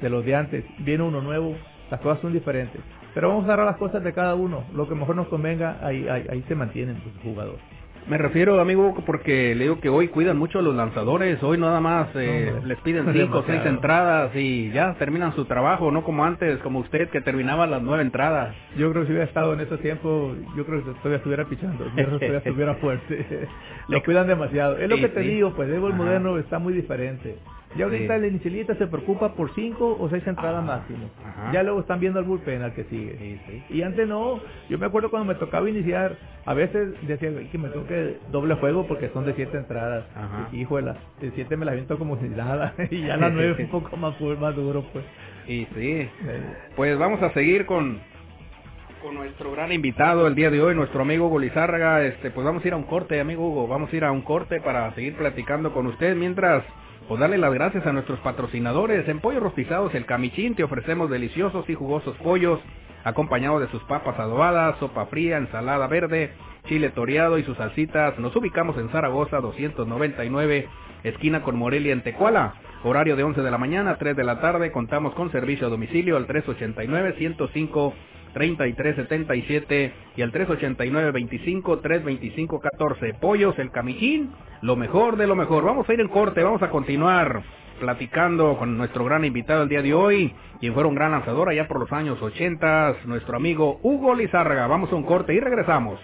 de 0.00 0.10
los 0.10 0.24
de 0.24 0.34
antes, 0.34 0.64
viene 0.78 1.04
uno 1.04 1.20
nuevo, 1.20 1.54
las 1.90 2.00
cosas 2.00 2.20
son 2.20 2.32
diferentes. 2.32 2.80
Pero 3.14 3.28
vamos 3.28 3.44
a 3.44 3.46
agarrar 3.46 3.66
las 3.66 3.76
cosas 3.78 4.02
de 4.04 4.12
cada 4.12 4.34
uno, 4.34 4.64
lo 4.74 4.88
que 4.88 4.94
mejor 4.94 5.16
nos 5.16 5.28
convenga, 5.28 5.78
ahí, 5.82 6.06
ahí, 6.08 6.26
ahí 6.30 6.44
se 6.48 6.54
mantienen 6.54 6.96
los 7.04 7.22
jugadores. 7.22 7.60
Me 8.08 8.18
refiero, 8.18 8.60
amigo, 8.60 8.94
porque 9.04 9.52
le 9.56 9.64
digo 9.64 9.80
que 9.80 9.88
hoy 9.88 10.06
cuidan 10.06 10.36
mucho 10.38 10.60
a 10.60 10.62
los 10.62 10.76
lanzadores. 10.76 11.42
Hoy 11.42 11.58
nada 11.58 11.80
más 11.80 12.06
eh, 12.14 12.52
les 12.64 12.78
piden 12.82 13.04
cinco 13.12 13.38
o 13.38 13.42
seis 13.44 13.60
entradas 13.66 14.30
y 14.36 14.70
ya 14.70 14.94
terminan 14.94 15.34
su 15.34 15.44
trabajo, 15.46 15.90
no 15.90 16.04
como 16.04 16.24
antes, 16.24 16.58
como 16.60 16.78
usted 16.78 17.08
que 17.08 17.20
terminaba 17.20 17.66
las 17.66 17.82
nueve 17.82 18.04
entradas. 18.04 18.54
Yo 18.76 18.92
creo 18.92 19.02
que 19.02 19.06
si 19.08 19.12
hubiera 19.12 19.24
estado 19.24 19.54
en 19.54 19.60
ese 19.60 19.76
tiempo, 19.78 20.36
yo 20.56 20.64
creo 20.64 20.84
que 20.84 20.92
todavía 20.92 21.16
estuviera 21.16 21.44
pichando, 21.46 21.84
yo 21.96 22.04
todavía 22.06 22.38
estuviera 22.38 22.74
fuerte. 22.80 23.48
Lo 23.88 24.00
cuidan 24.04 24.28
demasiado. 24.28 24.78
Es 24.78 24.88
lo 24.88 24.96
Sí, 24.96 25.02
que 25.02 25.08
te 25.08 25.22
sí. 25.22 25.28
digo, 25.28 25.52
pues 25.56 25.68
el 25.68 25.80
moderno 25.80 26.38
está 26.38 26.60
muy 26.60 26.74
diferente. 26.74 27.38
Ya 27.76 27.84
ahorita 27.84 28.14
Sí. 28.18 28.24
el 28.24 28.30
inicialista 28.30 28.74
se 28.76 28.86
preocupa 28.86 29.34
por 29.34 29.52
cinco 29.54 29.96
o 30.00 30.08
seis 30.08 30.26
entradas 30.26 30.62
Ah, 30.62 30.78
máximo. 30.78 31.10
ajá. 31.26 31.52
Ya 31.52 31.62
luego 31.62 31.80
están 31.80 32.00
viendo 32.00 32.20
el 32.20 32.24
bullpen 32.24 32.62
al 32.62 32.72
que 32.72 32.84
sigue. 32.84 33.16
Sí, 33.18 33.40
sí. 33.46 33.62
Y 33.74 33.82
antes 33.82 34.08
no, 34.08 34.40
yo 34.70 34.78
me 34.78 34.86
acuerdo 34.86 35.10
cuando 35.10 35.26
me 35.32 35.38
tocaba 35.38 35.68
iniciar, 35.68 36.16
a 36.46 36.54
veces 36.54 36.94
decía 37.06 37.30
"Ay, 37.36 37.48
que 37.52 37.58
me 37.58 37.68
toque 37.68 38.18
doble 38.30 38.54
juego 38.54 38.86
porque 38.86 39.10
son 39.10 39.26
de 39.26 39.34
siete 39.34 39.58
entradas. 39.58 40.04
Y, 40.52 40.60
híjola, 40.60 40.96
de 41.20 41.32
siete 41.32 41.56
me 41.56 41.64
la 41.66 41.72
viento 41.72 41.98
como 41.98 42.16
si 42.18 42.28
nada. 42.28 42.72
y 42.90 43.02
ya 43.06 43.16
la 43.16 43.28
nueve 43.30 43.54
fue 43.54 43.64
un 43.64 43.70
poco 43.70 43.96
más, 43.96 44.14
más 44.40 44.54
duro, 44.56 44.84
pues. 44.92 45.04
Y 45.48 45.66
sí. 45.74 46.08
Pues 46.76 46.96
vamos 46.98 47.22
a 47.22 47.30
seguir 47.34 47.66
con, 47.66 47.98
con 49.02 49.14
nuestro 49.16 49.52
gran 49.52 49.70
invitado 49.72 50.26
el 50.26 50.34
día 50.34 50.50
de 50.50 50.62
hoy, 50.62 50.74
nuestro 50.74 51.02
amigo 51.02 51.26
Hugo 51.26 51.40
Lizárraga. 51.40 52.04
Este, 52.04 52.30
pues 52.30 52.44
vamos 52.46 52.64
a 52.64 52.68
ir 52.68 52.72
a 52.74 52.76
un 52.76 52.84
corte, 52.84 53.20
amigo 53.20 53.46
Hugo. 53.48 53.66
Vamos 53.68 53.92
a 53.92 53.96
ir 53.96 54.04
a 54.04 54.12
un 54.12 54.22
corte 54.22 54.60
para 54.60 54.92
seguir 54.94 55.14
platicando 55.16 55.72
con 55.74 55.86
usted 55.88 56.16
mientras 56.16 56.64
pues 57.08 57.20
darle 57.20 57.38
las 57.38 57.54
gracias 57.54 57.86
a 57.86 57.92
nuestros 57.92 58.18
patrocinadores. 58.20 59.08
En 59.08 59.20
Pollos 59.20 59.42
Rostizados 59.42 59.94
El 59.94 60.06
Camichín 60.06 60.54
te 60.54 60.64
ofrecemos 60.64 61.10
deliciosos 61.10 61.68
y 61.68 61.74
jugosos 61.74 62.16
pollos 62.16 62.60
acompañados 63.04 63.60
de 63.60 63.68
sus 63.68 63.82
papas 63.84 64.18
adobadas, 64.18 64.76
sopa 64.80 65.06
fría, 65.06 65.38
ensalada 65.38 65.86
verde, 65.86 66.32
chile 66.66 66.90
toreado 66.90 67.38
y 67.38 67.44
sus 67.44 67.56
salsitas. 67.56 68.18
Nos 68.18 68.34
ubicamos 68.34 68.76
en 68.78 68.88
Zaragoza 68.90 69.40
299, 69.40 70.68
esquina 71.04 71.42
con 71.42 71.56
Morelia 71.56 71.92
en 71.92 72.02
Tecuala. 72.02 72.54
Horario 72.82 73.16
de 73.16 73.22
11 73.22 73.42
de 73.42 73.50
la 73.50 73.58
mañana 73.58 73.92
a 73.92 73.98
3 73.98 74.16
de 74.16 74.24
la 74.24 74.40
tarde. 74.40 74.72
Contamos 74.72 75.14
con 75.14 75.30
servicio 75.32 75.66
a 75.66 75.70
domicilio 75.70 76.16
al 76.16 76.26
389-105. 76.26 77.92
3377 78.36 79.92
y 80.14 80.20
al 80.20 80.30
389 80.30 81.10
25 81.10 81.78
325 81.78 82.60
14 82.60 83.14
Pollos 83.14 83.58
El 83.58 83.70
Camijín, 83.70 84.30
lo 84.60 84.76
mejor 84.76 85.16
de 85.16 85.26
lo 85.26 85.34
mejor. 85.34 85.64
Vamos 85.64 85.88
a 85.88 85.94
ir 85.94 86.00
en 86.02 86.08
corte, 86.08 86.42
vamos 86.42 86.60
a 86.60 86.68
continuar 86.68 87.42
platicando 87.80 88.58
con 88.58 88.76
nuestro 88.76 89.06
gran 89.06 89.24
invitado 89.24 89.62
el 89.62 89.70
día 89.70 89.80
de 89.80 89.94
hoy, 89.94 90.34
quien 90.60 90.74
fue 90.74 90.84
un 90.84 90.94
gran 90.94 91.12
lanzador 91.12 91.48
allá 91.48 91.66
por 91.66 91.80
los 91.80 91.90
años 91.92 92.20
80, 92.20 92.96
nuestro 93.06 93.38
amigo 93.38 93.80
Hugo 93.82 94.14
Lizárraga. 94.14 94.66
Vamos 94.66 94.92
a 94.92 94.96
un 94.96 95.04
corte 95.04 95.32
y 95.32 95.40
regresamos. 95.40 95.98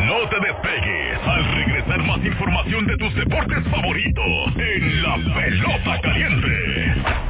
No 0.00 0.28
te 0.28 0.40
despegues. 0.40 1.18
Al 1.24 1.54
regresar 1.54 2.02
más 2.04 2.24
información 2.24 2.84
de 2.86 2.96
tus 2.96 3.14
deportes 3.14 3.62
favoritos 3.68 4.26
en 4.56 5.02
La 5.04 5.14
Pelota 5.34 6.00
Caliente. 6.00 7.27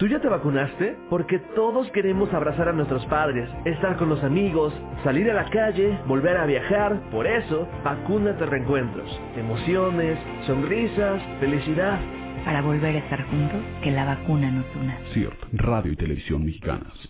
¿Tú 0.00 0.06
ya 0.06 0.18
te 0.18 0.28
vacunaste? 0.28 0.96
Porque 1.10 1.38
todos 1.54 1.86
queremos 1.90 2.32
abrazar 2.32 2.70
a 2.70 2.72
nuestros 2.72 3.04
padres, 3.04 3.50
estar 3.66 3.98
con 3.98 4.08
los 4.08 4.24
amigos, 4.24 4.72
salir 5.04 5.30
a 5.30 5.34
la 5.34 5.50
calle, 5.50 5.94
volver 6.08 6.38
a 6.38 6.46
viajar. 6.46 6.98
Por 7.10 7.26
eso, 7.26 7.68
vacúnate 7.84 8.46
reencuentros. 8.46 9.20
Emociones, 9.36 10.18
sonrisas, 10.46 11.22
felicidad. 11.38 12.00
Para 12.46 12.62
volver 12.62 12.96
a 12.96 12.98
estar 13.00 13.22
juntos, 13.28 13.60
que 13.82 13.90
la 13.90 14.06
vacuna 14.06 14.50
nos 14.50 14.64
una. 14.74 14.98
CIRT, 15.12 15.36
Radio 15.52 15.92
y 15.92 15.96
Televisión 15.96 16.46
Mexicanas. 16.46 17.09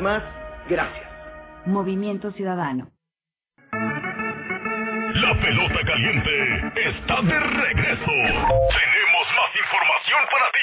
más, 0.00 0.22
gracias. 0.68 1.08
Movimiento 1.66 2.32
Ciudadano. 2.32 2.90
La 3.72 5.34
pelota 5.40 5.80
caliente 5.84 6.72
está 6.88 7.20
de 7.22 7.40
regreso. 7.40 8.06
Tenemos 8.06 9.26
más 9.36 9.50
información 9.56 10.20
para 10.30 10.50
ti. 10.52 10.60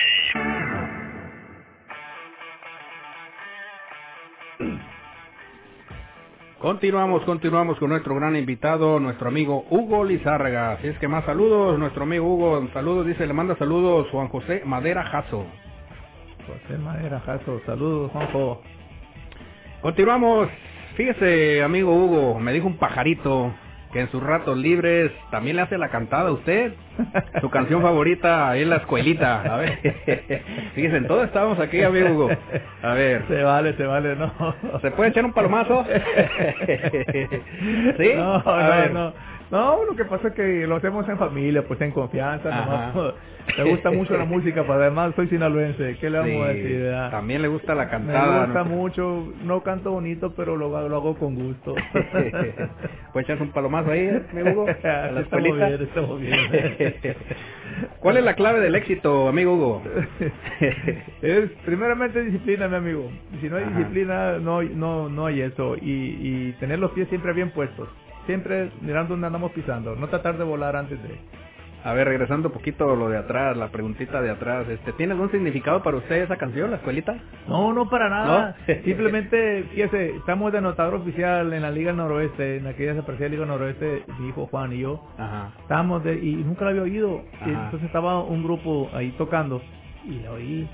Continuamos, 6.60 7.23
continuamos 7.23 7.78
con 7.78 7.89
nuestro 7.89 8.15
gran 8.15 8.36
invitado, 8.36 9.00
nuestro 9.00 9.28
amigo 9.28 9.65
Hugo 9.69 10.04
Lizárraga. 10.04 10.71
Así 10.71 10.88
es 10.88 10.97
que 10.97 11.08
más 11.08 11.23
saludos, 11.26 11.78
nuestro 11.78 12.04
amigo 12.04 12.26
Hugo, 12.26 12.67
saludos, 12.73 13.06
dice, 13.06 13.28
le 13.28 13.34
manda 13.34 13.56
saludos 13.58 14.08
Juan 14.12 14.28
José 14.30 14.63
Madera 14.65 15.04
Jasso. 15.04 15.45
José 16.47 16.78
Madera 16.80 17.19
Jasso, 17.19 17.62
saludos 17.65 18.12
Juanjo. 18.12 18.63
Continuamos, 19.81 20.49
fíjese 20.95 21.61
amigo 21.63 21.93
Hugo, 21.95 22.39
me 22.39 22.51
dijo 22.53 22.67
un 22.67 22.77
pajarito 22.77 23.53
que 23.93 24.01
en 24.01 24.11
sus 24.11 24.21
ratos 24.21 24.57
libres 24.57 25.11
también 25.31 25.55
le 25.55 25.61
hace 25.61 25.77
la 25.77 25.89
cantada 25.89 26.29
a 26.29 26.33
usted. 26.33 26.73
Su 27.41 27.49
canción 27.49 27.81
favorita 27.81 28.55
es 28.57 28.67
la 28.67 28.77
escuelita. 28.77 29.41
A 29.43 29.57
ver, 29.57 29.79
fíjese, 30.75 30.97
en 30.97 31.07
todo 31.07 31.23
estábamos 31.23 31.59
aquí, 31.59 31.81
amigo 31.83 32.09
Hugo. 32.09 32.29
A 32.81 32.93
ver. 32.93 33.23
Se 33.29 33.43
vale, 33.43 33.73
se 33.77 33.85
vale, 33.85 34.15
no. 34.15 34.33
¿Se 34.81 34.91
puede 34.91 35.11
echar 35.11 35.23
un 35.23 35.31
palomazo? 35.33 35.85
¿Sí? 37.97 38.11
No, 38.15 38.35
A 38.35 38.43
no, 38.63 38.69
ver. 38.69 38.93
no. 38.93 39.13
No, 39.49 39.86
lo 39.86 39.95
que 39.95 40.03
pasa 40.05 40.27
es 40.29 40.33
que 40.33 40.67
lo 40.67 40.75
hacemos 40.75 41.07
en 41.07 41.17
familia, 41.17 41.65
pues 41.65 41.79
en 41.81 41.91
confianza. 41.91 42.49
Nomás. 42.49 42.95
Me 43.57 43.63
gusta 43.63 43.91
mucho 43.91 44.17
la 44.17 44.25
música, 44.25 44.63
pero 44.63 44.73
además 44.73 45.13
soy 45.15 45.27
sinaloense. 45.29 45.95
¿Qué 46.01 46.10
le 46.10 46.17
vamos 46.19 46.45
a 46.45 46.49
decir? 46.49 46.91
También 47.12 47.41
le 47.41 47.47
gusta 47.47 47.73
la 47.73 47.86
Me 47.86 47.89
cantada. 47.91 48.43
gusta 48.45 48.63
¿no? 48.65 48.69
mucho. 48.69 49.33
No 49.45 49.63
canto 49.63 49.91
bonito, 49.91 50.33
pero 50.36 50.57
lo, 50.57 50.65
hago- 50.75 50.89
lo 50.89 50.95
hago 50.97 51.15
con 51.17 51.36
gusto. 51.36 51.75
¿Puede 53.13 53.23
echarse 53.23 53.41
un 53.43 53.51
palomazo 53.51 53.91
ahí, 53.91 54.10
amigo 54.31 54.49
Hugo? 54.63 54.67
A 54.83 55.12
la 55.12 55.21
Estamos 55.21 55.55
bien, 55.55 55.81
estamos 55.81 56.19
bien. 56.19 57.15
¿Cuál 57.99 58.17
es 58.17 58.23
la 58.25 58.33
clave 58.33 58.60
del 58.60 58.75
éxito, 58.75 59.29
amigo 59.29 59.53
Hugo? 59.53 59.81
es 61.21 61.49
primeramente 61.65 62.21
disciplina, 62.23 62.67
mi 62.67 62.75
amigo. 62.75 63.10
Si 63.39 63.49
no 63.49 63.55
hay 63.57 63.63
Ajá. 63.63 63.77
disciplina, 63.77 64.39
no, 64.39 64.62
no, 64.62 65.07
no 65.10 65.25
hay 65.25 65.41
eso. 65.41 65.77
Y, 65.77 66.17
y 66.19 66.55
tener 66.60 66.79
los 66.79 66.91
pies 66.91 67.07
siempre 67.07 67.31
bien 67.33 67.51
puestos. 67.51 67.88
Siempre 68.27 68.69
mirando 68.81 69.13
dónde 69.13 69.27
andamos 69.27 69.51
pisando. 69.53 69.95
No 69.95 70.07
tratar 70.07 70.37
de 70.37 70.43
volar 70.43 70.75
antes 70.75 71.01
de... 71.01 71.19
A 71.83 71.93
ver, 71.93 72.07
regresando 72.07 72.49
un 72.49 72.53
poquito 72.53 72.91
a 72.91 72.95
lo 72.97 73.07
de 73.07 73.17
atrás, 73.17 73.55
la 73.55 73.69
preguntita 73.69 74.21
de 74.21 74.29
atrás, 74.29 74.67
este, 74.67 74.91
¿tiene 74.93 75.13
algún 75.13 75.31
significado 75.31 75.81
para 75.83 75.97
usted 75.97 76.23
esa 76.23 76.35
canción, 76.35 76.69
la 76.69 76.77
escuelita? 76.77 77.15
No, 77.47 77.71
no 77.71 77.89
para 77.89 78.09
nada. 78.09 78.57
¿No? 78.67 78.73
Simplemente, 78.83 79.63
fíjese, 79.71 80.17
estamos 80.17 80.51
de 80.51 80.57
anotador 80.57 80.95
oficial 80.95 81.53
en 81.53 81.61
la 81.61 81.71
Liga 81.71 81.93
Noroeste, 81.93 82.57
en 82.57 82.67
aquella 82.67 82.93
desaparecida 82.93 83.29
Liga 83.29 83.45
Noroeste, 83.45 84.03
mi 84.19 84.29
hijo 84.29 84.47
Juan 84.47 84.73
y 84.73 84.79
yo. 84.79 85.01
Ajá. 85.17 85.53
Estábamos 85.61 86.03
de, 86.03 86.15
y 86.15 86.35
nunca 86.35 86.65
la 86.65 86.71
había 86.71 86.83
oído. 86.83 87.21
Y 87.45 87.49
entonces 87.51 87.83
estaba 87.83 88.21
un 88.21 88.43
grupo 88.43 88.89
ahí 88.93 89.11
tocando 89.11 89.61
y 90.03 90.19
la 90.19 90.31
oí. 90.31 90.67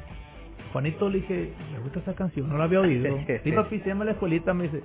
Juanito 0.72 1.10
le 1.10 1.20
dije, 1.20 1.54
me 1.72 1.80
gusta 1.80 2.00
esa 2.00 2.16
canción, 2.16 2.50
no 2.50 2.58
la 2.58 2.64
había 2.64 2.80
oído. 2.80 3.20
Sí, 3.44 3.52
papi, 3.52 3.80
se 3.82 3.90
llama 3.90 4.06
la 4.06 4.12
escuelita, 4.12 4.54
me 4.56 4.64
dice. 4.64 4.82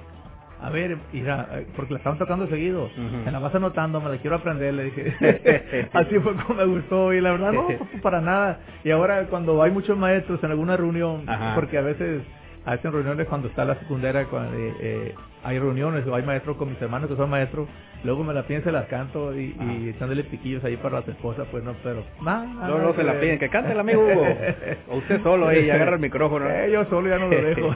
A 0.60 0.70
ver, 0.70 0.98
eh, 1.12 1.66
porque 1.76 1.92
la 1.92 1.98
estaban 1.98 2.18
tocando 2.18 2.48
seguido. 2.48 2.86
Ujú. 2.86 3.16
Me 3.24 3.30
la 3.30 3.38
vas 3.38 3.54
anotando, 3.54 4.00
me 4.00 4.10
la 4.10 4.16
quiero 4.18 4.36
aprender, 4.36 4.74
le 4.74 4.84
dije. 4.84 5.88
Así 5.92 6.18
fue 6.18 6.34
como 6.34 6.54
me 6.54 6.64
gustó. 6.66 7.12
Y 7.12 7.20
la 7.20 7.32
verdad, 7.32 7.52
no, 7.52 7.68
para 8.02 8.20
nada. 8.20 8.60
Y 8.84 8.90
ahora 8.90 9.26
cuando 9.26 9.62
hay 9.62 9.70
muchos 9.70 9.96
maestros 9.96 10.42
en 10.42 10.50
alguna 10.50 10.76
reunión, 10.76 11.22
Ajá. 11.28 11.54
porque 11.54 11.78
a 11.78 11.82
veces 11.82 12.22
hacen 12.66 12.92
reuniones 12.92 13.26
cuando 13.28 13.48
está 13.48 13.64
la 13.64 13.76
secundaria, 13.76 14.24
cuando, 14.26 14.56
eh, 14.58 14.74
eh, 14.80 15.14
hay 15.44 15.58
reuniones 15.58 16.06
o 16.06 16.14
hay 16.14 16.22
maestros 16.22 16.56
con 16.56 16.68
mis 16.70 16.80
hermanos 16.82 17.08
que 17.08 17.16
son 17.16 17.30
maestros, 17.30 17.68
luego 18.04 18.24
me 18.24 18.34
la 18.34 18.42
pienso 18.42 18.68
y 18.68 18.72
las 18.72 18.86
canto 18.86 19.34
y, 19.34 19.56
y 19.58 19.88
echándole 19.90 20.24
piquillos 20.24 20.62
ahí 20.64 20.76
para 20.76 21.00
las 21.00 21.08
esposas, 21.08 21.46
pues 21.50 21.64
no, 21.64 21.74
pero 21.82 22.02
No, 22.22 22.78
no 22.78 22.94
se 22.94 23.02
la 23.04 23.18
piden, 23.20 23.38
que 23.38 23.48
cante 23.48 23.72
el 23.72 23.80
amigo 23.80 24.02
Hugo. 24.02 24.26
O 24.90 24.96
usted 24.98 25.22
solo 25.22 25.48
ahí, 25.48 25.70
agarra 25.70 25.94
el 25.94 26.00
micrófono. 26.00 26.46
Yo 26.66 26.84
solo 26.86 27.08
ya 27.08 27.18
no 27.18 27.28
lo 27.28 27.40
dejo. 27.40 27.74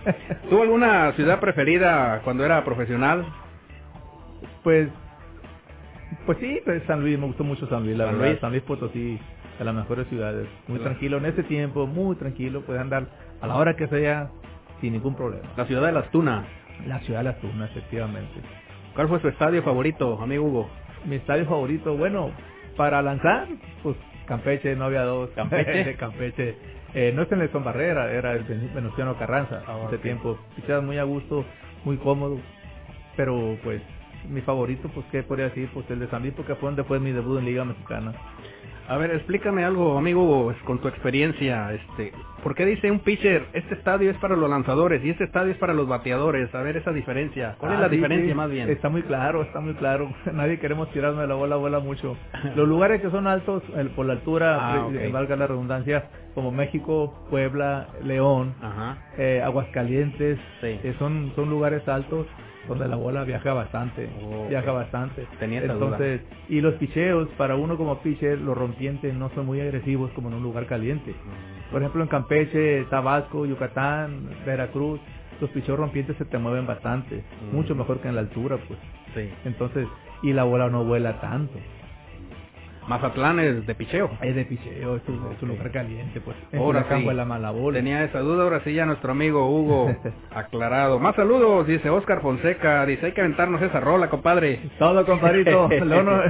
¿Tuvo 0.50 0.62
alguna 0.62 1.12
ciudad 1.12 1.40
preferida 1.40 2.20
cuando 2.24 2.44
era 2.44 2.64
profesional? 2.64 3.24
pues, 4.62 4.88
pues 6.26 6.38
sí, 6.38 6.60
pues 6.64 6.82
San 6.86 7.00
Luis, 7.02 7.18
me 7.18 7.26
gustó 7.26 7.44
mucho 7.44 7.66
San 7.68 7.84
Luis, 7.84 7.96
la 7.96 8.06
San 8.06 8.14
verdad, 8.14 8.28
Luis. 8.30 8.40
San 8.40 8.50
Luis 8.50 8.62
Potosí, 8.62 9.18
de 9.58 9.64
las 9.64 9.74
mejores 9.74 10.06
ciudades, 10.08 10.46
muy 10.68 10.78
Claro. 10.78 10.90
tranquilo, 10.90 11.18
en 11.18 11.26
ese 11.26 11.42
tiempo, 11.44 11.86
muy 11.86 12.16
tranquilo, 12.16 12.62
puede 12.62 12.78
andar 12.80 13.06
a 13.44 13.46
la 13.46 13.56
hora 13.56 13.76
que 13.76 13.86
sea, 13.88 14.30
sin 14.80 14.92
ningún 14.94 15.14
problema. 15.14 15.48
La 15.56 15.64
ciudad 15.66 15.86
de 15.86 15.92
las 15.92 16.10
Tunas. 16.10 16.44
La 16.86 16.98
ciudad 17.00 17.20
de 17.20 17.24
las 17.24 17.38
Tunas, 17.40 17.70
efectivamente. 17.70 18.40
¿Cuál 18.94 19.08
fue 19.08 19.20
su 19.20 19.28
estadio 19.28 19.62
favorito, 19.62 20.20
amigo 20.22 20.44
Hugo? 20.44 20.68
Mi 21.04 21.16
estadio 21.16 21.44
favorito, 21.46 21.96
bueno, 21.96 22.30
para 22.76 23.02
lanzar, 23.02 23.46
pues 23.82 23.96
Campeche, 24.26 24.74
no 24.76 24.84
había 24.86 25.02
dos. 25.02 25.30
¿Campeche? 25.30 25.94
Campeche. 25.98 26.56
Eh, 26.94 27.12
no 27.14 27.22
es 27.22 27.32
en 27.32 27.40
el 27.42 27.50
Son 27.50 27.64
Barrera, 27.64 28.10
era 28.12 28.32
el 28.32 28.44
Ven- 28.44 28.70
Venustiano 28.74 29.16
Carranza, 29.18 29.62
Ah, 29.66 29.76
ok. 29.76 30.00
tiempo. 30.00 30.38
Pichadas 30.56 30.82
muy 30.84 30.96
a 30.98 31.02
gusto, 31.04 31.44
muy 31.84 31.96
cómodo, 31.98 32.38
pero 33.16 33.56
pues 33.62 33.82
mi 34.28 34.40
favorito, 34.40 34.88
pues 34.94 35.04
qué 35.12 35.22
podría 35.22 35.46
decir, 35.46 35.68
pues 35.74 35.90
el 35.90 35.98
de 36.00 36.08
San 36.08 36.22
Luis, 36.22 36.34
porque 36.34 36.54
fue 36.54 36.68
donde 36.68 36.84
fue 36.84 36.98
mi 37.00 37.12
debut 37.12 37.38
en 37.40 37.44
Liga 37.44 37.64
Mexicana. 37.64 38.12
A 38.88 38.96
ver, 38.96 39.10
explícame 39.10 39.64
algo, 39.64 39.98
amigo 39.98 40.22
Hugo, 40.22 40.50
es 40.52 40.56
con 40.62 40.78
tu 40.78 40.88
experiencia, 40.88 41.72
este, 41.72 42.12
¿por 42.44 42.54
qué 42.54 42.64
dice 42.66 42.88
un 42.90 43.00
pitcher, 43.00 43.46
este 43.54 43.74
estadio 43.74 44.10
es 44.10 44.16
para 44.18 44.36
los 44.36 44.48
lanzadores 44.48 45.04
y 45.04 45.10
este 45.10 45.24
estadio 45.24 45.50
es 45.50 45.58
para 45.58 45.74
los 45.74 45.88
bateadores? 45.88 46.54
A 46.54 46.62
ver 46.62 46.76
esa 46.76 46.92
diferencia. 46.92 47.56
¿Cuál 47.58 47.72
es 47.72 47.78
Ah, 47.78 47.82
la 47.82 47.88
sí, 47.88 47.96
diferencia 47.96 48.30
sí. 48.30 48.36
más 48.36 48.50
bien? 48.50 48.70
Está 48.70 48.88
muy 48.88 49.02
claro, 49.02 49.42
está 49.42 49.58
muy 49.60 49.74
claro. 49.74 50.08
Nadie 50.32 50.60
queremos 50.60 50.88
tirarme 50.92 51.26
la 51.26 51.34
bola, 51.34 51.56
bola 51.56 51.80
mucho. 51.80 52.16
Los 52.54 52.68
lugares 52.68 53.00
que 53.00 53.10
son 53.10 53.26
altos 53.26 53.62
el- 53.76 53.88
por 53.90 54.06
la 54.06 54.12
altura, 54.12 54.58
Ah, 54.60 54.88
eh, 54.92 55.10
valga 55.12 55.34
la 55.34 55.46
redundancia, 55.48 56.04
como 56.34 56.52
México, 56.52 57.14
Puebla, 57.30 57.88
León, 58.04 58.54
Ajá. 58.62 58.98
eh, 59.18 59.42
Aguascalientes, 59.44 60.38
Sí. 60.60 60.78
eh, 60.84 60.94
son, 60.98 61.32
son 61.34 61.48
lugares 61.50 61.86
altos 61.88 62.26
donde 62.68 62.88
la 62.88 62.96
bola 62.96 63.24
viaja 63.24 63.52
bastante, 63.52 64.08
Oh, 64.22 64.48
viaja 64.48 64.72
bastante. 64.72 65.26
Tenía 65.38 65.62
Entonces, 65.62 66.22
y 66.48 66.60
los 66.62 66.74
picheos, 66.74 67.28
para 67.36 67.56
uno 67.56 67.76
como 67.76 67.98
pitcher, 68.00 68.38
los 68.40 68.56
rompientes 68.56 69.12
no 69.14 69.28
son 69.34 69.44
muy 69.46 69.60
agresivos 69.60 70.10
como 70.12 70.28
en 70.28 70.34
un 70.36 70.42
lugar 70.42 70.64
caliente. 70.66 71.10
Mm. 71.10 71.70
Por 71.72 71.82
ejemplo, 71.82 72.02
en 72.02 72.08
Campeche, 72.08 72.33
Tabasco, 72.90 73.46
Yucatán, 73.46 74.28
Veracruz, 74.46 75.00
los 75.40 75.50
picheos 75.50 75.78
rompientes 75.78 76.16
se 76.16 76.24
te 76.24 76.38
mueven 76.38 76.66
bastante, 76.66 77.22
Mm. 77.50 77.54
mucho 77.54 77.74
mejor 77.74 78.00
que 78.00 78.08
en 78.08 78.14
la 78.14 78.20
altura, 78.22 78.56
pues. 78.66 78.78
Sí. 79.14 79.30
Entonces, 79.44 79.86
y 80.22 80.32
la 80.32 80.44
bola 80.44 80.68
no 80.68 80.84
vuela 80.84 81.20
tanto. 81.20 81.54
Mazatlán 82.88 83.40
es 83.40 83.66
de 83.66 83.74
picheo. 83.74 84.10
Es 84.20 84.34
de 84.34 84.44
picheo, 84.44 84.96
es 84.96 85.02
un, 85.08 85.14
es 85.32 85.42
un 85.42 85.50
Ok. 85.50 85.56
lugar 85.56 85.70
caliente, 85.72 86.20
pues. 86.20 86.36
Ahora 86.56 86.84
sí. 86.88 87.04
la 87.04 87.50
bola. 87.50 87.78
Tenía 87.78 88.04
esa 88.04 88.20
duda, 88.20 88.44
ahora 88.44 88.60
sí 88.64 88.74
ya 88.74 88.84
nuestro 88.84 89.12
amigo 89.12 89.48
Hugo 89.48 89.94
aclarado. 90.34 90.98
Más 90.98 91.14
saludos, 91.16 91.66
dice 91.66 91.88
Oscar 91.88 92.20
Fonseca, 92.20 92.84
dice 92.86 93.06
hay 93.06 93.12
que 93.12 93.20
aventarnos 93.22 93.62
esa 93.62 93.80
rola, 93.80 94.08
compadre. 94.10 94.60
Todo, 94.78 95.04
compadrito. 95.06 95.68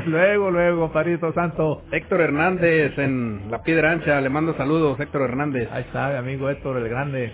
luego, 0.07 0.51
luego, 0.51 0.81
compadrito 0.83 1.33
santo. 1.33 1.83
Héctor 1.91 2.21
Hernández 2.21 2.97
en 2.99 3.51
La 3.51 3.63
Piedra 3.63 3.91
Ancha, 3.91 4.21
le 4.21 4.29
mando 4.29 4.55
saludos, 4.57 4.99
Héctor 5.01 5.23
Hernández. 5.23 5.69
Ahí 5.73 5.83
está, 5.83 6.11
mi 6.11 6.17
amigo 6.19 6.49
Héctor, 6.51 6.77
el 6.79 6.89
grande. 6.89 7.33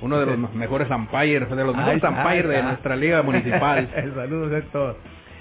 Uno 0.00 0.18
de 0.18 0.26
los 0.26 0.54
mejores 0.54 0.90
umpires, 0.90 1.48
de 1.48 1.64
los 1.64 1.74
mejores 1.74 2.02
umpires 2.02 2.48
de 2.48 2.62
nuestra 2.62 2.96
liga 2.96 3.22
municipal. 3.22 3.88
Saludos, 4.14 4.52
Héctor. 4.52 4.96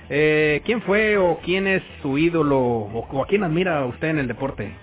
Eh, 0.10 0.62
¿Quién 0.66 0.82
fue 0.82 1.18
o 1.18 1.40
quién 1.44 1.68
es 1.68 1.82
su 2.02 2.18
ídolo 2.18 2.60
o, 2.60 3.08
o 3.12 3.24
a 3.24 3.28
quién 3.28 3.44
admira 3.44 3.86
usted 3.86 4.10
en 4.10 4.20
el 4.20 4.28
deporte? 4.28 4.74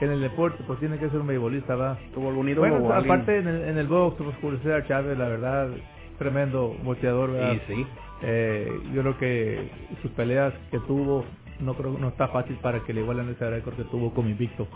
En 0.00 0.10
el 0.10 0.20
deporte, 0.20 0.62
pues 0.66 0.78
tiene 0.80 0.98
que 0.98 1.10
ser 1.10 1.20
un 1.20 1.26
beisbolista, 1.26 1.74
va. 1.76 1.98
¿Tuvo 2.14 2.28
algún 2.28 2.48
ídolo 2.48 2.68
Bueno, 2.68 2.86
o 2.86 2.92
alguien? 2.92 3.12
aparte 3.12 3.38
en 3.38 3.48
el, 3.48 3.62
en 3.68 3.78
el 3.78 3.86
box, 3.86 4.16
pues 4.22 4.36
Julio 4.40 4.58
Chávez, 4.86 5.18
la 5.18 5.28
verdad, 5.28 5.68
tremendo 6.18 6.74
boxeador, 6.82 7.32
¿verdad? 7.32 7.52
Sí, 7.66 7.74
sí. 7.74 7.86
Eh, 8.22 8.80
yo 8.94 9.02
creo 9.02 9.18
que 9.18 9.70
sus 10.02 10.10
peleas 10.12 10.52
que 10.70 10.78
tuvo, 10.80 11.24
no 11.58 11.74
creo 11.74 11.98
no 11.98 12.08
está 12.08 12.28
fácil 12.28 12.56
para 12.56 12.80
que 12.80 12.92
le 12.94 13.00
igualen 13.00 13.28
ese 13.30 13.48
récord 13.48 13.76
que 13.76 13.84
tuvo 13.84 14.12
como 14.14 14.28
invicto. 14.28 14.66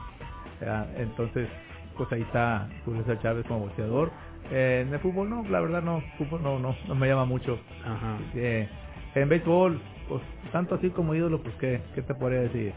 ¿verdad? 0.60 0.88
Entonces, 0.96 1.48
pues 1.96 2.10
ahí 2.12 2.22
está 2.22 2.68
Julio 2.84 3.02
Chávez 3.22 3.46
como 3.46 3.60
boxeador. 3.60 4.10
Eh, 4.50 4.84
en 4.86 4.92
el 4.92 5.00
fútbol 5.00 5.30
no, 5.30 5.42
la 5.48 5.60
verdad 5.60 5.82
no, 5.82 6.02
fútbol 6.18 6.42
no, 6.42 6.58
no, 6.58 6.76
no 6.86 6.94
me 6.94 7.06
llama 7.06 7.24
mucho. 7.24 7.58
Ajá. 7.82 8.18
Eh, 8.34 8.68
en 9.14 9.28
béisbol, 9.28 9.80
pues 10.08 10.22
tanto 10.52 10.74
así 10.74 10.90
como 10.90 11.14
ídolo, 11.14 11.42
pues 11.42 11.54
qué, 11.56 11.80
qué 11.94 12.02
te 12.02 12.14
podría 12.14 12.40
decir. 12.40 12.72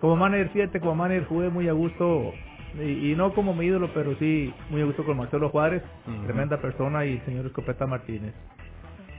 Como 0.00 0.16
manager, 0.16 0.48
fíjate, 0.50 0.80
como 0.80 0.96
manager 0.96 1.26
jugué 1.26 1.48
muy 1.48 1.68
a 1.68 1.72
gusto, 1.72 2.32
y, 2.78 3.12
y 3.12 3.14
no 3.16 3.32
como 3.34 3.54
mi 3.54 3.66
ídolo, 3.66 3.90
pero 3.94 4.16
sí 4.16 4.52
muy 4.70 4.82
a 4.82 4.84
gusto 4.84 5.04
con 5.04 5.16
Marcelo 5.16 5.50
Juárez, 5.50 5.82
tremenda 6.24 6.60
persona, 6.60 7.04
y 7.04 7.12
el 7.14 7.24
señor 7.24 7.46
Escopeta 7.46 7.86
Martínez. 7.86 8.34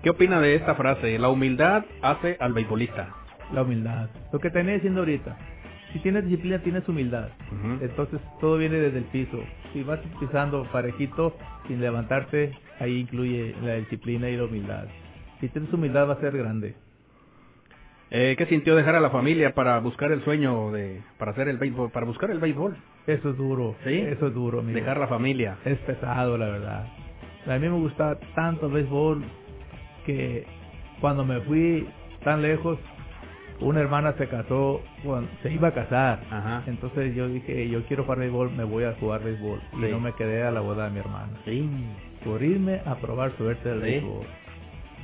¿Qué 0.01 0.09
opina 0.09 0.41
de 0.41 0.55
esta 0.55 0.75
frase? 0.75 1.17
La 1.17 1.29
humildad 1.29 1.86
hace 2.01 2.36
al 2.41 2.51
beisbolista. 2.51 3.07
La 3.53 3.61
humildad. 3.61 4.09
Lo 4.34 4.39
que 4.39 4.49
tenés 4.49 4.75
diciendo 4.75 4.99
ahorita. 4.99 5.38
Si 5.93 5.99
tienes 5.99 6.25
disciplina, 6.25 6.59
tienes 6.59 6.88
humildad. 6.89 7.29
Entonces 7.79 8.19
todo 8.41 8.57
viene 8.57 8.77
desde 8.77 8.97
el 8.97 9.05
piso. 9.05 9.39
Si 9.71 9.84
vas 9.84 9.99
pisando 10.19 10.63
parejito, 10.71 11.38
sin 11.67 11.79
levantarte, 11.79 12.51
ahí 12.79 12.99
incluye 12.99 13.55
la 13.63 13.75
disciplina 13.75 14.27
y 14.27 14.36
la 14.36 14.45
humildad. 14.45 14.88
Si 15.43 15.49
tienes 15.49 15.73
humildad, 15.73 16.07
va 16.07 16.13
a 16.13 16.21
ser 16.21 16.37
grande. 16.37 16.73
Eh, 18.11 18.35
¿Qué 18.37 18.45
sintió 18.45 18.77
dejar 18.77 18.95
a 18.95 19.01
la 19.01 19.09
familia 19.09 19.53
para 19.53 19.77
buscar 19.81 20.09
el 20.13 20.23
sueño 20.23 20.71
de 20.71 21.01
para 21.17 21.31
hacer 21.31 21.49
el 21.49 21.57
béisbol, 21.57 21.91
para 21.91 22.05
buscar 22.05 22.31
el 22.31 22.39
béisbol? 22.39 22.77
Eso 23.07 23.31
es 23.31 23.35
duro. 23.35 23.75
¿Sí? 23.83 23.93
Eso 23.93 24.27
es 24.27 24.33
duro, 24.33 24.61
amigo. 24.61 24.79
Dejar 24.79 24.95
la 24.99 25.07
familia. 25.07 25.57
Es 25.65 25.77
pesado, 25.79 26.37
la 26.37 26.45
verdad. 26.45 26.87
A 27.45 27.59
mí 27.59 27.67
me 27.67 27.77
gusta 27.77 28.17
tanto 28.35 28.67
el 28.67 28.71
béisbol 28.71 29.25
que 30.05 30.45
cuando 31.01 31.25
me 31.25 31.41
fui 31.41 31.89
tan 32.23 32.41
lejos, 32.41 32.79
una 33.59 33.81
hermana 33.81 34.13
se 34.13 34.29
casó, 34.29 34.81
se 35.41 35.51
iba 35.51 35.67
a 35.67 35.73
casar. 35.73 36.21
Ajá. 36.31 36.63
Entonces 36.67 37.13
yo 37.15 37.27
dije, 37.27 37.67
yo 37.67 37.83
quiero 37.87 38.03
jugar 38.03 38.19
béisbol, 38.19 38.49
me 38.51 38.63
voy 38.63 38.85
a 38.85 38.93
jugar 38.93 39.21
béisbol. 39.25 39.59
Y 39.73 39.91
no 39.91 39.99
me 39.99 40.13
quedé 40.13 40.43
a 40.43 40.51
la 40.51 40.61
boda 40.61 40.85
de 40.85 40.91
mi 40.91 40.99
hermana. 40.99 41.33
Sí. 41.43 41.69
Por 42.23 42.41
irme 42.41 42.79
a 42.85 42.95
probar 42.95 43.35
suerte 43.35 43.67
del 43.67 43.79
Sí. 43.79 43.85
béisbol. 43.85 44.25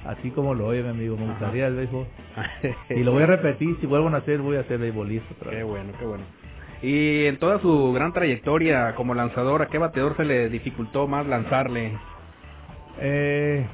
Así 0.06 0.32
como 0.32 0.54
lo 0.54 0.68
oye 0.68 0.82
mi 0.82 0.90
amigo, 0.90 1.18
me 1.18 1.24
Ajá. 1.26 1.32
gustaría 1.34 1.68
el 1.68 1.76
béisbol. 1.76 2.08
Y 2.90 3.04
lo 3.04 3.12
voy 3.12 3.24
a 3.24 3.28
repetir, 3.28 3.78
si 3.82 3.86
vuelvo 3.86 4.08
a 4.08 4.12
nacer 4.12 4.40
voy 4.40 4.56
a 4.58 4.64
ser 4.64 4.80
beisbolista. 4.80 5.28
otra 5.36 5.52
Qué 5.52 5.58
vez. 5.58 5.66
bueno, 5.66 5.92
qué 6.00 6.06
bueno. 6.06 6.24
Y 6.82 7.26
en 7.26 7.38
toda 7.38 7.60
su 7.60 7.92
gran 7.92 8.14
trayectoria 8.14 8.96
como 8.96 9.14
lanzador, 9.14 9.62
¿a 9.62 9.68
qué 9.68 9.78
bateador 9.78 10.16
se 10.16 10.24
le 10.24 10.48
dificultó 10.50 11.08
más 11.08 11.28
lanzarle? 11.28 11.92
Eh, 13.00 13.66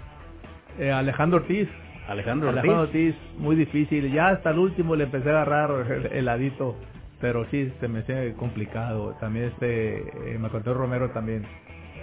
eh, 0.80 0.92
Alejandro 0.92 1.38
Ortiz. 1.40 1.68
Alejandro 2.08 2.50
Ortiz. 2.50 2.60
Alejandro 2.64 2.84
Ortiz, 2.88 3.16
muy 3.38 3.56
difícil. 3.56 4.12
Ya 4.12 4.30
hasta 4.30 4.50
el 4.52 4.60
último 4.60 4.96
le 4.96 5.06
empecé 5.06 5.30
a 5.30 5.42
agarrar 5.44 5.92
el, 5.92 6.06
el 6.08 6.26
ladito, 6.26 6.76
pero 7.22 7.46
sí, 7.52 7.72
se 7.80 7.88
me 7.88 8.00
hacía 8.00 8.34
complicado. 8.34 9.16
También 9.20 9.46
este, 9.46 10.34
eh, 10.34 10.38
Marco 10.40 10.58
Antonio 10.58 10.80
Romero 10.80 11.12
también. 11.12 11.44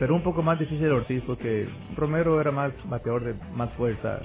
Pero 0.03 0.16
un 0.16 0.22
poco 0.24 0.42
más 0.42 0.59
difícil 0.59 0.90
Ortiz 0.90 1.22
porque 1.28 1.68
Romero 1.96 2.40
era 2.40 2.50
más 2.50 2.72
bateador 2.90 3.22
de 3.22 3.34
más 3.55 3.70
fuerza. 3.74 4.18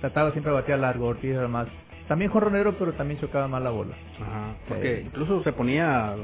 Trataba 0.00 0.30
siempre 0.30 0.52
de 0.52 0.60
batear 0.60 0.78
largo, 0.78 1.08
Ortiz 1.08 1.32
era 1.34 1.48
más... 1.48 1.66
También 2.06 2.30
jonronero, 2.30 2.76
pero 2.78 2.92
también 2.92 3.18
chocaba 3.18 3.48
más 3.48 3.60
la 3.60 3.70
bola. 3.70 3.96
Ajá. 4.22 4.54
Porque 4.68 5.02
incluso 5.06 5.42
se 5.42 5.52
ponía, 5.52 6.14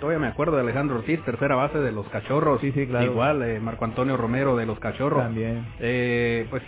todavía 0.00 0.18
me 0.18 0.26
acuerdo 0.26 0.56
de 0.56 0.62
Alejandro 0.62 0.96
Ortiz, 0.96 1.22
tercera 1.24 1.54
base 1.54 1.78
de 1.78 1.92
los 1.92 2.08
cachorros. 2.08 2.60
Sí, 2.60 2.72
sí, 2.72 2.88
claro. 2.88 3.04
Igual, 3.06 3.42
eh, 3.44 3.60
Marco 3.60 3.84
Antonio 3.84 4.16
Romero 4.16 4.56
de 4.56 4.66
los 4.66 4.80
cachorros. 4.80 5.22
También. 5.22 5.64
Eh, 5.78 6.44
pues, 6.50 6.64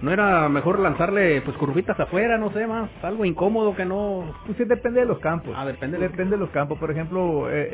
¿no 0.00 0.12
era 0.12 0.48
mejor 0.48 0.78
lanzarle 0.78 1.42
pues 1.42 1.58
curvitas 1.58 2.00
afuera, 2.00 2.38
no 2.38 2.50
sé, 2.52 2.66
más? 2.66 2.88
Algo 3.02 3.26
incómodo 3.26 3.76
que 3.76 3.84
no... 3.84 4.32
Pues 4.46 4.56
sí, 4.56 4.64
depende 4.64 5.00
de 5.00 5.06
los 5.06 5.18
campos. 5.18 5.52
Ah, 5.58 5.66
depende 5.66 5.98
de 5.98 6.04
los- 6.04 6.12
Depende 6.12 6.36
de 6.36 6.40
los 6.40 6.48
campos. 6.52 6.78
Por 6.78 6.90
ejemplo, 6.90 7.50
eh, 7.50 7.68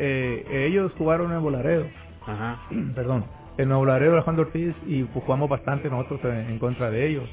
eh, 0.51 0.66
ellos 0.66 0.91
jugaron 0.99 1.32
en 1.32 1.41
Volaredo. 1.41 1.84
Ajá. 2.29 2.59
perdón, 2.95 3.24
en 3.57 3.68
Nuevo 3.68 3.87
Laredo 3.87 4.14
Alejandro 4.14 4.45
Ortiz 4.47 4.74
y 4.87 5.05
jugamos 5.14 5.49
bastante 5.49 5.91
nosotros 5.91 6.20
en, 6.24 6.51
en 6.51 6.59
contra 6.61 6.91
de 6.91 7.07
ellos. 7.09 7.29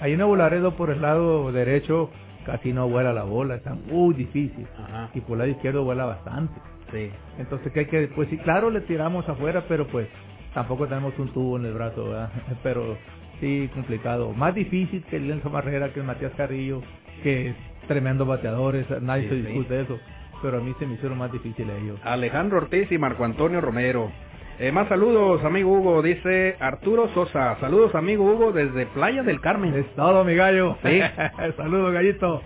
Ahí 0.00 0.12
en 0.12 0.18
Nuevo 0.18 0.36
Laredo 0.36 0.76
por 0.76 0.90
el 0.90 1.02
lado 1.02 1.52
derecho 1.52 2.10
casi 2.46 2.72
no 2.72 2.88
vuela 2.88 3.12
la 3.12 3.24
bola, 3.24 3.56
está 3.56 3.74
muy 3.74 4.14
difícil. 4.14 4.66
Ajá. 4.78 5.10
Y 5.14 5.20
por 5.20 5.32
el 5.32 5.38
lado 5.38 5.50
izquierdo 5.50 5.84
vuela 5.84 6.04
bastante. 6.06 6.54
Sí. 6.92 7.10
Entonces 7.38 7.72
que 7.72 7.80
hay 7.80 7.86
que, 7.86 8.08
pues 8.14 8.28
sí, 8.30 8.38
claro 8.38 8.70
le 8.70 8.80
tiramos 8.82 9.28
afuera, 9.28 9.64
pero 9.68 9.86
pues 9.88 10.06
tampoco 10.54 10.86
tenemos 10.86 11.18
un 11.18 11.28
tubo 11.32 11.56
en 11.58 11.66
el 11.66 11.74
brazo, 11.74 12.04
¿verdad? 12.08 12.30
Pero 12.62 12.96
sí, 13.40 13.68
complicado. 13.74 14.32
Más 14.32 14.54
difícil 14.54 15.02
que 15.04 15.16
el 15.16 15.28
Lenzo 15.28 15.50
Marrera, 15.50 15.92
que 15.92 16.00
el 16.00 16.06
Matías 16.06 16.32
Carrillo, 16.36 16.80
que 17.24 17.48
es 17.50 17.56
tremendo 17.88 18.24
bateadores, 18.24 18.86
nadie 19.02 19.24
Sí, 19.24 19.28
se 19.30 19.34
sí. 19.34 19.42
discute 19.48 19.80
eso. 19.82 19.98
Pero 20.40 20.58
a 20.58 20.60
mí 20.60 20.72
se 20.78 20.86
me 20.86 20.94
hicieron 20.94 21.18
más 21.18 21.32
difícil 21.32 21.68
ellos. 21.68 21.98
Alejandro 22.04 22.58
Ortiz 22.58 22.90
y 22.92 22.98
Marco 22.98 23.24
Antonio 23.24 23.60
Romero. 23.60 24.10
Eh, 24.58 24.72
más 24.72 24.88
saludos, 24.88 25.44
amigo 25.44 25.70
Hugo, 25.70 26.00
dice 26.00 26.56
Arturo 26.60 27.10
Sosa. 27.12 27.58
Saludos, 27.60 27.94
amigo 27.94 28.24
Hugo, 28.24 28.52
desde 28.52 28.86
Playa 28.86 29.22
del 29.22 29.42
Carmen. 29.42 29.74
Es 29.74 29.86
todo, 29.94 30.24
mi 30.24 30.34
gallo. 30.34 30.78
Sí. 30.82 31.00
Saludos, 31.58 31.92
gallito. 31.92 32.42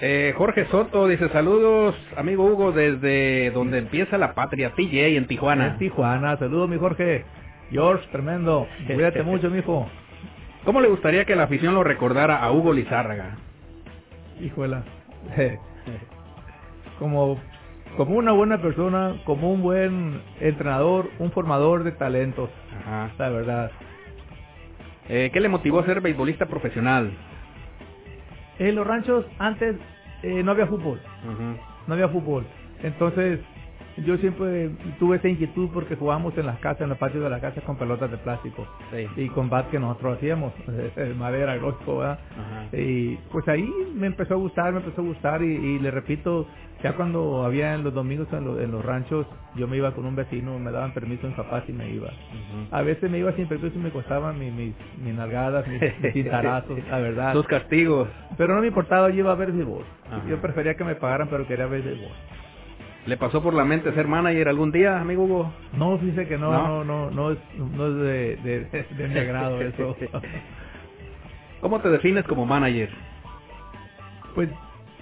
Eh, 0.00 0.32
Jorge 0.38 0.64
Soto 0.70 1.06
dice 1.06 1.28
saludos, 1.28 1.94
amigo 2.16 2.46
Hugo, 2.46 2.72
desde 2.72 3.50
donde 3.50 3.76
empieza 3.76 4.16
la 4.16 4.32
patria, 4.32 4.70
TJ 4.70 5.18
en 5.18 5.26
Tijuana. 5.26 5.66
Es 5.72 5.78
Tijuana. 5.78 6.38
Saludos, 6.38 6.70
mi 6.70 6.78
Jorge. 6.78 7.26
George, 7.70 8.08
tremendo. 8.10 8.66
Cuídate 8.86 9.22
mucho, 9.24 9.50
mijo. 9.50 9.86
¿Cómo 10.64 10.80
le 10.80 10.88
gustaría 10.88 11.26
que 11.26 11.36
la 11.36 11.42
afición 11.42 11.74
lo 11.74 11.84
recordara 11.84 12.38
a 12.38 12.50
Hugo 12.50 12.72
Lizárraga? 12.72 13.36
Hijuela. 14.40 14.82
Como, 16.98 17.38
como 17.96 18.16
una 18.16 18.32
buena 18.32 18.60
persona, 18.60 19.16
como 19.24 19.52
un 19.52 19.62
buen 19.62 20.20
entrenador, 20.40 21.10
un 21.18 21.30
formador 21.32 21.84
de 21.84 21.92
talentos. 21.92 22.50
Ajá. 22.80 23.10
La 23.18 23.28
verdad. 23.30 23.70
Eh, 25.08 25.30
¿Qué 25.32 25.40
le 25.40 25.48
motivó 25.48 25.80
a 25.80 25.86
ser 25.86 26.00
beisbolista 26.00 26.46
profesional? 26.46 27.12
En 28.58 28.74
los 28.74 28.86
ranchos 28.86 29.24
antes 29.38 29.76
eh, 30.22 30.42
no 30.42 30.52
había 30.52 30.66
fútbol. 30.66 31.00
no 31.86 31.94
había 31.94 32.08
fútbol. 32.08 32.46
Entonces, 32.82 33.40
yo 33.98 34.16
siempre 34.18 34.70
tuve 34.98 35.16
esa 35.16 35.28
inquietud 35.28 35.68
porque 35.74 35.96
jugábamos 35.96 36.36
en 36.38 36.46
las 36.46 36.58
casas, 36.60 36.82
en 36.82 36.88
los 36.90 36.98
patios 36.98 37.22
de 37.22 37.30
las 37.30 37.40
casas 37.40 37.62
con 37.64 37.76
pelotas 37.76 38.10
de 38.10 38.16
plástico 38.18 38.66
Sí. 38.90 39.06
y 39.16 39.28
con 39.28 39.50
bat 39.50 39.68
que 39.70 39.78
nosotros 39.78 40.16
hacíamos, 40.16 40.52
madera, 41.18 41.56
lógico, 41.56 41.98
¿verdad? 41.98 42.18
Ajá. 42.32 42.76
Y 42.76 43.16
pues 43.32 43.46
ahí 43.48 43.68
me 43.94 44.06
empezó 44.06 44.34
a 44.34 44.36
gustar, 44.38 44.72
me 44.72 44.78
empezó 44.80 45.00
a 45.00 45.04
gustar 45.04 45.42
y, 45.42 45.46
y 45.54 45.78
le 45.78 45.90
repito, 45.90 46.46
ya 46.82 46.94
cuando 46.94 47.44
había 47.44 47.74
en 47.74 47.84
los 47.84 47.92
domingos 47.92 48.28
en, 48.32 48.44
los- 48.44 48.58
en 48.60 48.70
los 48.70 48.82
ranchos, 48.84 49.26
yo 49.56 49.66
me 49.68 49.76
iba 49.76 49.92
con 49.92 50.06
un 50.06 50.16
vecino, 50.16 50.58
me 50.58 50.70
daban 50.70 50.92
permiso 50.94 51.26
en 51.26 51.34
papás 51.34 51.64
y 51.68 51.72
me 51.72 51.90
iba. 51.90 52.08
A 52.70 52.82
veces 52.82 53.10
me 53.10 53.18
iba 53.18 53.32
sin 53.32 53.48
permiso 53.48 53.76
y 53.78 53.82
me 53.82 53.90
costaban 53.90 54.38
mis, 54.38 54.52
mis, 54.52 54.74
mis 55.04 55.14
nalgadas, 55.14 55.66
mis, 55.68 55.80
mis 56.00 56.12
cintarazos, 56.14 56.78
la 56.88 56.98
verdad. 57.00 57.32
Sus 57.34 57.46
castigos. 57.46 58.08
Pero 58.38 58.54
no 58.54 58.60
me 58.62 58.68
importaba, 58.68 59.10
yo 59.10 59.16
iba 59.18 59.32
a 59.32 59.34
ver 59.34 59.52
béisbol. 59.52 59.84
Ajá. 60.10 60.22
Yo 60.28 60.40
prefería 60.40 60.74
que 60.74 60.84
me 60.84 60.94
pagaran, 60.94 61.28
pero 61.28 61.46
quería 61.46 61.66
ver 61.66 61.82
béisbol. 61.82 62.12
¿Le 63.10 63.16
pasó 63.16 63.42
por 63.42 63.54
la 63.54 63.64
mente 63.64 63.92
ser 63.92 64.06
manager 64.06 64.46
algún 64.48 64.70
día, 64.70 65.00
amigo 65.00 65.24
Hugo? 65.24 65.52
No, 65.72 65.98
fíjese 65.98 66.28
que 66.28 66.38
no, 66.38 66.52
¿No? 66.52 66.84
no, 66.84 66.84
no, 66.84 67.10
no, 67.10 67.30
es, 67.32 67.38
no 67.58 67.86
es 67.88 67.94
de, 67.96 68.36
de, 68.70 68.84
de 68.88 69.08
mi 69.08 69.18
agrado 69.18 69.60
eso. 69.60 69.96
¿Cómo 71.60 71.80
te 71.80 71.88
defines 71.88 72.24
como 72.26 72.46
manager? 72.46 72.88
Pues 74.36 74.48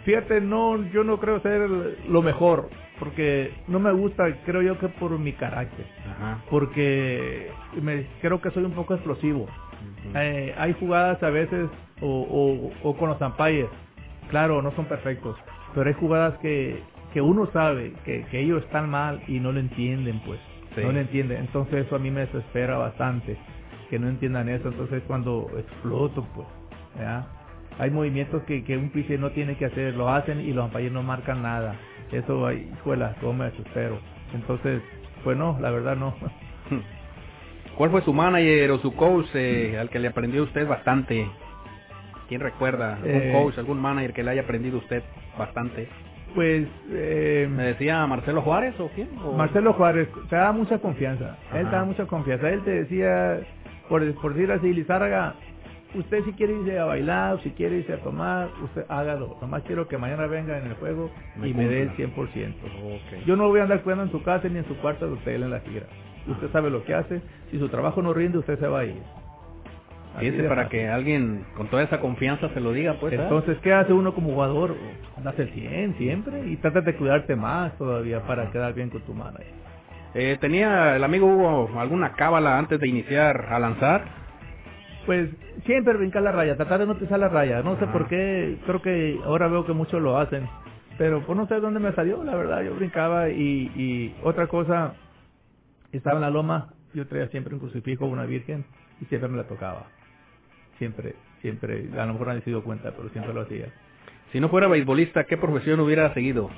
fíjate, 0.07 0.41
no, 0.41 0.83
yo 0.91 1.05
no 1.05 1.21
creo 1.21 1.39
ser 1.41 1.69
lo 2.09 2.23
mejor, 2.23 2.71
porque 2.99 3.53
no 3.67 3.79
me 3.79 3.93
gusta, 3.93 4.25
creo 4.47 4.63
yo 4.63 4.79
que 4.79 4.89
por 4.89 5.11
mi 5.19 5.35
carácter, 5.35 5.85
Ajá. 6.11 6.39
porque 6.49 7.51
me, 7.83 8.07
creo 8.23 8.41
que 8.41 8.51
soy 8.53 8.65
un 8.65 8.73
poco 8.73 8.95
explosivo. 8.95 9.49
Eh, 10.15 10.55
hay 10.57 10.73
jugadas 10.81 11.23
a 11.23 11.29
veces 11.29 11.69
o, 12.01 12.09
o, 12.09 12.89
o 12.89 12.97
con 12.97 13.11
los 13.11 13.21
umpires, 13.21 13.69
claro, 14.31 14.63
no 14.63 14.71
son 14.71 14.87
perfectos, 14.87 15.37
pero 15.75 15.89
hay 15.89 15.95
jugadas 15.95 16.39
que, 16.39 16.83
que 17.13 17.21
uno 17.21 17.49
sabe 17.53 17.93
que, 18.05 18.25
que 18.31 18.41
ellos 18.41 18.63
están 18.65 18.91
mal 18.91 19.21
y 19.29 19.41
no 19.41 19.53
lo 19.53 19.61
entienden, 19.61 20.21
pues, 20.27 20.41
Sí. 20.75 20.83
no 20.83 20.93
lo 20.93 21.01
entienden. 21.01 21.39
Entonces 21.39 21.87
eso 21.87 21.97
a 21.97 21.99
mí 21.99 22.11
me 22.11 22.21
desespera 22.21 22.77
bastante, 22.79 23.37
que 23.91 23.99
no 23.99 24.09
entiendan 24.09 24.49
eso. 24.49 24.69
Entonces 24.69 25.03
cuando 25.07 25.51
exploto, 25.59 26.27
pues, 26.35 26.47
¿ya? 26.99 27.27
hay 27.79 27.91
movimientos 27.91 28.43
que, 28.45 28.65
que 28.65 28.77
un 28.77 28.91
pitcher 28.91 29.19
no 29.21 29.31
tiene 29.31 29.57
que 29.57 29.67
hacer, 29.67 29.95
lo 29.95 30.09
hacen 30.11 30.41
y 30.41 30.53
los 30.53 30.67
umpires 30.67 30.93
no 30.93 31.03
marcan 31.03 31.43
nada. 31.43 31.75
Eso, 32.13 32.47
ay, 32.47 32.71
hijuela, 32.79 33.17
cómo 33.21 33.35
me 33.35 33.45
desespero. 33.47 33.99
Entonces, 34.35 34.83
pues 35.25 35.37
no, 35.37 35.59
la 35.61 35.71
verdad 35.71 35.97
no. 35.97 36.15
¿Cuál 37.77 37.91
fue 37.91 38.03
su 38.03 38.13
manager 38.13 38.73
o 38.73 38.79
su 38.79 38.95
coach 38.95 39.27
eh, 39.35 39.79
al 39.79 39.89
que 39.91 39.99
le 40.01 40.09
aprendió 40.09 40.43
usted 40.43 40.67
bastante? 40.67 41.29
¿Quién 42.29 42.41
recuerda? 42.41 42.95
¿Algún 42.97 43.11
Eh, 43.11 43.33
coach, 43.33 43.59
algún 43.59 43.81
manager 43.81 44.13
que 44.13 44.23
le 44.25 44.33
haya 44.33 44.43
aprendido 44.43 44.79
usted 44.79 45.03
bastante? 45.39 45.89
Pues, 46.35 46.69
eh, 46.91 47.49
¿Me 47.51 47.65
decía 47.65 48.07
Marcelo 48.07 48.43
Juárez 48.43 48.79
o 48.79 48.89
quién? 48.95 49.09
O- 49.25 49.33
Marcelo 49.33 49.73
Juárez 49.73 50.09
te 50.29 50.37
da 50.37 50.53
mucha 50.53 50.79
confianza. 50.79 51.37
Él 51.55 51.69
te 51.69 51.77
da 51.77 51.85
mucha 51.85 52.07
confianza. 52.07 52.49
Él 52.51 52.63
te 52.65 52.71
decía, 52.71 53.41
por, 53.89 54.03
por 54.21 54.35
decir 54.35 54.53
así, 54.53 54.73
Lizárraga, 54.73 55.35
usted 55.95 56.23
si 56.25 56.33
quiere 56.35 56.53
irse 56.55 56.79
a 56.79 56.85
bailar, 56.85 57.35
o 57.35 57.39
si 57.39 57.51
quiere 57.53 57.79
irse 57.79 57.95
a 57.95 57.99
tomar, 58.03 58.51
usted 58.63 58.85
hágalo. 58.89 59.37
Nomás 59.41 59.63
quiero 59.63 59.89
que 59.89 59.97
mañana 59.99 60.27
venga 60.27 60.59
en 60.59 60.67
el 60.67 60.75
juego 60.75 61.11
Me 61.37 61.49
y 61.49 61.55
me 61.55 61.67
dé 61.67 61.83
el 61.83 61.89
cumpla. 61.89 62.25
100%. 62.27 62.55
Ok. 62.85 63.27
Yo 63.27 63.35
no 63.37 63.49
voy 63.49 63.61
a 63.61 63.63
andar 63.65 63.83
cuidando 63.83 64.05
en 64.05 64.11
su 64.13 64.23
casa 64.23 64.49
ni 64.49 64.59
en 64.59 64.67
su 64.67 64.77
cuarto 64.77 65.07
de 65.07 65.15
hotel 65.15 65.43
en 65.45 65.51
la 65.51 65.61
gira. 65.61 65.87
Usted 66.27 66.51
sabe 66.53 66.69
lo 66.71 66.85
que 66.85 66.95
hace. 66.95 67.23
Si 67.51 67.59
su 67.59 67.69
trabajo 67.71 68.03
no 68.03 68.13
rinde, 68.13 68.37
usted 68.39 68.59
se 68.59 68.67
va 68.69 68.81
a 68.81 68.85
ir. 68.85 69.03
Fíjese 70.19 70.43
para 70.49 70.65
fácil. 70.65 70.79
que 70.81 70.89
alguien 70.89 71.45
con 71.57 71.69
toda 71.69 71.83
esa 71.83 72.01
confianza 72.01 72.49
se 72.51 72.61
lo 72.61 72.73
diga, 72.73 72.95
pues. 73.01 73.13
Entonces, 73.15 73.59
¿qué 73.63 73.73
hace 73.73 73.93
uno 73.93 74.15
como 74.15 74.31
jugador? 74.33 74.77
Andas 75.17 75.39
el 75.39 75.51
100 75.51 75.97
siempre 75.99 76.47
y 76.47 76.57
trata 76.57 76.81
de 76.81 76.95
cuidarte 76.95 77.37
más 77.37 77.77
todavía 77.79 78.21
para 78.23 78.51
quedar 78.51 78.75
bien 78.75 78.91
con 78.91 79.01
tu 79.03 79.15
manager. 79.15 79.47
Eh, 80.15 80.39
¿Tenía 80.41 80.97
el 80.97 81.05
amigo 81.05 81.27
Hugo 81.27 81.71
alguna 81.79 82.13
cábala 82.13 82.59
antes 82.59 82.81
de 82.81 82.89
iniciar 82.89 83.47
a 83.51 83.59
lanzar? 83.59 84.05
Pues 85.07 85.31
siempre 85.65 85.97
brincar 85.97 86.23
la 86.23 86.33
raya, 86.33 86.57
tratar 86.57 86.81
de 86.81 86.87
no 86.87 86.99
pisar 86.99 87.19
la 87.19 87.29
raya. 87.29 87.63
No 87.63 87.79
sé 87.79 87.87
por 87.87 88.09
qué, 88.09 88.59
creo 88.67 88.83
que 88.83 89.19
ahora 89.25 89.49
veo 89.49 89.65
que 89.65 89.73
muchos 89.73 90.01
lo 90.01 90.19
hacen. 90.19 90.49
Pero 90.99 91.25
pues 91.25 91.39
no 91.39 91.47
sé 91.47 91.61
dónde 91.61 91.81
me 91.81 91.93
salió, 91.93 92.25
la 92.25 92.35
verdad. 92.35 92.63
Yo 92.63 92.75
brincaba 92.75 93.29
y, 93.31 93.71
y 93.77 94.15
otra 94.23 94.49
cosa, 94.49 94.95
estaba 95.93 96.17
en 96.17 96.23
la 96.23 96.31
loma, 96.31 96.75
yo 96.95 97.07
traía 97.07 97.29
siempre 97.29 97.55
un 97.55 97.61
crucifijo, 97.61 98.07
una 98.07 98.25
virgen, 98.25 98.65
y 99.01 99.05
siempre 99.07 99.29
me 99.31 99.37
la 99.37 99.45
tocaba. 99.45 99.87
Siempre, 100.79 101.15
siempre. 101.43 101.87
A 101.99 102.07
lo 102.07 102.13
mejor 102.15 102.29
nadie 102.29 102.41
se 102.43 102.51
dio 102.51 102.63
cuenta, 102.63 102.93
pero 102.97 103.09
siempre 103.11 103.35
lo 103.35 103.43
hacía. 103.43 103.67
Si 104.33 104.41
no 104.41 104.49
fuera 104.49 104.69
beisbolista, 104.69 105.25
¿qué 105.25 105.37
profesión 105.37 105.81
hubiera 105.81 106.13
seguido? 106.15 106.51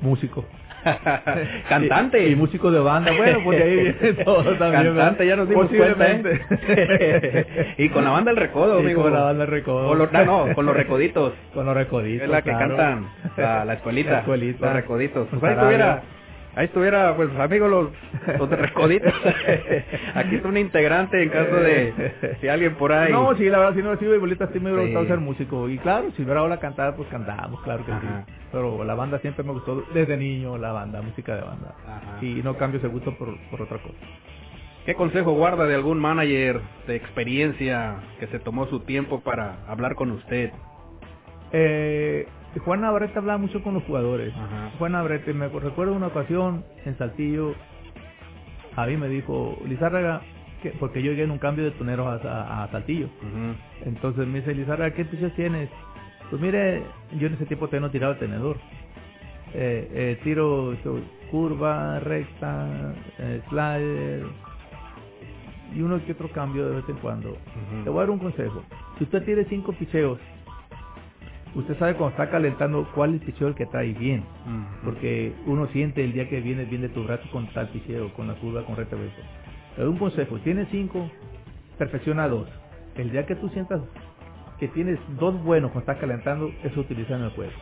Músico. 0.00 0.44
Cantante. 1.68 2.26
Y, 2.26 2.32
y 2.32 2.36
músico 2.36 2.70
de 2.70 2.80
banda. 2.80 3.12
Bueno, 3.12 3.50
de 3.50 3.62
ahí 3.62 3.76
viene 3.76 4.12
todo 4.24 4.56
también. 4.56 4.84
Cantante, 4.84 5.26
ya 5.26 5.36
nos 5.36 5.48
dimos 5.48 5.68
cuenta. 5.68 6.06
¿eh? 6.10 7.74
y 7.78 7.88
con 7.90 8.04
la 8.04 8.10
banda 8.10 8.30
El 8.30 8.38
Recodo, 8.38 8.78
amigo. 8.78 9.02
con 9.02 9.12
la 9.12 9.24
banda 9.24 9.44
El 9.44 9.50
Recodo. 9.50 9.88
Con 9.88 9.98
los, 9.98 10.12
no, 10.12 10.24
no, 10.24 10.54
con 10.54 10.64
los 10.66 10.74
Recoditos. 10.74 11.34
Con 11.52 11.66
los 11.66 11.74
recoditos. 11.74 12.24
Es 12.24 12.30
la 12.30 12.42
que 12.42 12.50
claro. 12.50 12.76
cantan 12.76 13.10
la, 13.36 13.64
la 13.66 13.74
escuelita. 13.74 14.10
La 14.12 14.18
escuelita. 14.20 14.66
Los 14.66 14.74
Recoditos. 14.74 15.28
Pues 15.28 15.40
Pues 15.40 15.58
ahí 15.58 15.76
ahí 16.56 16.66
estuviera, 16.66 17.14
pues 17.16 17.30
amigo, 17.38 17.68
los, 17.68 17.88
los 18.38 18.50
de 18.50 18.56
Recoditos. 18.56 19.12
Aquí 20.14 20.36
está 20.36 20.48
un 20.48 20.56
integrante 20.56 21.22
en 21.22 21.28
caso 21.30 21.54
de 21.56 22.36
si 22.40 22.48
alguien 22.48 22.74
por 22.74 22.92
ahí. 22.92 23.12
No, 23.12 23.34
sí, 23.36 23.48
la 23.48 23.58
verdad, 23.58 23.74
si 23.74 23.82
no 23.82 23.92
he 23.92 23.98
sido 23.98 24.14
futbolista, 24.14 24.48
sí 24.52 24.60
me 24.60 24.70
hubiera 24.70 24.82
Sí. 24.86 24.92
gustado 24.92 25.06
ser 25.06 25.18
músico. 25.18 25.68
Y 25.68 25.78
claro, 25.78 26.10
si 26.16 26.22
hubiera 26.22 26.40
ahora 26.40 26.58
cantar, 26.58 26.96
pues 26.96 27.08
cantábamos, 27.08 27.60
claro 27.62 27.84
que 27.84 27.92
Ajá. 27.92 28.24
sí. 28.26 28.32
Pero 28.52 28.84
la 28.84 28.94
banda 28.94 29.18
siempre 29.20 29.44
me 29.44 29.52
gustó 29.52 29.84
desde 29.94 30.16
niño, 30.16 30.58
la 30.58 30.72
banda, 30.72 31.00
música 31.02 31.34
de 31.36 31.42
banda. 31.42 31.74
Ajá. 31.86 32.18
Y 32.24 32.42
no 32.42 32.56
cambio 32.56 32.78
ese 32.78 32.88
gusto 32.88 33.14
por, 33.16 33.28
por 33.50 33.62
otra 33.62 33.78
cosa. 33.78 33.94
¿Qué 34.86 34.94
consejo 34.94 35.32
guarda 35.32 35.66
de 35.66 35.74
algún 35.74 35.98
manager 36.00 36.60
de 36.86 36.96
experiencia 36.96 37.96
que 38.18 38.26
se 38.28 38.38
tomó 38.40 38.66
su 38.66 38.80
tiempo 38.80 39.20
para 39.20 39.58
hablar 39.68 39.94
con 39.94 40.10
usted? 40.10 40.50
Eh, 41.52 42.26
Juan 42.58 42.80
Navarrete 42.80 43.18
hablaba 43.18 43.38
mucho 43.38 43.62
con 43.62 43.74
los 43.74 43.84
jugadores. 43.84 44.34
Ajá. 44.34 44.70
Juan 44.78 44.92
Navarrete, 44.92 45.32
me 45.32 45.48
recuerdo 45.48 45.94
una 45.94 46.08
ocasión 46.08 46.64
en 46.84 46.98
Saltillo, 46.98 47.54
a 48.76 48.86
mí 48.86 48.96
me 48.96 49.08
dijo, 49.08 49.56
Lizárraga, 49.66 50.20
que, 50.62 50.70
porque 50.72 51.02
yo 51.02 51.10
llegué 51.12 51.22
en 51.24 51.30
un 51.30 51.38
cambio 51.38 51.64
de 51.64 51.70
toneros 51.72 52.06
a, 52.24 52.28
a- 52.30 52.64
a 52.64 52.68
Saltillo. 52.70 53.08
Entonces 53.84 54.26
me 54.26 54.40
dice, 54.40 54.54
Lizárraga, 54.54 54.94
¿qué 54.94 55.04
pichos 55.04 55.32
tienes? 55.34 55.70
Pues 56.28 56.40
mire, 56.42 56.82
yo 57.18 57.26
en 57.28 57.34
ese 57.34 57.46
tiempo 57.46 57.66
todavía 57.66 57.86
no 57.86 57.90
tiraba 57.92 58.12
el 58.14 58.18
tenedor. 58.18 58.56
Eh, 59.54 59.88
eh, 59.92 60.20
tiro 60.22 60.76
curva, 61.30 61.98
recta, 62.00 62.94
eh, 63.18 63.40
slider 63.48 64.26
y 65.74 65.82
uno 65.82 66.04
que 66.04 66.12
otro 66.12 66.28
cambio 66.30 66.68
de 66.68 66.76
vez 66.76 66.88
en 66.88 66.96
cuando. 66.96 67.36
Le 67.84 67.90
voy 67.90 67.98
a 67.98 68.00
dar 68.02 68.10
un 68.10 68.18
consejo. 68.18 68.62
Si 68.98 69.04
usted 69.04 69.24
tiene 69.24 69.44
cinco 69.44 69.72
picheos, 69.72 70.18
usted 71.54 71.78
sabe 71.78 71.94
cuando 71.94 72.10
está 72.10 72.30
calentando 72.30 72.88
cuál 72.94 73.14
es 73.14 73.20
el 73.20 73.26
picheo 73.26 73.48
el 73.48 73.54
que 73.54 73.66
trae 73.66 73.92
bien. 73.92 74.24
Porque 74.84 75.34
uno 75.46 75.66
siente 75.68 76.04
el 76.04 76.12
día 76.12 76.28
que 76.28 76.40
viene 76.40 76.64
bien 76.64 76.82
de 76.82 76.88
tu 76.88 77.04
brazo 77.04 77.28
con 77.32 77.46
tal 77.48 77.68
picheo, 77.68 78.12
con 78.14 78.28
la 78.28 78.34
curva, 78.34 78.64
con 78.64 78.76
recta. 78.76 78.96
Le 78.96 79.84
doy 79.84 79.92
un 79.92 79.98
consejo. 79.98 80.38
Tienes 80.38 80.68
cinco, 80.70 81.10
perfecciona 81.78 82.28
dos. 82.28 82.48
El 82.96 83.10
día 83.10 83.26
que 83.26 83.36
tú 83.36 83.48
sientas 83.50 83.80
que 84.58 84.68
tienes 84.68 84.98
dos 85.18 85.42
buenos 85.42 85.70
cuando 85.72 85.90
estás 85.90 85.98
calentando, 85.98 86.52
eso 86.62 86.80
utiliza 86.80 87.16
en 87.16 87.22
el 87.22 87.30
juego. 87.30 87.52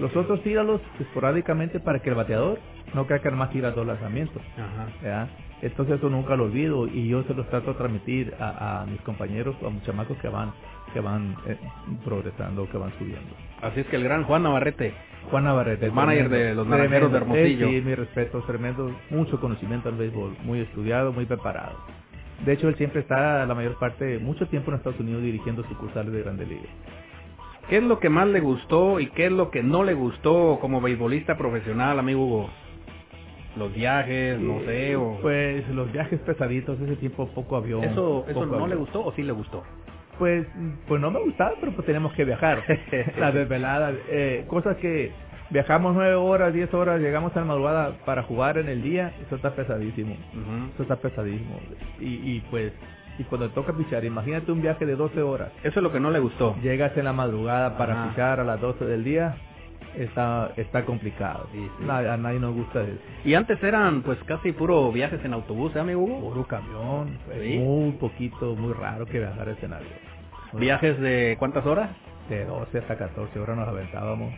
Los 0.00 0.14
otros 0.16 0.42
tíralos 0.42 0.80
esporádicamente 0.98 1.78
para 1.78 2.00
que 2.00 2.10
el 2.10 2.16
bateador 2.16 2.58
no 2.94 3.06
crea 3.06 3.20
que 3.20 3.30
más 3.30 3.50
tira 3.50 3.70
dos 3.70 3.86
lanzamientos. 3.86 4.42
Ajá. 4.56 4.88
¿verdad? 5.00 5.28
Entonces 5.62 5.98
eso 5.98 6.10
nunca 6.10 6.34
lo 6.36 6.44
olvido 6.44 6.88
y 6.88 7.08
yo 7.08 7.22
se 7.24 7.34
los 7.34 7.48
trato 7.48 7.72
de 7.72 7.78
transmitir 7.78 8.34
a, 8.40 8.82
a 8.82 8.86
mis 8.86 9.00
compañeros, 9.02 9.54
a 9.64 9.70
mis 9.70 9.82
chamacos 9.84 10.18
que 10.18 10.28
van 10.28 10.52
que 10.92 11.00
van 11.00 11.36
eh, 11.46 11.58
progresando, 12.04 12.68
que 12.70 12.78
van 12.78 12.92
subiendo. 12.98 13.34
Así 13.62 13.80
es 13.80 13.86
que 13.86 13.96
el 13.96 14.04
gran 14.04 14.24
Juan 14.24 14.42
Navarrete. 14.42 14.94
Juan 15.30 15.44
Navarrete, 15.44 15.86
El 15.86 15.92
manager 15.92 16.28
de 16.28 16.54
los 16.54 16.66
Naranjeros 16.66 17.12
de. 17.12 17.18
Hermosillo. 17.18 17.68
Sí, 17.68 17.82
mi 17.84 17.94
respeto, 17.94 18.40
tremendo, 18.42 18.90
mucho 19.10 19.40
conocimiento 19.40 19.88
en 19.88 19.98
béisbol, 19.98 20.36
muy 20.44 20.60
estudiado, 20.60 21.12
muy 21.12 21.26
preparado. 21.26 21.76
De 22.44 22.52
hecho, 22.52 22.68
él 22.68 22.76
siempre 22.76 23.00
está 23.00 23.44
la 23.44 23.54
mayor 23.54 23.78
parte, 23.78 24.18
mucho 24.18 24.46
tiempo 24.46 24.70
en 24.70 24.76
Estados 24.76 25.00
Unidos 25.00 25.22
dirigiendo 25.22 25.64
sucursales 25.64 26.12
de 26.12 26.22
Grande 26.22 26.46
Liga. 26.46 26.68
¿Qué 27.68 27.78
es 27.78 27.82
lo 27.82 27.98
que 27.98 28.08
más 28.08 28.26
le 28.28 28.40
gustó 28.40 29.00
y 29.00 29.08
qué 29.08 29.26
es 29.26 29.32
lo 29.32 29.50
que 29.50 29.62
no 29.62 29.84
le 29.84 29.92
gustó 29.92 30.58
como 30.60 30.80
beisbolista 30.80 31.36
profesional, 31.36 31.98
amigo 31.98 32.24
Hugo? 32.24 32.50
Los 33.56 33.74
viajes, 33.74 34.38
no 34.40 34.60
sé, 34.60 34.96
o... 34.96 35.18
Pues 35.20 35.68
los 35.70 35.92
viajes 35.92 36.20
pesaditos, 36.20 36.80
ese 36.80 36.96
tiempo 36.96 37.26
poco 37.28 37.56
avión. 37.56 37.84
¿Eso, 37.84 38.24
eso 38.28 38.46
no 38.46 38.66
le 38.66 38.76
gustó 38.76 39.04
o 39.04 39.12
sí 39.12 39.22
le 39.22 39.32
gustó? 39.32 39.64
Pues, 40.18 40.46
pues 40.86 41.00
no 41.00 41.10
me 41.10 41.20
gustaba, 41.20 41.52
pero 41.60 41.72
pues 41.72 41.86
teníamos 41.86 42.12
que 42.14 42.24
viajar. 42.24 42.62
Las 43.18 43.32
desveladas, 43.34 43.94
eh, 44.10 44.44
cosas 44.48 44.76
que 44.78 45.12
viajamos 45.50 45.94
nueve 45.94 46.14
horas, 46.14 46.52
diez 46.52 46.72
horas, 46.74 47.00
llegamos 47.00 47.34
a 47.36 47.40
la 47.40 47.46
madrugada 47.46 47.92
para 48.04 48.22
jugar 48.24 48.58
en 48.58 48.68
el 48.68 48.82
día, 48.82 49.12
eso 49.24 49.36
está 49.36 49.54
pesadísimo. 49.54 50.16
Eso 50.74 50.82
está 50.82 50.96
pesadísimo. 50.96 51.60
Y, 52.00 52.14
y 52.36 52.44
pues, 52.50 52.72
y 53.18 53.24
cuando 53.24 53.48
toca 53.50 53.72
pichar, 53.72 54.04
imagínate 54.04 54.50
un 54.52 54.60
viaje 54.62 54.86
de 54.86 54.96
12 54.96 55.22
horas. 55.22 55.50
Eso 55.62 55.80
es 55.80 55.82
lo 55.82 55.92
que 55.92 56.00
no 56.00 56.10
le 56.10 56.18
gustó. 56.18 56.56
Llegas 56.62 56.96
en 56.96 57.04
la 57.04 57.12
madrugada 57.12 57.76
para 57.78 57.94
Ajá. 57.94 58.10
pichar 58.10 58.40
a 58.40 58.44
las 58.44 58.60
12 58.60 58.84
del 58.84 59.04
día, 59.04 59.36
está 59.96 60.52
está 60.56 60.84
complicado. 60.84 61.46
Sí, 61.52 61.68
a 61.90 62.16
nadie 62.16 62.38
nos 62.40 62.54
gusta 62.54 62.82
eso. 62.82 62.98
Y 63.24 63.34
antes 63.34 63.62
eran 63.62 64.02
pues 64.02 64.18
casi 64.24 64.52
puro 64.52 64.90
viajes 64.92 65.24
en 65.24 65.32
autobús, 65.32 65.74
¿eh, 65.76 65.80
amigo? 65.80 66.06
Puro 66.20 66.46
camión, 66.46 67.18
pues, 67.26 67.40
Sí. 67.42 67.58
muy 67.58 67.92
poquito, 67.92 68.54
muy 68.56 68.72
raro 68.74 69.06
que 69.06 69.18
viajar 69.18 69.48
escenario. 69.48 69.88
Muy 70.52 70.62
¿Viajes 70.62 70.98
de 71.00 71.36
cuántas 71.38 71.64
horas? 71.66 71.90
de 72.28 72.44
12 72.44 72.78
hasta 72.78 72.96
14 72.98 73.38
horas 73.40 73.56
nos 73.56 73.68
aventábamos. 73.68 74.32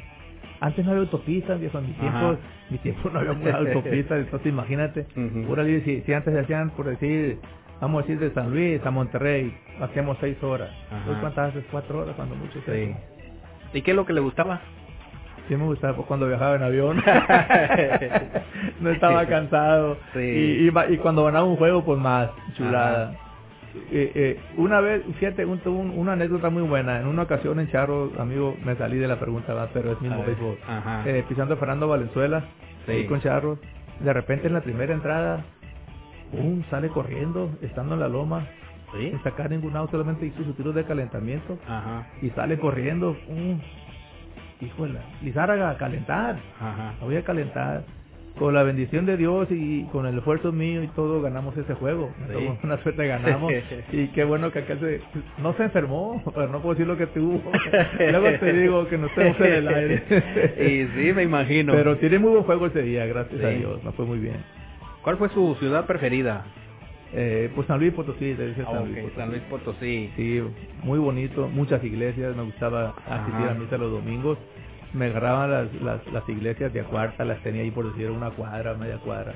Antes 0.60 0.84
no 0.84 0.92
había 0.92 1.02
autopistas, 1.02 1.58
viejo, 1.58 1.78
en 1.78 1.86
mi 1.86 1.92
Ajá. 1.94 2.00
tiempo, 2.20 2.38
mi 2.70 2.78
tiempo 2.78 3.10
no 3.10 3.18
había 3.18 3.32
muchas 3.32 3.54
autopistas, 3.66 4.18
entonces 4.20 4.46
imagínate, 4.52 5.06
pura 5.46 5.62
libre, 5.64 5.82
si, 5.84 6.02
si 6.02 6.12
antes 6.12 6.32
se 6.34 6.40
hacían, 6.40 6.70
por 6.70 6.86
decir, 6.86 7.38
vamos 7.80 8.04
a 8.04 8.06
decir 8.06 8.20
de 8.20 8.32
San 8.34 8.50
Luis 8.50 8.84
a 8.86 8.90
Monterrey, 8.90 9.52
hacíamos 9.80 10.18
6 10.20 10.40
horas. 10.44 10.70
Ajá. 10.90 11.04
¿Tú 11.06 11.20
cuántas 11.20 11.48
haces? 11.50 11.64
4 11.70 11.98
horas 12.02 12.14
cuando 12.14 12.36
mucho. 12.36 12.60
Sí. 12.66 12.94
¿Y 13.72 13.82
qué 13.82 13.90
es 13.92 13.96
lo 13.96 14.04
que 14.06 14.12
le 14.12 14.20
gustaba? 14.20 14.60
Sí 15.50 15.56
me 15.56 15.64
gustaba 15.64 15.96
pues, 15.96 16.06
cuando 16.06 16.28
viajaba 16.28 16.54
en 16.54 16.62
avión. 16.62 17.02
no 18.80 18.90
estaba 18.90 19.26
cansado. 19.26 19.98
Sí. 20.14 20.20
Y, 20.20 20.68
y 20.92 20.96
cuando 20.98 21.24
ganaba 21.24 21.44
un 21.44 21.56
juego, 21.56 21.84
pues 21.84 21.98
más 21.98 22.30
chulada. 22.54 23.12
Eh, 23.90 24.12
eh, 24.14 24.40
una 24.56 24.80
vez, 24.80 25.02
fíjate, 25.18 25.44
un, 25.44 25.60
un- 25.64 25.90
una 25.98 26.12
anécdota 26.12 26.50
muy 26.50 26.62
buena. 26.62 27.00
En 27.00 27.06
una 27.06 27.22
ocasión 27.22 27.58
en 27.60 27.68
Charro, 27.70 28.12
amigo, 28.18 28.56
me 28.64 28.76
salí 28.76 28.98
de 28.98 29.08
la 29.08 29.18
pregunta, 29.18 29.52
¿verdad? 29.54 29.70
pero 29.72 29.92
es 29.92 30.00
mismo 30.00 30.24
béisbol. 30.24 30.56
Eh, 31.06 31.24
pisando 31.28 31.54
a 31.54 31.56
Fernando 31.56 31.88
Valenzuela, 31.88 32.44
Sí. 32.86 32.92
ahí 32.92 33.06
con 33.06 33.20
Charro. 33.20 33.58
De 34.00 34.12
repente 34.12 34.46
en 34.46 34.54
la 34.54 34.60
primera 34.62 34.94
entrada, 34.94 35.44
un 36.32 36.64
sale 36.70 36.88
corriendo, 36.88 37.50
estando 37.60 37.94
en 37.94 38.00
la 38.00 38.08
loma, 38.08 38.46
¿Sí? 38.92 39.10
sin 39.10 39.22
sacar 39.22 39.50
ningún 39.50 39.76
out, 39.76 39.90
solamente 39.90 40.26
hizo 40.26 40.42
su 40.42 40.52
tiro 40.54 40.72
de 40.72 40.84
calentamiento 40.84 41.58
Ajá. 41.68 42.06
y 42.22 42.30
sale 42.30 42.58
corriendo. 42.58 43.16
Híjole, 44.60 44.98
Lizárraga, 45.22 45.70
a 45.70 45.76
calentar. 45.76 46.36
Ajá. 46.60 46.94
La 47.00 47.06
voy 47.06 47.16
a 47.16 47.24
calentar. 47.24 47.84
Con 48.38 48.54
la 48.54 48.62
bendición 48.62 49.04
de 49.06 49.16
Dios 49.16 49.48
y 49.50 49.84
con 49.86 50.06
el 50.06 50.16
esfuerzo 50.16 50.52
mío 50.52 50.82
y 50.82 50.88
todo 50.88 51.20
ganamos 51.20 51.54
ese 51.58 51.74
juego. 51.74 52.10
Sí. 52.28 52.48
Una 52.62 52.80
suerte 52.82 53.06
ganamos. 53.06 53.52
y 53.92 54.06
qué 54.08 54.24
bueno 54.24 54.50
que 54.50 54.60
aquel 54.60 54.78
se, 54.78 55.00
no 55.42 55.52
se 55.54 55.64
enfermó, 55.64 56.22
pero 56.34 56.48
no 56.48 56.62
puedo 56.62 56.74
decir 56.74 56.86
lo 56.86 56.96
que 56.96 57.06
tuvo. 57.08 57.42
Luego 57.98 58.30
te 58.38 58.52
digo 58.52 58.88
que 58.88 58.96
no 58.96 59.08
estemos 59.08 59.38
en 59.40 59.52
el 59.52 59.68
aire. 59.68 60.04
y 60.58 60.86
sí, 60.96 61.12
me 61.12 61.24
imagino. 61.24 61.74
Pero 61.74 61.96
tiene 61.98 62.18
muy 62.18 62.30
buen 62.30 62.44
juego 62.44 62.66
ese 62.66 62.82
día, 62.82 63.04
gracias 63.04 63.44
a. 63.44 63.48
Dios. 63.48 63.82
No 63.84 63.92
fue 63.92 64.06
muy 64.06 64.20
bien. 64.20 64.36
¿Cuál 65.02 65.16
fue 65.16 65.28
su 65.30 65.56
ciudad 65.56 65.86
preferida? 65.86 66.44
Eh, 67.12 67.50
pues 67.54 67.66
San 67.66 67.80
Luis 67.80 67.92
Potosí, 67.92 68.34
dice 68.34 68.62
Ah, 68.66 68.70
San 68.72 68.78
ok, 68.82 68.86
Luis 68.88 68.98
Potosí. 69.02 69.16
San 69.16 69.28
Luis 69.30 69.42
Potosí. 69.50 70.12
Sí, 70.16 70.42
muy 70.84 70.98
bonito, 70.98 71.48
muchas 71.48 71.82
iglesias, 71.82 72.36
me 72.36 72.44
gustaba 72.44 72.94
asistir 73.06 73.34
Ajá. 73.46 73.50
a 73.50 73.54
misa 73.54 73.78
los 73.78 73.90
domingos. 73.90 74.38
Me 74.92 75.06
agarraban 75.06 75.50
las, 75.50 75.74
las, 75.82 76.06
las 76.12 76.28
iglesias 76.28 76.72
de 76.72 76.80
a 76.80 76.84
cuarta, 76.84 77.24
las 77.24 77.40
tenía 77.42 77.62
ahí 77.62 77.70
por 77.70 77.90
decir 77.92 78.10
una 78.10 78.30
cuadra, 78.30 78.74
media 78.74 78.98
cuadra. 78.98 79.34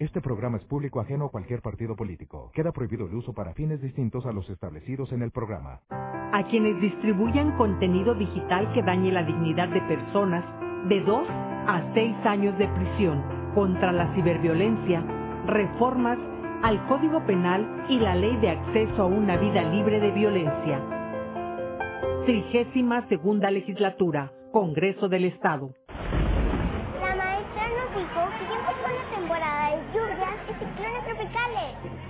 Este 0.00 0.20
programa 0.22 0.56
es 0.56 0.64
público 0.64 0.98
ajeno 1.00 1.26
a 1.26 1.30
cualquier 1.30 1.60
partido 1.62 1.94
político. 1.94 2.50
Queda 2.54 2.72
prohibido 2.72 3.06
el 3.06 3.14
uso 3.14 3.32
para 3.34 3.52
fines 3.54 3.80
distintos 3.82 4.24
a 4.26 4.32
los 4.32 4.48
establecidos 4.50 5.12
en 5.12 5.22
el 5.22 5.30
programa. 5.30 5.80
A 5.90 6.42
quienes 6.48 6.80
distribuyan 6.80 7.56
contenido 7.58 8.14
digital 8.14 8.72
que 8.72 8.82
dañe 8.82 9.12
la 9.12 9.22
dignidad 9.24 9.68
de 9.68 9.80
personas 9.82 10.44
de 10.88 11.00
2 11.00 11.28
a 11.66 11.82
6 11.94 12.16
años 12.24 12.56
de 12.58 12.68
prisión 12.68 13.22
contra 13.54 13.92
la 13.92 14.12
ciberviolencia, 14.14 15.02
reformas 15.46 16.18
al 16.62 16.86
Código 16.86 17.24
Penal 17.26 17.84
y 17.88 17.98
la 17.98 18.14
Ley 18.14 18.36
de 18.36 18.50
Acceso 18.50 19.02
a 19.02 19.06
una 19.06 19.36
Vida 19.36 19.62
Libre 19.62 20.00
de 20.00 20.10
Violencia. 20.10 20.80
Trigésima 22.26 23.06
Segunda 23.08 23.50
Legislatura, 23.50 24.32
Congreso 24.52 25.08
del 25.08 25.24
Estado. 25.24 25.74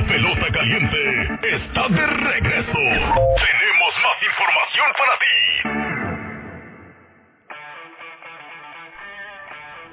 La 0.00 0.06
pelota 0.06 0.46
caliente 0.50 0.96
está 1.42 1.88
de 1.88 2.06
regreso. 2.06 2.72
Tenemos 2.72 3.92
más 4.02 4.16
información 4.24 4.86
para 4.96 5.18
ti. 5.18 5.34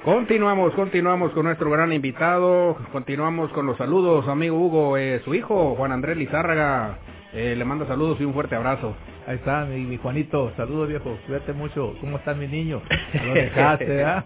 Continuamos, 0.02 0.72
continuamos 0.72 1.32
con 1.32 1.44
nuestro 1.44 1.70
gran 1.70 1.92
invitado, 1.92 2.78
continuamos 2.90 3.52
con 3.52 3.66
los 3.66 3.76
saludos, 3.76 4.26
amigo 4.28 4.56
Hugo, 4.56 4.96
eh, 4.96 5.20
su 5.24 5.34
hijo 5.34 5.74
Juan 5.74 5.92
Andrés 5.92 6.16
Lizárraga, 6.16 6.96
eh, 7.34 7.54
le 7.54 7.64
manda 7.66 7.86
saludos 7.86 8.18
y 8.20 8.24
un 8.24 8.32
fuerte 8.32 8.56
abrazo. 8.56 8.96
Ahí 9.26 9.36
está, 9.36 9.66
mi, 9.66 9.80
mi 9.80 9.98
Juanito, 9.98 10.54
saludos 10.56 10.88
viejo, 10.88 11.18
cuídate 11.26 11.52
mucho, 11.52 11.94
¿cómo 12.00 12.16
está 12.16 12.32
mi 12.32 12.48
niño? 12.48 12.80
Lo 13.26 13.34
dejaste, 13.34 14.02
¿ah? 14.04 14.24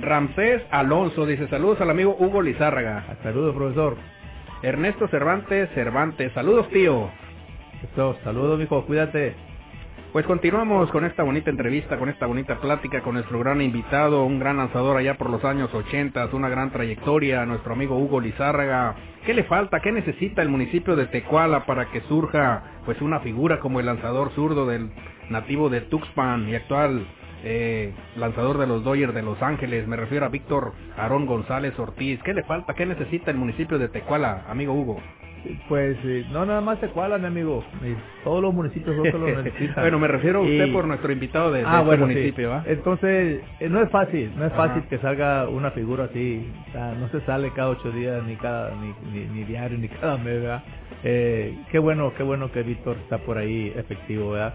Ramsés 0.00 0.62
Alonso 0.72 1.24
dice 1.24 1.46
saludos 1.46 1.80
al 1.80 1.90
amigo 1.90 2.16
Hugo 2.18 2.42
Lizárraga. 2.42 3.04
Saludos, 3.22 3.54
profesor. 3.54 4.17
Ernesto 4.62 5.06
Cervantes 5.06 5.70
Cervantes, 5.72 6.32
saludos 6.32 6.68
tío. 6.70 7.08
Esto, 7.84 8.16
saludos 8.24 8.58
mijo, 8.58 8.84
cuídate. 8.86 9.34
Pues 10.12 10.26
continuamos 10.26 10.90
con 10.90 11.04
esta 11.04 11.22
bonita 11.22 11.50
entrevista, 11.50 11.96
con 11.96 12.08
esta 12.08 12.26
bonita 12.26 12.58
plática 12.60 13.02
con 13.02 13.14
nuestro 13.14 13.38
gran 13.38 13.60
invitado, 13.60 14.24
un 14.24 14.40
gran 14.40 14.56
lanzador 14.56 14.96
allá 14.96 15.16
por 15.16 15.30
los 15.30 15.44
años 15.44 15.72
80, 15.72 16.30
una 16.32 16.48
gran 16.48 16.72
trayectoria, 16.72 17.46
nuestro 17.46 17.74
amigo 17.74 17.96
Hugo 17.98 18.20
Lizárraga. 18.20 18.96
¿Qué 19.24 19.32
le 19.32 19.44
falta? 19.44 19.78
¿Qué 19.78 19.92
necesita 19.92 20.42
el 20.42 20.48
municipio 20.48 20.96
de 20.96 21.06
Tecuala 21.06 21.64
para 21.64 21.92
que 21.92 22.00
surja 22.08 22.80
pues 22.84 23.00
una 23.00 23.20
figura 23.20 23.60
como 23.60 23.78
el 23.78 23.86
lanzador 23.86 24.32
zurdo 24.34 24.66
del 24.66 24.90
nativo 25.30 25.68
de 25.68 25.82
Tuxpan 25.82 26.48
y 26.48 26.56
actual 26.56 27.06
eh, 27.44 27.92
lanzador 28.16 28.58
de 28.58 28.66
los 28.66 28.84
Dodgers 28.84 29.14
de 29.14 29.22
Los 29.22 29.40
Ángeles? 29.42 29.86
Me 29.86 29.96
refiero 29.96 30.26
a 30.26 30.28
Víctor 30.28 30.72
Aarón 30.96 31.26
González 31.26 31.78
Ortiz. 31.78 32.20
¿Qué 32.22 32.34
le 32.34 32.42
falta? 32.44 32.74
¿Qué 32.74 32.86
necesita 32.86 33.30
el 33.30 33.36
municipio 33.36 33.78
de 33.78 33.88
Tecuala, 33.88 34.44
amigo 34.48 34.72
Hugo? 34.74 35.00
Pues 35.68 35.96
eh, 36.04 36.26
no 36.32 36.44
nada 36.44 36.60
más 36.60 36.80
Tecuala, 36.80 37.16
mi 37.16 37.26
amigo. 37.26 37.62
Eh, 37.84 37.94
Todos 38.24 38.42
los 38.42 38.52
municipios 38.52 38.96
lo 38.96 39.02
necesitan. 39.42 39.84
bueno, 39.84 39.98
me 40.00 40.08
refiero 40.08 40.40
a 40.40 40.42
usted 40.42 40.66
Y- 40.66 40.72
por 40.72 40.84
nuestro 40.86 41.12
invitado 41.12 41.52
de, 41.52 41.60
de 41.60 41.64
Ah, 41.66 41.74
este 41.76 41.84
bueno, 41.86 42.06
municipio, 42.06 42.60
sí. 42.64 42.70
Entonces, 42.72 43.40
eh, 43.60 43.68
no 43.68 43.80
es 43.80 43.88
fácil, 43.90 44.32
no 44.36 44.44
es 44.46 44.52
Ajá. 44.52 44.66
fácil 44.68 44.82
que 44.88 44.98
salga 44.98 45.48
una 45.48 45.70
figura 45.70 46.04
así. 46.04 46.44
O 46.68 46.72
sea, 46.72 46.92
no 46.92 47.08
se 47.10 47.20
sale 47.20 47.52
cada 47.52 47.68
ocho 47.70 47.90
días, 47.92 48.22
ni 48.24 48.34
cada, 48.34 48.72
ni, 48.74 48.92
ni, 49.12 49.26
ni 49.28 49.44
diario, 49.44 49.78
ni 49.80 49.88
cada 49.88 50.16
mes, 50.18 50.42
¿verdad? 50.42 50.64
Eh, 51.04 51.56
qué 51.70 51.78
bueno, 51.78 52.12
qué 52.16 52.24
bueno 52.24 52.50
que 52.50 52.62
Víctor 52.64 52.96
está 52.96 53.18
por 53.18 53.38
ahí 53.38 53.72
efectivo, 53.76 54.32
¿verdad? 54.32 54.54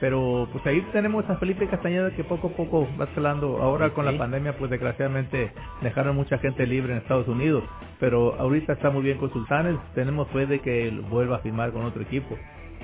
Pero 0.00 0.48
pues 0.52 0.64
ahí 0.66 0.80
tenemos 0.92 1.28
a 1.28 1.36
Felipe 1.36 1.66
Castañeda 1.66 2.12
que 2.12 2.22
poco 2.22 2.48
a 2.48 2.50
poco 2.52 2.86
va 3.00 3.04
escalando. 3.06 3.58
Ahora 3.60 3.90
con 3.90 4.04
la 4.04 4.12
pandemia 4.18 4.56
pues 4.56 4.70
desgraciadamente 4.70 5.52
dejaron 5.82 6.14
mucha 6.14 6.38
gente 6.38 6.66
libre 6.66 6.92
en 6.92 6.98
Estados 6.98 7.26
Unidos. 7.26 7.64
Pero 7.98 8.34
ahorita 8.38 8.74
está 8.74 8.90
muy 8.90 9.02
bien 9.02 9.18
con 9.18 9.32
Sultanes. 9.32 9.76
Tenemos 9.94 10.28
fe 10.28 10.46
de 10.46 10.60
que 10.60 10.90
vuelva 11.10 11.36
a 11.36 11.40
firmar 11.40 11.72
con 11.72 11.84
otro 11.84 12.02
equipo. 12.02 12.36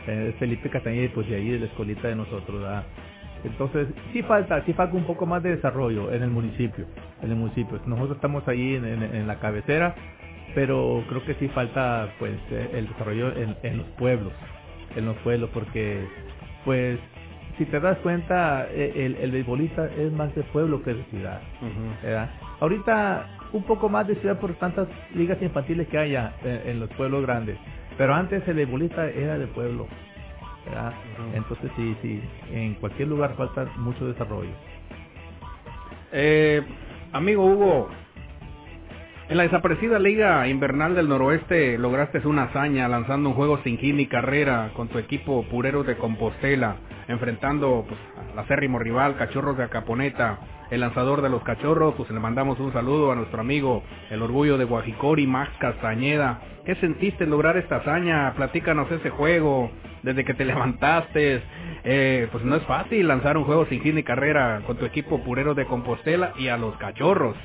Eh, 0.09 0.35
Felipe 0.41 0.69
Castañeda 0.71 1.11
pues 1.15 1.29
de 1.29 1.37
ahí 1.37 1.51
de 1.51 1.61
la 1.61 1.67
escolita 1.67 2.09
de 2.09 2.17
nosotros, 2.17 2.61
¿verdad? 2.61 2.85
Entonces, 3.45 3.89
sí 4.13 4.23
falta, 4.23 4.65
sí 4.65 4.73
falta 4.73 4.97
un 4.97 5.05
poco 5.05 5.27
más 5.27 5.43
de 5.43 5.51
desarrollo 5.57 6.11
en 6.13 6.23
el 6.23 6.31
municipio, 6.31 6.87
en 7.23 7.31
el 7.31 7.37
municipio. 7.37 7.79
Nosotros 7.87 8.17
estamos 8.17 8.47
ahí 8.49 8.75
en, 8.75 8.85
en- 8.87 9.03
en 9.15 9.27
la 9.27 9.39
cabecera, 9.39 9.95
pero 10.55 11.03
creo 11.09 11.25
que 11.25 11.35
sí 11.35 11.49
falta, 11.49 12.09
pues, 12.19 12.33
eh, 12.51 12.71
el 12.75 12.89
desarrollo 12.89 13.37
en, 13.37 13.55
en 13.63 13.79
los 13.79 13.87
pueblos, 13.99 14.33
en 14.97 15.05
los 15.05 15.17
pueblos, 15.19 15.51
porque, 15.53 16.07
pues, 16.65 16.99
si 17.59 17.65
te 17.67 17.79
das 17.81 17.99
cuenta, 17.99 18.67
eh, 18.71 18.93
el, 18.97 19.17
el 19.17 19.31
beisbolista 19.31 19.87
es 19.87 20.13
más 20.13 20.35
de 20.35 20.43
pueblo 20.45 20.83
que 20.83 20.95
de 20.95 21.05
ciudad. 21.05 21.41
Ahorita 22.61 23.29
un 23.53 23.63
poco 23.65 23.89
más 23.89 24.07
de 24.09 24.17
ciudad 24.17 24.39
por 24.41 24.53
tantas 24.55 24.89
ligas 25.15 25.41
infantiles 25.41 25.87
que 25.89 25.99
haya 25.99 26.35
en, 26.43 26.71
en 26.71 26.81
los 26.81 26.91
pueblos 26.91 27.23
grandes, 27.23 27.57
pero 27.97 28.15
antes 28.15 28.47
el 28.49 28.57
beisbolista 28.57 29.09
era 29.09 29.39
de 29.39 29.47
pueblo, 29.49 29.87
¿verdad? 30.67 30.93
Entonces 31.35 31.71
sí, 31.77 31.97
sí, 32.03 32.23
en 32.51 32.75
cualquier 32.75 33.09
lugar 33.09 33.35
falta 33.37 33.67
mucho 33.77 34.07
desarrollo. 34.07 34.51
Eh, 36.13 36.63
amigo 37.13 37.45
Hugo, 37.45 37.89
en 39.29 39.39
la 39.39 39.45
desaparecida 39.45 39.99
Liga 39.99 40.47
Invernal 40.49 40.95
del 40.95 41.09
Noroeste 41.09 41.79
lograste 41.79 42.19
una 42.27 42.45
hazaña 42.45 42.89
lanzando 42.89 43.31
un 43.31 43.35
juego 43.35 43.59
sin 43.65 43.79
hit 43.79 43.95
ni 43.95 44.07
carrera 44.07 44.71
con 44.75 44.89
tu 44.89 44.99
equipo 44.99 45.45
Pureros 45.45 45.87
de 45.87 45.97
Compostela, 45.97 46.77
enfrentando 47.09 47.87
pues, 47.89 47.99
al 48.33 48.39
acérrimo 48.39 48.79
rival 48.79 49.17
Cachorros 49.17 49.57
de 49.57 49.65
Acaponeta. 49.65 50.39
el 50.71 50.81
lanzador 50.81 51.23
de 51.23 51.31
los 51.31 51.43
cachorros, 51.43 51.95
pues 51.95 52.11
le 52.11 52.21
mandamos 52.21 52.59
un 52.59 52.73
saludo 52.73 53.13
a 53.13 53.15
nuestro 53.15 53.41
amigo, 53.41 53.83
el 54.11 54.21
orgullo 54.23 54.59
de 54.59 54.65
Guajicori, 54.65 55.27
Max 55.27 55.53
Castañeda. 55.59 56.41
¿Qué 56.67 56.75
sentiste 56.77 57.25
en 57.25 57.31
lograr 57.31 57.57
esta 57.57 57.77
hazaña? 57.77 58.33
Platícanos 58.35 58.91
ese 58.91 59.11
juego, 59.11 59.71
desde 60.03 60.25
que 60.25 60.35
te 60.35 60.45
levantaste. 60.45 61.43
Eh, 61.85 62.29
pues 62.33 62.45
no 62.45 62.57
es 62.57 62.63
fácil 62.65 63.09
lanzar 63.09 63.37
un 63.37 63.45
juego 63.45 63.67
sin 63.67 63.83
fin 63.83 63.95
ni 63.95 64.03
carrera 64.03 64.63
con 64.67 64.77
tu 64.77 64.85
equipo 64.85 65.23
Purero 65.23 65.55
de 65.55 65.67
Compostela 65.67 66.33
y 66.39 66.49
a 66.49 66.57
los 66.57 66.77
cachorros. 66.77 67.37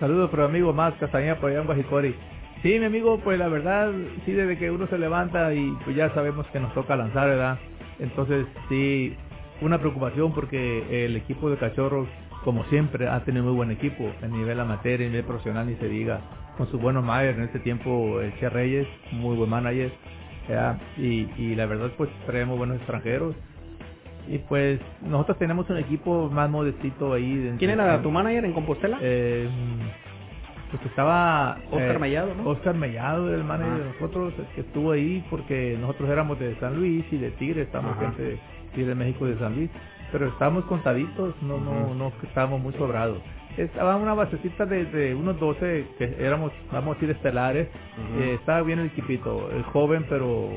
Saludos 0.00 0.30
para 0.30 0.44
mi 0.44 0.56
amigo 0.56 0.72
Max 0.72 0.96
Castañeda 0.98 1.38
por 1.38 1.50
allá 1.50 1.60
en 1.60 1.66
Guajicori. 1.66 2.14
Sí, 2.62 2.78
mi 2.78 2.86
amigo, 2.86 3.20
pues 3.22 3.38
la 3.38 3.48
verdad, 3.48 3.92
sí, 4.24 4.32
desde 4.32 4.56
que 4.56 4.70
uno 4.70 4.86
se 4.86 4.96
levanta 4.96 5.52
y 5.52 5.76
pues 5.84 5.94
ya 5.94 6.08
sabemos 6.14 6.46
que 6.46 6.58
nos 6.58 6.72
toca 6.72 6.96
lanzar, 6.96 7.28
¿verdad? 7.28 7.58
Entonces, 7.98 8.46
sí, 8.70 9.14
una 9.60 9.78
preocupación 9.78 10.32
porque 10.32 11.04
el 11.04 11.16
equipo 11.16 11.50
de 11.50 11.58
cachorros, 11.58 12.08
como 12.44 12.64
siempre, 12.64 13.08
ha 13.08 13.22
tenido 13.26 13.44
muy 13.44 13.52
buen 13.52 13.70
equipo 13.70 14.10
a 14.22 14.26
nivel 14.26 14.58
amateur, 14.58 15.02
a 15.02 15.04
nivel 15.04 15.24
profesional, 15.24 15.66
ni 15.66 15.74
se 15.76 15.88
diga, 15.88 16.22
con 16.56 16.66
su 16.70 16.78
buenos 16.78 17.04
managers 17.04 17.36
en 17.36 17.44
este 17.44 17.58
tiempo, 17.58 18.22
el 18.22 18.34
Che 18.38 18.48
Reyes, 18.48 18.88
muy 19.12 19.36
buen 19.36 19.50
manager. 19.50 19.92
Y, 20.96 21.28
y 21.36 21.54
la 21.56 21.66
verdad, 21.66 21.90
pues 21.98 22.08
traemos 22.24 22.56
buenos 22.56 22.78
extranjeros. 22.78 23.36
Y 24.28 24.38
pues 24.38 24.80
nosotros 25.02 25.38
tenemos 25.38 25.68
un 25.70 25.78
equipo 25.78 26.28
más 26.30 26.48
modestito 26.50 27.12
ahí. 27.12 27.36
de- 27.36 27.56
¿Quién 27.56 27.70
era 27.72 28.00
tu 28.02 28.10
manager 28.10 28.44
en 28.44 28.52
Compostela? 28.52 28.98
Eh, 29.00 29.48
pues 30.70 30.86
estaba 30.86 31.58
Oscar 31.70 31.96
eh, 31.96 31.98
Mellado, 31.98 32.34
¿no? 32.36 32.48
Oscar 32.50 32.74
Mellado 32.76 33.28
era 33.28 33.36
el 33.38 33.44
manager 33.44 33.72
Ah. 33.74 33.78
de 33.78 33.84
nosotros 33.92 34.32
el 34.38 34.46
que 34.54 34.60
estuvo 34.60 34.92
ahí 34.92 35.24
porque 35.28 35.76
nosotros 35.80 36.08
éramos 36.10 36.38
de 36.38 36.54
San 36.60 36.76
Luis 36.76 37.04
y 37.10 37.16
de 37.18 37.30
Tigre 37.32 37.62
estamos 37.62 37.92
Ajá. 37.92 38.02
gente 38.02 38.22
de 38.22 38.38
Tigre 38.74 38.94
México 38.94 39.26
de 39.26 39.36
San 39.38 39.56
Luis 39.56 39.68
pero 40.12 40.28
estábamos 40.28 40.64
contaditos 40.66 41.34
no 41.42 41.58
no 41.58 41.92
no 41.94 42.12
estábamos 42.22 42.60
muy 42.60 42.72
sobrados 42.74 43.18
estaba 43.56 43.96
una 43.96 44.14
basecita 44.14 44.64
de, 44.64 44.84
de 44.84 45.12
unos 45.14 45.40
12 45.40 45.86
que 45.98 46.16
éramos 46.20 46.52
vamos 46.70 46.92
a 46.96 47.00
decir 47.00 47.10
estelares. 47.16 47.66
Eh, 48.20 48.34
estaba 48.38 48.62
bien 48.62 48.78
el 48.78 48.86
equipito 48.86 49.50
el 49.50 49.64
joven 49.64 50.06
pero 50.08 50.50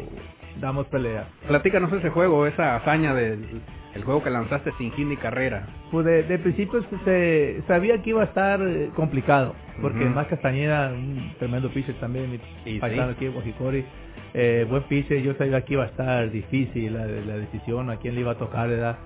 damos 0.60 0.88
pelea 0.88 1.26
Platícanos 1.47 1.91
ese 1.93 2.10
juego, 2.10 2.45
esa 2.47 2.76
hazaña 2.78 3.14
del 3.14 3.62
el 3.95 4.04
juego 4.04 4.24
que 4.24 4.32
lanzaste 4.32 4.72
sin 4.80 4.91
hit 4.93 5.06
ni 5.08 5.18
carrera. 5.18 5.68
Pues 5.91 6.04
de, 6.04 6.24
de 6.24 6.39
principio 6.39 6.84
se 7.06 7.62
sabía 7.68 8.01
que 8.01 8.10
iba 8.10 8.22
a 8.24 8.26
estar 8.26 8.60
eh, 8.60 8.89
complicado, 8.95 9.54
porque 9.82 10.06
más 10.06 10.26
Castañeda, 10.26 10.91
un 10.91 11.32
tremendo 11.38 11.70
pitcher 11.70 11.93
también, 11.99 12.32
mi 12.32 12.80
paisano 12.80 13.10
sí. 13.12 13.16
aquí 13.18 13.26
en 13.28 13.34
Guajicori, 13.34 13.86
eh, 14.34 14.66
buen 14.68 14.82
pitcher, 14.84 15.22
yo 15.22 15.36
sabía 15.36 15.62
que 15.64 15.74
iba 15.74 15.84
a 15.84 15.88
estar 15.89 16.32
difícil 16.32 16.91
la, 16.95 17.06
la 17.06 17.38
decisión, 17.38 17.91
a 17.91 17.97
quién 17.97 18.16
le 18.16 18.22
iba 18.22 18.32
a 18.32 18.38
tocar, 18.39 18.68
¿verdad? 18.68 18.97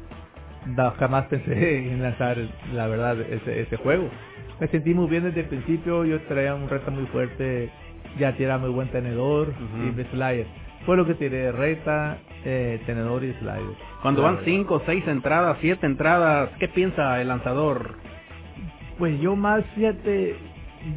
Da- 0.78 0.92
jamás 0.92 1.26
pensé 1.26 1.80
en 1.92 2.02
lanzar, 2.02 2.38
la 2.74 2.88
verdad, 2.88 3.20
ese, 3.20 3.60
ese 3.64 3.76
juego. 3.76 4.08
Me 4.62 4.68
sentí 4.70 4.94
muy 4.94 5.08
bien 5.10 5.24
desde 5.24 5.42
el 5.42 5.48
principio, 5.48 6.06
yo 6.06 6.22
traía 6.30 6.56
un 6.56 6.70
reto 6.70 6.92
muy 6.92 7.08
fuerte, 7.08 7.70
ya 8.18 8.32
tiraba 8.38 8.60
muy 8.60 8.70
buen 8.70 8.88
tenedor 8.88 9.50
y 9.86 9.90
de 9.98 10.06
slider. 10.06 10.48
Fue 10.88 10.98
lo 10.98 11.06
que 11.06 11.14
tiré, 11.14 11.52
reta, 11.52 12.18
eh, 12.46 12.82
tenedor 12.88 13.24
y 13.24 13.34
slider. 13.34 13.76
Cuando 14.02 14.22
van 14.24 14.36
verdad. 14.38 14.46
cinco, 14.46 14.82
seis 14.86 15.06
entradas, 15.08 15.58
siete 15.62 15.86
entradas, 15.86 16.50
¿qué 16.60 16.68
piensa 16.70 17.22
el 17.22 17.28
lanzador? 17.28 17.96
Pues 18.98 19.20
yo 19.20 19.36
más, 19.36 19.64
fíjate, 19.76 20.36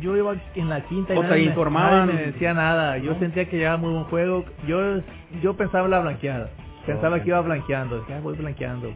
yo 0.01 0.17
iba 0.17 0.35
en 0.55 0.69
la 0.71 0.81
quinta 0.83 1.15
y 1.15 1.19
O 1.19 1.23
nadie 1.25 1.43
me- 1.43 1.49
informaban. 1.51 2.07
nadie 2.07 2.21
me 2.21 2.27
decía 2.33 2.55
nada. 2.55 2.97
Yo 2.99 3.13
¿No? 3.15 3.19
sentía 3.19 3.47
que 3.49 3.59
llevaba 3.59 3.77
muy 3.79 3.91
buen 3.93 4.05
juego. 4.05 4.45
Yo 4.67 5.01
yo 5.43 5.55
pensaba 5.57 5.85
en 5.87 5.91
la 5.91 6.01
blanqueada. 6.01 6.51
Pensaba 6.87 7.21
que 7.23 7.29
iba 7.29 7.41
blanqueando. 7.41 7.99
Decía, 8.01 8.17
"Ah, 8.17 8.21
voy 8.23 8.37
blanqueando. 8.37 8.93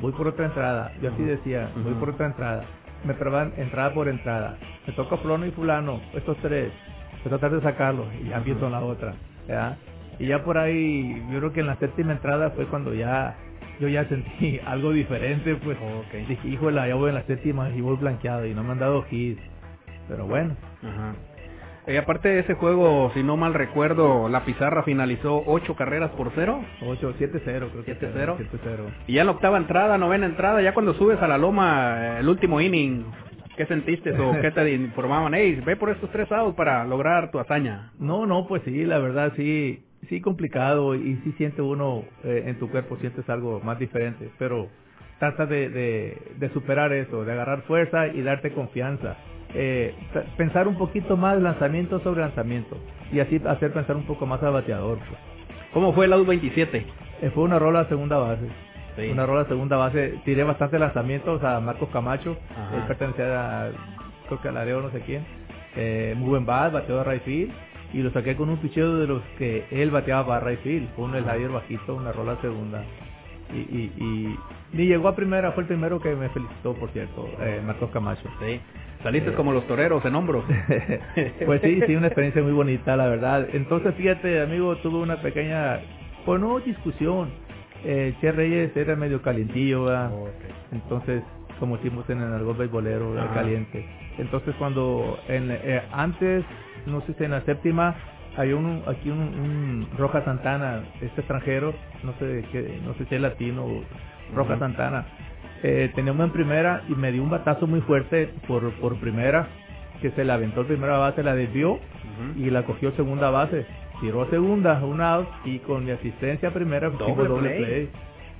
Voy 0.00 0.12
por 0.12 0.28
otra 0.28 0.44
entrada. 0.46 0.92
Yo 1.02 1.10
así 1.10 1.22
decía, 1.22 1.70
voy 1.82 1.94
por 1.94 2.10
otra 2.10 2.26
entrada. 2.26 2.64
Me 3.04 3.14
probaban 3.14 3.52
entrada 3.56 3.92
por 3.94 4.08
entrada. 4.08 4.56
Me 4.86 4.92
toca 4.92 5.16
fulano 5.16 5.46
y 5.46 5.50
fulano, 5.50 6.00
estos 6.14 6.36
tres. 6.38 6.70
Voy 7.24 7.26
a 7.26 7.38
tratar 7.38 7.50
de 7.52 7.60
sacarlos 7.62 8.06
y 8.22 8.28
ya 8.28 8.36
empiezo 8.38 8.68
la 8.70 8.80
otra. 8.80 9.14
¿verdad? 9.48 9.76
Y 10.18 10.26
ya 10.26 10.44
por 10.44 10.58
ahí, 10.58 11.22
yo 11.30 11.38
creo 11.38 11.52
que 11.52 11.60
en 11.60 11.66
la 11.66 11.76
séptima 11.76 12.12
entrada 12.12 12.50
fue 12.50 12.66
cuando 12.66 12.94
ya 12.94 13.36
yo 13.80 13.88
ya 13.88 14.04
sentí 14.08 14.60
algo 14.66 14.92
diferente, 14.92 15.56
pues 15.56 15.76
dije, 16.28 16.48
híjole, 16.48 16.88
ya 16.88 16.94
voy 16.94 17.08
en 17.08 17.16
la 17.16 17.24
séptima 17.24 17.70
y 17.70 17.80
voy 17.80 17.96
blanqueado 17.96 18.46
y 18.46 18.54
no 18.54 18.62
me 18.62 18.72
han 18.72 18.78
dado 18.78 19.04
hits. 19.10 19.42
Pero 20.08 20.26
bueno. 20.26 20.56
Ajá. 20.82 21.14
Y 21.86 21.96
aparte 21.96 22.30
de 22.30 22.40
ese 22.40 22.54
juego, 22.54 23.10
si 23.12 23.22
no 23.22 23.36
mal 23.36 23.52
recuerdo, 23.52 24.28
la 24.30 24.44
pizarra 24.46 24.84
finalizó 24.84 25.42
ocho 25.46 25.76
carreras 25.76 26.10
por 26.12 26.32
cero. 26.34 26.64
8, 26.80 27.14
7-0, 27.18 27.42
creo 27.42 27.84
que 27.84 27.98
7-0. 27.98 28.38
7-0. 28.38 28.38
Y 29.06 29.14
ya 29.14 29.20
en 29.20 29.26
la 29.26 29.32
octava 29.32 29.58
entrada, 29.58 29.98
novena 29.98 30.24
entrada, 30.24 30.62
ya 30.62 30.72
cuando 30.72 30.94
subes 30.94 31.20
a 31.20 31.28
la 31.28 31.36
loma, 31.36 31.96
eh, 31.98 32.20
el 32.20 32.28
último 32.28 32.58
inning, 32.62 33.04
¿qué 33.58 33.66
sentiste 33.66 34.18
o 34.18 34.40
qué 34.40 34.50
te 34.50 34.72
informaban? 34.74 35.34
Hey, 35.34 35.60
ve 35.64 35.76
por 35.76 35.90
estos 35.90 36.10
tres 36.10 36.32
outs 36.32 36.56
para 36.56 36.86
lograr 36.86 37.30
tu 37.30 37.38
hazaña. 37.38 37.92
No, 37.98 38.24
no, 38.24 38.46
pues 38.46 38.62
sí, 38.64 38.84
la 38.86 38.98
verdad 38.98 39.34
sí, 39.36 39.83
sí 40.04 40.20
complicado 40.20 40.94
y 40.94 41.16
sí 41.24 41.32
siente 41.36 41.62
uno 41.62 42.04
eh, 42.24 42.44
en 42.46 42.58
tu 42.58 42.70
cuerpo, 42.70 42.96
sientes 42.96 43.28
algo 43.28 43.60
más 43.60 43.78
diferente, 43.78 44.30
pero 44.38 44.68
trata 45.18 45.46
de, 45.46 45.68
de, 45.68 46.18
de 46.38 46.48
superar 46.50 46.92
eso, 46.92 47.24
de 47.24 47.32
agarrar 47.32 47.62
fuerza 47.62 48.08
y 48.08 48.22
darte 48.22 48.52
confianza. 48.52 49.16
Eh, 49.56 49.94
pensar 50.36 50.66
un 50.66 50.76
poquito 50.76 51.16
más 51.16 51.40
lanzamiento 51.40 52.00
sobre 52.00 52.22
lanzamiento 52.22 52.76
y 53.12 53.20
así 53.20 53.40
hacer 53.46 53.72
pensar 53.72 53.94
un 53.94 54.04
poco 54.04 54.26
más 54.26 54.42
al 54.42 54.52
bateador. 54.52 54.98
Pues. 54.98 55.20
¿Cómo 55.72 55.92
fue 55.92 56.06
el 56.06 56.12
out 56.12 56.26
27? 56.26 56.84
Eh, 57.22 57.30
fue 57.32 57.44
una 57.44 57.58
rola 57.58 57.80
a 57.80 57.88
segunda 57.88 58.16
base. 58.18 58.48
Sí. 58.96 59.10
Una 59.10 59.26
rola 59.26 59.42
a 59.42 59.48
segunda 59.48 59.76
base. 59.76 60.20
Tiré 60.24 60.42
bastante 60.44 60.78
lanzamientos 60.78 61.42
a 61.42 61.60
Marcos 61.60 61.88
Camacho. 61.90 62.36
Él 62.74 62.82
pertenecía 62.86 63.66
a, 63.66 63.70
creo 64.26 64.40
que 64.40 64.48
al 64.48 64.56
Areo, 64.56 64.80
no 64.80 64.90
sé 64.90 65.00
quién. 65.00 65.24
Eh, 65.76 66.14
muy 66.16 66.30
buen 66.30 66.46
bat, 66.46 66.72
bateó 66.72 67.00
a 67.00 67.04
right 67.04 67.22
field. 67.22 67.52
Y 67.94 68.02
lo 68.02 68.10
saqué 68.10 68.36
con 68.36 68.50
un 68.50 68.58
picheo 68.58 68.96
de 68.96 69.06
los 69.06 69.22
que 69.38 69.64
él 69.70 69.90
bateaba 69.90 70.26
para 70.26 70.46
right 70.46 70.60
field. 70.60 70.88
Fue 70.96 71.04
un 71.04 71.12
slider 71.12 71.50
bajito, 71.50 71.94
una 71.94 72.12
rola 72.12 72.36
segunda. 72.42 72.84
Y, 73.52 73.58
y, 73.58 73.92
y 73.96 74.38
ni 74.72 74.86
llegó 74.86 75.08
a 75.08 75.14
primera, 75.14 75.52
fue 75.52 75.62
el 75.62 75.68
primero 75.68 76.00
que 76.00 76.14
me 76.16 76.28
felicitó, 76.30 76.74
por 76.74 76.90
cierto, 76.90 77.28
eh, 77.40 77.62
Marcos 77.64 77.90
Camacho. 77.90 78.28
Sí. 78.40 78.60
Saliste 79.04 79.30
Eh, 79.30 79.34
como 79.34 79.52
los 79.52 79.66
toreros 79.66 80.04
en 80.04 80.14
hombros. 80.14 80.44
pues 81.46 81.60
sí, 81.62 81.80
sí, 81.86 81.94
una 81.94 82.08
experiencia 82.08 82.42
muy 82.42 82.52
bonita, 82.52 82.96
la 82.96 83.06
verdad. 83.06 83.48
Entonces, 83.52 83.94
fíjate, 83.94 84.42
amigo, 84.42 84.76
tuve 84.78 84.98
una 84.98 85.20
pequeña, 85.22 85.80
pues 86.24 86.40
no 86.40 86.58
discusión. 86.58 87.28
Eh, 87.84 88.14
Che 88.20 88.32
Reyes 88.32 88.76
era 88.76 88.96
medio 88.96 89.20
calientillo. 89.22 89.86
Entonces, 90.72 91.22
como 91.60 91.76
decimos 91.76 92.08
en 92.08 92.22
el 92.22 92.32
algo 92.32 92.54
beisbolero, 92.54 93.14
caliente. 93.34 93.86
Entonces, 94.18 94.54
cuando 94.58 95.18
en, 95.28 95.50
eh, 95.50 95.82
antes, 95.92 96.44
no 96.86 97.00
sé 97.02 97.14
si 97.14 97.24
en 97.24 97.32
la 97.32 97.42
séptima, 97.42 97.94
hay 98.36 98.52
un, 98.52 98.82
aquí 98.86 99.10
un, 99.10 99.20
un 99.20 99.88
Roja 99.96 100.24
Santana, 100.24 100.82
este 101.00 101.20
extranjero, 101.20 101.74
no 102.02 102.12
sé 102.18 102.44
qué, 102.50 102.80
no 102.84 102.94
sé 102.94 103.04
si 103.06 103.14
es 103.14 103.20
latino 103.20 103.64
o 103.64 103.82
Roja. 104.34 104.58
Santana, 104.58 105.06
eh, 105.62 105.90
tenía 105.94 106.12
uno 106.12 106.24
en 106.24 106.32
primera 106.32 106.82
y 106.88 106.94
me 106.94 107.12
dio 107.12 107.22
un 107.22 107.30
batazo 107.30 107.66
muy 107.66 107.80
fuerte 107.82 108.30
por, 108.48 108.72
por 108.80 108.96
primera, 108.96 109.48
que 110.02 110.10
se 110.10 110.24
la 110.24 110.34
aventó 110.34 110.62
en 110.62 110.66
primera 110.66 110.98
base, 110.98 111.22
la 111.22 111.34
desvió 111.34 111.78
y 112.36 112.50
la 112.50 112.64
cogió 112.64 112.92
segunda 112.92 113.30
base. 113.30 113.66
Tiró 114.00 114.28
segunda, 114.28 114.84
un 114.84 115.00
out 115.00 115.28
y 115.44 115.60
con 115.60 115.84
mi 115.84 115.92
asistencia 115.92 116.52
primera 116.52 116.90
Doble 116.90 117.28
doble 117.28 117.50
play. 117.50 117.64
play. 117.64 117.90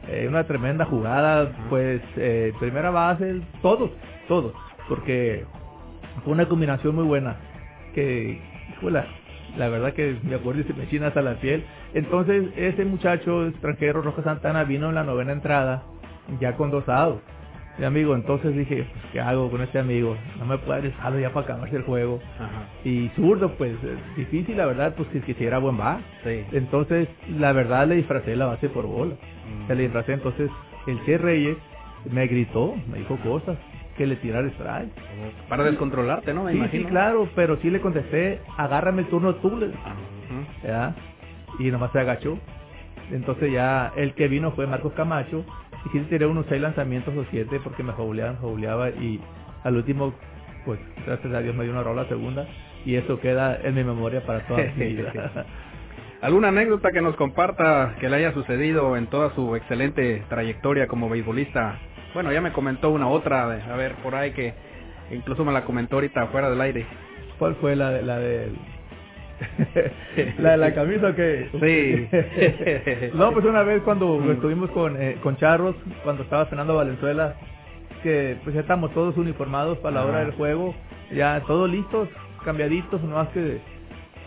Eh, 0.08 0.26
una 0.28 0.44
tremenda 0.44 0.84
jugada, 0.84 1.50
pues 1.70 2.02
eh, 2.16 2.52
primera 2.58 2.90
base, 2.90 3.40
todos, 3.62 3.90
todos, 4.28 4.52
porque 4.88 5.46
fue 6.24 6.32
una 6.34 6.46
combinación 6.46 6.94
muy 6.94 7.04
buena. 7.04 7.36
Que, 7.94 8.40
híjola, 8.72 9.06
la 9.56 9.68
verdad 9.68 9.92
que 9.92 10.16
me 10.22 10.34
acuerdo 10.34 10.60
y 10.60 10.64
se 10.64 10.74
me 10.74 10.88
china 10.88 11.08
hasta 11.08 11.22
la 11.22 11.34
piel. 11.34 11.64
Entonces, 11.94 12.44
ese 12.56 12.84
muchacho 12.84 13.46
extranjero, 13.46 14.02
Roja 14.02 14.22
Santana, 14.22 14.64
vino 14.64 14.88
en 14.88 14.96
la 14.96 15.04
novena 15.04 15.32
entrada, 15.32 15.84
ya 16.40 16.56
con 16.56 16.70
dos 16.70 16.88
outs. 16.88 17.22
Mi 17.76 17.84
amigo, 17.84 18.14
entonces 18.14 18.54
dije, 18.54 18.86
pues, 18.92 19.04
¿qué 19.12 19.20
hago 19.20 19.50
con 19.50 19.60
este 19.60 19.80
amigo? 19.80 20.16
No 20.38 20.46
me 20.46 20.58
puede 20.58 20.92
saldo 20.98 21.18
ya 21.18 21.32
para 21.32 21.44
acabarse 21.44 21.74
el 21.74 21.82
juego. 21.82 22.20
Ajá. 22.36 22.68
Y 22.84 23.08
zurdo, 23.16 23.56
pues, 23.56 23.72
eh, 23.82 23.96
difícil, 24.16 24.56
la 24.56 24.66
verdad, 24.66 24.94
pues, 24.96 25.08
si 25.12 25.20
quisiera 25.20 25.58
buen 25.58 25.78
va. 25.78 26.00
Sí. 26.22 26.44
Entonces, 26.52 27.08
la 27.36 27.52
verdad, 27.52 27.88
le 27.88 27.96
disfracé 27.96 28.36
la 28.36 28.46
base 28.46 28.68
por 28.68 28.86
bola. 28.86 29.14
Se 29.66 29.74
le 29.74 29.84
disfracé, 29.84 30.12
entonces, 30.12 30.50
el 30.86 31.04
Che 31.04 31.18
Reyes 31.18 31.56
me 32.10 32.26
gritó, 32.28 32.76
me 32.92 32.98
dijo 32.98 33.16
cosas, 33.24 33.56
que 33.96 34.06
le 34.06 34.16
tirara 34.16 34.48
strike. 34.48 34.90
Para 35.48 35.64
descontrolarte, 35.64 36.34
¿no? 36.34 36.44
Me 36.44 36.52
sí, 36.52 36.58
imagino. 36.58 36.82
sí, 36.84 36.88
claro, 36.90 37.28
pero 37.34 37.56
sí 37.58 37.70
le 37.70 37.80
contesté, 37.80 38.40
agárrame 38.56 39.02
el 39.02 39.08
turno 39.08 39.34
tú, 39.36 39.56
le- 39.56 39.70
¿ya? 40.64 40.94
Y 41.58 41.70
nomás 41.70 41.92
se 41.92 42.00
agachó. 42.00 42.38
Entonces 43.12 43.52
ya 43.52 43.92
el 43.96 44.14
que 44.14 44.28
vino 44.28 44.52
fue 44.52 44.66
Marcos 44.66 44.92
Camacho 44.94 45.44
y 45.84 45.88
sí 45.90 45.98
le 45.98 46.04
tiré 46.06 46.26
unos 46.26 46.46
seis 46.48 46.60
lanzamientos 46.62 47.14
o 47.16 47.24
siete 47.30 47.60
porque 47.62 47.82
me 47.82 47.92
jauleaban, 47.92 48.38
jauleaba 48.40 48.88
y 48.90 49.20
al 49.62 49.76
último, 49.76 50.14
pues 50.64 50.80
gracias 51.06 51.32
a 51.34 51.40
Dios 51.40 51.54
me 51.54 51.64
dio 51.64 51.72
una 51.72 51.82
rola 51.82 52.06
segunda 52.06 52.46
y 52.86 52.94
eso 52.96 53.20
queda 53.20 53.58
en 53.62 53.74
mi 53.74 53.84
memoria 53.84 54.24
para 54.24 54.40
toda 54.46 54.60
mi 54.76 54.86
vida. 54.94 55.12
¿Alguna 56.22 56.48
anécdota 56.48 56.90
que 56.90 57.02
nos 57.02 57.14
comparta 57.16 57.96
que 58.00 58.08
le 58.08 58.16
haya 58.16 58.32
sucedido 58.32 58.96
en 58.96 59.06
toda 59.08 59.34
su 59.34 59.54
excelente 59.56 60.22
trayectoria 60.30 60.86
como 60.88 61.10
beisbolista 61.10 61.78
bueno, 62.14 62.32
ya 62.32 62.40
me 62.40 62.52
comentó 62.52 62.90
una 62.90 63.08
otra, 63.08 63.48
de, 63.48 63.62
a 63.62 63.76
ver, 63.76 63.92
por 63.96 64.14
ahí 64.14 64.30
que 64.32 64.54
incluso 65.10 65.44
me 65.44 65.52
la 65.52 65.64
comentó 65.64 65.96
ahorita 65.96 66.26
fuera 66.28 66.48
del 66.50 66.60
aire. 66.60 66.86
¿Cuál 67.38 67.56
fue 67.56 67.74
la 67.76 67.90
de 67.90 68.02
la 68.02 68.18
de 68.18 68.52
la 70.38 70.52
de 70.52 70.56
la 70.56 70.74
camisa 70.74 71.14
que 71.14 71.48
Sí. 73.10 73.10
no 73.14 73.32
pues 73.32 73.44
una 73.44 73.62
vez 73.64 73.82
cuando 73.82 74.18
Mm. 74.18 74.30
estuvimos 74.30 74.70
con 74.70 75.00
eh, 75.00 75.16
con 75.22 75.36
Charros 75.36 75.74
cuando 76.04 76.22
estaba 76.22 76.46
Fernando 76.46 76.76
Valenzuela 76.76 77.34
que 78.02 78.36
pues 78.44 78.54
ya 78.54 78.60
estamos 78.60 78.92
todos 78.94 79.16
uniformados 79.16 79.78
para 79.78 79.96
la 79.96 80.06
hora 80.06 80.18
del 80.20 80.32
juego 80.32 80.74
ya 81.12 81.40
todos 81.48 81.68
listos 81.68 82.08
cambiaditos 82.44 83.02
no 83.02 83.16
más 83.16 83.28
que 83.30 83.60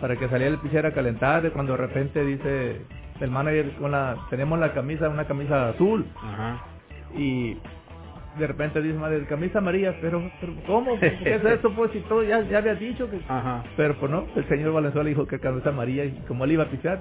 para 0.00 0.16
que 0.16 0.28
saliera 0.28 0.52
el 0.52 0.60
pitcher 0.60 0.84
a 0.84 0.92
calentar 0.92 1.50
cuando 1.52 1.72
de 1.72 1.78
repente 1.78 2.22
dice 2.24 2.82
el 3.20 3.30
manager 3.30 3.70
con 3.80 3.90
la 3.92 4.16
tenemos 4.28 4.58
la 4.58 4.72
camisa 4.74 5.08
una 5.08 5.24
camisa 5.26 5.70
azul 5.70 6.04
Ajá. 6.22 6.58
y 7.16 7.56
de 8.38 8.46
repente 8.46 8.80
dice 8.82 8.98
madre 8.98 9.24
camisa 9.26 9.58
amarilla 9.58 9.94
pero, 10.00 10.30
pero 10.40 10.52
cómo 10.66 10.98
qué 11.00 11.06
es 11.24 11.44
esto 11.44 11.72
pues 11.74 11.90
si 11.92 12.00
todo 12.00 12.22
ya 12.22 12.40
ya 12.42 12.58
había 12.58 12.74
dicho 12.74 13.10
que 13.10 13.18
Ajá. 13.28 13.62
pero 13.76 13.94
pues 13.96 14.10
no, 14.10 14.26
el 14.36 14.48
señor 14.48 14.72
Valenzuela 14.72 15.08
dijo 15.08 15.26
que 15.26 15.38
camisa 15.40 15.70
amarilla 15.70 16.04
y 16.04 16.12
como 16.28 16.44
él 16.44 16.52
iba 16.52 16.64
a 16.64 16.68
pichar, 16.68 17.00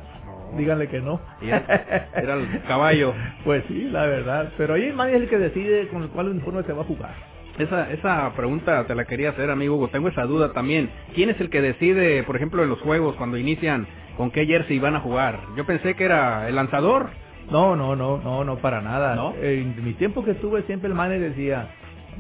díganle 0.58 0.88
que 0.88 1.00
no. 1.02 1.20
Era- 1.42 2.12
era 2.16 2.34
el 2.36 2.62
caballo. 2.68 3.14
Pues 3.44 3.64
sí, 3.68 3.90
la 3.92 4.06
verdad. 4.06 4.52
Pero 4.58 4.76
ahí 4.76 4.92
man 4.94 5.10
es 5.10 5.16
el 5.16 5.30
que 5.30 5.38
decide 5.38 5.88
con 5.90 6.04
el 6.04 6.10
cual 6.10 6.30
uniforme 6.30 6.64
se 6.64 6.74
va 6.74 6.82
a 6.82 6.86
jugar. 6.86 7.12
Esa, 7.58 7.92
esa 7.92 8.32
pregunta 8.36 8.86
te 8.86 8.94
la 8.96 9.06
quería 9.06 9.32
hacer, 9.32 9.50
amigo 9.50 9.76
Hugo. 9.76 9.88
Tengo 9.90 10.08
esa 10.10 10.24
duda 10.24 10.54
también. 10.54 10.90
¿Quién 11.16 11.30
es 11.30 11.40
el 11.42 11.50
que 11.50 11.62
decide, 11.62 12.24
por 12.24 12.36
ejemplo, 12.36 12.64
en 12.64 12.70
los 12.70 12.80
juegos, 12.82 13.16
cuando 13.16 13.38
inician, 13.38 13.88
con 14.16 14.30
qué 14.32 14.46
jersey 14.46 14.78
van 14.80 14.96
a 14.96 15.00
jugar? 15.00 15.40
Yo 15.56 15.66
pensé 15.66 15.96
que 15.96 16.06
era 16.06 16.48
el 16.48 16.56
lanzador. 16.56 17.10
No, 17.52 17.76
no, 17.76 17.96
no, 17.96 18.18
no, 18.18 18.44
no, 18.44 18.58
para 18.58 18.82
nada. 18.82 19.16
¿No? 19.16 19.34
En 19.42 19.84
mi 19.84 19.94
tiempo 19.94 20.24
que 20.24 20.32
estuve 20.32 20.64
siempre 20.64 20.90
el 20.90 20.96
manager 20.96 21.30
decía, 21.30 21.70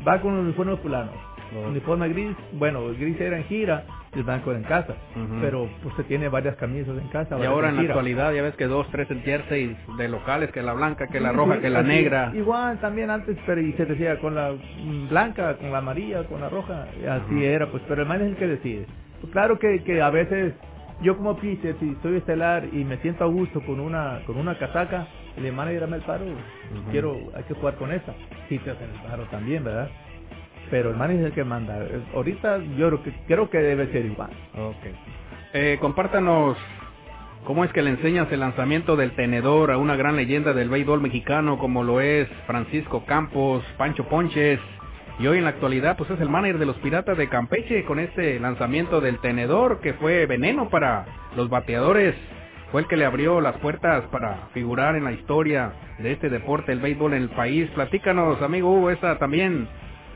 va 0.07 0.21
con 0.21 0.33
un 0.33 0.39
uniforme 0.39 0.77
fulano. 0.77 1.11
Uniforme 1.65 2.09
gris, 2.09 2.35
bueno, 2.53 2.89
el 2.89 2.97
gris 2.97 3.19
era 3.21 3.37
en 3.37 3.45
gira, 3.45 3.85
el 4.13 4.23
blanco 4.23 4.51
era 4.51 4.59
en 4.59 4.65
casa. 4.65 4.95
Pero 5.39 5.69
pues 5.81 5.95
se 5.95 6.03
tiene 6.03 6.27
varias 6.27 6.55
camisas 6.57 6.97
en 6.97 7.07
casa. 7.07 7.37
Y 7.39 7.45
ahora 7.45 7.69
en 7.69 7.75
la 7.75 7.81
gira. 7.81 7.93
actualidad 7.93 8.33
ya 8.33 8.41
ves 8.41 8.55
que 8.55 8.65
dos, 8.65 8.85
tres 8.91 9.09
en 9.11 9.21
jerseys 9.21 9.77
de 9.97 10.09
locales, 10.09 10.51
que 10.51 10.61
la 10.61 10.73
blanca, 10.73 11.07
que 11.07 11.21
la 11.21 11.31
roja, 11.31 11.55
sí, 11.55 11.61
que 11.61 11.69
la 11.69 11.83
negra. 11.83 12.31
Igual 12.35 12.79
también 12.79 13.09
antes, 13.09 13.37
pero 13.45 13.61
y 13.61 13.71
se 13.73 13.85
decía 13.85 14.19
con 14.19 14.35
la 14.35 14.53
blanca, 15.09 15.55
con 15.57 15.71
la 15.71 15.77
amarilla, 15.77 16.23
con 16.25 16.41
la 16.41 16.49
roja, 16.49 16.87
así 17.09 17.45
era, 17.45 17.67
pues, 17.71 17.81
pero 17.87 18.01
el 18.01 18.07
man 18.07 18.21
es 18.21 18.27
el 18.27 18.35
que 18.35 18.47
decide. 18.47 18.85
Pues 19.21 19.31
claro 19.31 19.57
que, 19.57 19.83
que 19.83 20.01
a 20.01 20.09
veces 20.09 20.53
yo 21.01 21.15
como 21.15 21.37
pitcher, 21.37 21.75
si 21.79 21.95
soy 22.01 22.17
estelar 22.17 22.65
y 22.73 22.83
me 22.83 22.97
siento 22.97 23.23
a 23.23 23.27
gusto 23.27 23.61
con 23.61 23.79
una 23.79 24.21
con 24.25 24.37
una 24.37 24.57
casaca, 24.57 25.07
el 25.45 25.53
manager 25.53 25.81
dame 25.81 25.97
el 25.97 26.03
paro, 26.03 26.25
quiero, 26.91 27.17
hay 27.35 27.43
que 27.43 27.53
jugar 27.53 27.75
con 27.75 27.91
esa. 27.91 28.13
Sí 28.49 28.57
te 28.59 28.71
hacen 28.71 28.89
el 28.89 29.09
paro 29.09 29.23
también, 29.25 29.63
¿verdad? 29.63 29.89
Pero 30.69 30.89
el 30.89 30.97
manager 30.97 31.21
es 31.21 31.27
el 31.27 31.33
que 31.33 31.43
manda. 31.43 31.79
Ahorita 32.13 32.57
yo 32.77 32.87
creo 32.87 33.03
que, 33.03 33.13
creo 33.27 33.49
que 33.49 33.57
debe 33.59 33.91
ser 33.91 34.05
igual. 34.05 34.31
Ok. 34.57 34.87
Eh, 35.53 35.77
compártanos 35.79 36.57
cómo 37.45 37.63
es 37.63 37.71
que 37.71 37.81
le 37.81 37.91
enseñas 37.91 38.31
el 38.31 38.41
lanzamiento 38.41 38.95
del 38.95 39.11
tenedor 39.11 39.71
a 39.71 39.77
una 39.77 39.95
gran 39.95 40.15
leyenda 40.15 40.53
del 40.53 40.69
béisbol 40.69 41.01
mexicano 41.01 41.57
como 41.57 41.83
lo 41.83 42.01
es 42.01 42.27
Francisco 42.45 43.05
Campos, 43.05 43.63
Pancho 43.77 44.05
Ponches. 44.09 44.59
Y 45.19 45.25
hoy 45.27 45.37
en 45.39 45.45
la 45.45 45.51
actualidad 45.51 45.97
pues 45.97 46.09
es 46.11 46.19
el 46.19 46.29
manager 46.29 46.59
de 46.59 46.65
los 46.65 46.75
Piratas 46.77 47.17
de 47.17 47.29
Campeche 47.29 47.85
con 47.85 47.99
este 47.99 48.39
lanzamiento 48.39 49.01
del 49.01 49.19
tenedor 49.19 49.79
que 49.79 49.93
fue 49.93 50.25
veneno 50.25 50.69
para 50.69 51.05
los 51.35 51.49
bateadores. 51.49 52.15
Fue 52.71 52.81
el 52.81 52.87
que 52.87 52.97
le 52.97 53.05
abrió 53.05 53.39
las 53.39 53.57
puertas 53.57 54.03
para 54.11 54.49
figurar 54.53 54.95
en 54.95 55.05
la 55.05 55.13
historia 55.13 55.71
de 55.99 56.11
este 56.11 56.29
deporte, 56.29 56.71
el 56.71 56.79
béisbol 56.79 57.13
en 57.13 57.23
el 57.23 57.29
país. 57.29 57.69
Platícanos, 57.71 58.41
amigo 58.41 58.71
Hugo, 58.71 58.89
esta 58.89 59.17
también 59.17 59.67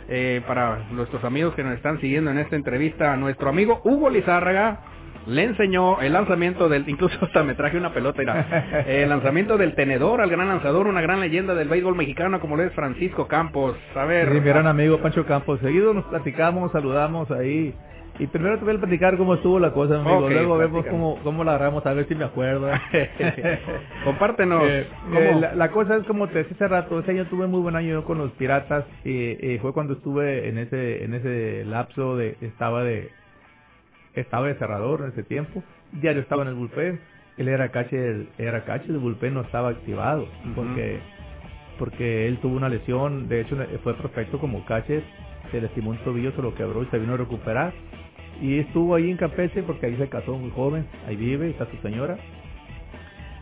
eh, 0.10 0.42
para 0.46 0.80
nuestros 0.92 1.24
amigos 1.24 1.56
que 1.56 1.64
nos 1.64 1.76
están 1.76 2.02
siguiendo 2.02 2.32
en 2.32 2.40
esta 2.40 2.58
entrevista, 2.58 3.16
nuestro 3.16 3.50
amigo 3.50 3.80
Hugo 3.86 4.10
Lizárraga 4.10 4.82
le 5.28 5.44
enseñó 5.44 6.02
el 6.02 6.14
lanzamiento 6.14 6.68
del, 6.68 6.90
incluso 6.90 7.18
hasta 7.26 7.44
me 7.44 7.54
traje 7.54 7.78
una 7.78 7.94
pelota, 7.94 8.20
mira, 8.20 8.84
el 8.88 9.08
lanzamiento 9.08 9.58
del 9.58 9.76
tenedor 9.76 10.20
al 10.22 10.30
gran 10.30 10.48
lanzador, 10.48 10.88
una 10.88 11.02
gran 11.02 11.20
leyenda 11.20 11.56
del 11.56 11.70
béisbol 11.70 11.96
mexicano 11.96 12.40
como 12.40 12.58
lo 12.58 12.64
es 12.64 12.74
Francisco 12.74 13.28
Campos. 13.28 13.78
A 13.96 14.06
ver, 14.06 14.30
Sí, 14.30 14.40
mi 14.40 14.42
gran 14.42 14.68
amigo 14.68 14.98
Pancho 14.98 15.26
Campos. 15.26 15.60
Seguido 15.62 15.94
nos 15.94 16.06
platicamos, 16.06 16.72
saludamos 16.72 17.30
ahí. 17.32 17.74
Y 18.22 18.28
primero 18.28 18.60
te 18.60 18.66
voy 18.66 18.76
a 18.76 18.78
platicar 18.78 19.18
cómo 19.18 19.34
estuvo 19.34 19.60
la 19.60 19.74
cosa, 19.74 20.00
amigo. 20.00 20.30
Luego 20.30 20.56
vemos 20.56 20.86
cómo, 20.86 21.18
cómo 21.24 21.44
la 21.44 21.56
agarramos, 21.56 21.84
a 21.88 21.94
ver 21.94 22.08
si 22.08 22.14
me 22.14 22.24
acuerdo. 22.24 22.70
compártenos. 24.06 24.64
Eh, 24.64 24.86
eh, 25.16 25.38
la, 25.40 25.56
la 25.56 25.72
cosa 25.72 25.96
es 25.96 26.04
como 26.06 26.28
te 26.28 26.38
decía 26.38 26.54
hace 26.54 26.68
rato, 26.68 27.00
ese 27.00 27.10
año 27.10 27.26
tuve 27.26 27.48
muy 27.48 27.62
buen 27.62 27.76
año 27.76 28.04
con 28.04 28.20
los 28.20 28.30
piratas 28.34 28.86
y, 29.04 29.54
y 29.54 29.58
fue 29.58 29.74
cuando 29.74 29.94
estuve 29.94 30.48
en 30.48 30.60
ese 30.60 31.04
en 31.04 31.16
ese 31.16 31.66
lapso 31.66 32.16
de 32.16 32.38
estaba 32.42 32.84
de 32.84 33.10
estaba 34.14 34.50
de 34.50 34.54
cerrador 34.54 35.02
en 35.02 35.08
ese 35.14 35.24
tiempo, 35.24 35.64
diario 35.92 36.22
estaba 36.22 36.44
en 36.44 36.50
el 36.50 36.54
bullpen, 36.54 37.00
él 37.38 37.48
era 37.48 37.70
catcher, 37.72 38.28
era 38.38 38.66
catcher, 38.66 38.92
el 38.92 39.00
bullpen 39.00 39.34
no 39.34 39.42
estaba 39.42 39.70
activado 39.70 40.28
porque 40.54 41.00
porque 41.80 42.28
él 42.28 42.38
tuvo 42.38 42.56
una 42.56 42.70
lesión, 42.70 43.28
de 43.28 43.42
hecho 43.42 43.58
fue 43.84 43.96
perfecto 43.96 44.38
como 44.38 44.64
catcher, 44.66 45.02
se 45.50 45.60
lastimó 45.60 45.90
un 45.90 45.98
tobillo, 46.04 46.32
se 46.34 46.42
lo 46.44 46.54
quebró 46.54 46.84
y 46.84 46.86
se 46.86 47.00
vino 47.00 47.16
a 47.16 47.18
recuperar 47.18 47.74
y 48.42 48.60
estuvo 48.60 48.96
ahí 48.96 49.10
en 49.12 49.18
Campeche 49.18 49.64
porque 49.64 49.86
ahí 49.86 49.96
se 49.98 50.10
casó 50.10 50.38
muy 50.38 50.52
joven, 50.52 50.86
ahí 51.08 51.16
vive, 51.16 51.50
está 51.50 51.66
su 51.68 51.78
señora 51.78 52.18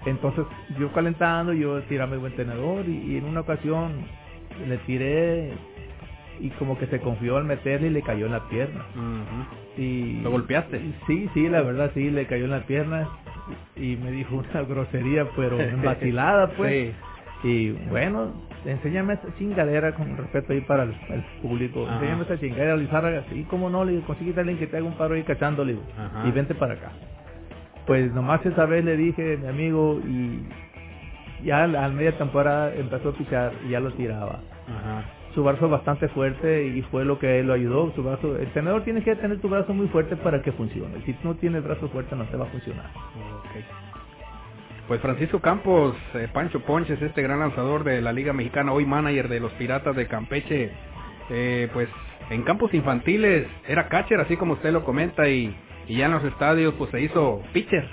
entonces 0.05 0.45
yo 0.79 0.91
calentando, 0.93 1.53
yo 1.53 1.81
tiraba 1.83 2.11
mi 2.11 2.17
buen 2.17 2.35
tenedor 2.35 2.87
y, 2.87 3.13
y 3.13 3.17
en 3.17 3.25
una 3.25 3.41
ocasión 3.41 3.91
le 4.67 4.77
tiré 4.79 5.51
y 6.39 6.49
como 6.51 6.77
que 6.77 6.87
se 6.87 6.99
confió 6.99 7.37
al 7.37 7.43
meterle 7.43 7.87
y 7.87 7.91
le 7.91 8.01
cayó 8.01 8.27
en 8.27 8.31
la 8.31 8.47
pierna. 8.47 8.85
y 9.77 10.21
¿Lo 10.21 10.31
golpeaste? 10.31 10.79
Sí, 11.05 11.29
sí, 11.33 11.49
la 11.49 11.61
verdad 11.61 11.91
sí, 11.93 12.09
le 12.09 12.25
cayó 12.27 12.45
en 12.45 12.51
la 12.51 12.65
pierna 12.65 13.09
y, 13.75 13.97
me 13.97 14.11
dijo 14.11 14.35
una 14.35 14.61
grosería, 14.67 15.27
pero 15.35 15.57
vacilada 15.83 16.51
pues. 16.51 16.93
Y 17.43 17.71
bueno, 17.89 18.33
enséñame 18.65 19.13
esa 19.13 19.27
chingadera 19.37 19.93
con 19.93 20.17
respeto 20.17 20.53
ahí 20.53 20.61
para 20.61 20.83
el, 20.83 20.95
el 21.09 21.23
público. 21.41 21.85
Ajá. 21.85 21.95
Enséñame 21.95 22.23
esa 22.23 22.39
chingadera, 22.39 22.77
Lizárraga. 22.77 23.23
Sí, 23.29 23.45
cómo 23.49 23.69
no, 23.69 23.85
le 23.85 23.93
digo, 23.93 24.05
consíguete 24.05 24.39
a 24.39 24.41
alguien 24.41 24.59
que 24.59 24.67
te 24.67 24.77
haga 24.77 24.85
un 24.85 24.97
paro 24.97 25.15
ahí 25.15 25.23
cachándole. 25.23 25.77
Y 26.25 26.31
vente 26.31 26.55
para 26.55 26.73
acá. 26.73 26.91
Pues 27.85 28.13
nomás 28.13 28.45
esa 28.45 28.65
vez 28.65 28.85
le 28.85 28.95
dije, 28.97 29.37
mi 29.37 29.47
amigo, 29.47 29.99
y 30.05 30.43
ya 31.43 31.63
a 31.63 31.67
la 31.67 31.89
media 31.89 32.17
temporada 32.17 32.73
empezó 32.75 33.09
a 33.09 33.13
pichar 33.13 33.51
y 33.65 33.69
ya 33.69 33.79
lo 33.79 33.91
tiraba. 33.93 34.41
Ajá. 34.67 35.03
Su 35.33 35.43
brazo 35.43 35.65
es 35.65 35.71
bastante 35.71 36.07
fuerte 36.09 36.65
y 36.65 36.81
fue 36.83 37.05
lo 37.05 37.19
que 37.19 37.43
lo 37.43 37.53
ayudó. 37.53 37.91
Su 37.95 38.03
brazo, 38.03 38.35
el 38.37 38.51
tenedor 38.51 38.83
tiene 38.83 39.03
que 39.03 39.15
tener 39.15 39.39
tu 39.39 39.47
brazo 39.47 39.73
muy 39.73 39.87
fuerte 39.87 40.15
para 40.17 40.41
que 40.41 40.51
funcione. 40.51 41.01
Si 41.05 41.15
no 41.23 41.35
tienes 41.35 41.63
brazo 41.63 41.87
fuerte 41.89 42.15
no 42.15 42.25
te 42.25 42.37
va 42.37 42.45
a 42.45 42.49
funcionar. 42.49 42.89
Pues 44.89 45.01
Francisco 45.01 45.39
Campos, 45.39 45.95
eh, 46.15 46.27
Pancho 46.33 46.61
Ponches, 46.61 47.01
este 47.01 47.21
gran 47.21 47.39
lanzador 47.39 47.85
de 47.85 48.01
la 48.01 48.11
Liga 48.11 48.33
Mexicana, 48.33 48.73
hoy 48.73 48.85
manager 48.87 49.29
de 49.29 49.39
los 49.39 49.53
Piratas 49.53 49.95
de 49.95 50.07
Campeche, 50.07 50.71
eh, 51.29 51.69
pues 51.73 51.87
en 52.31 52.43
campos 52.43 52.73
infantiles 52.73 53.47
era 53.67 53.87
catcher, 53.87 54.19
así 54.19 54.35
como 54.35 54.53
usted 54.53 54.73
lo 54.73 54.83
comenta, 54.83 55.29
y, 55.29 55.55
y 55.87 55.97
ya 55.97 56.07
en 56.07 56.13
los 56.13 56.23
estadios 56.25 56.73
pues 56.79 56.91
se 56.91 57.01
hizo 57.01 57.41
pitcher. 57.53 57.87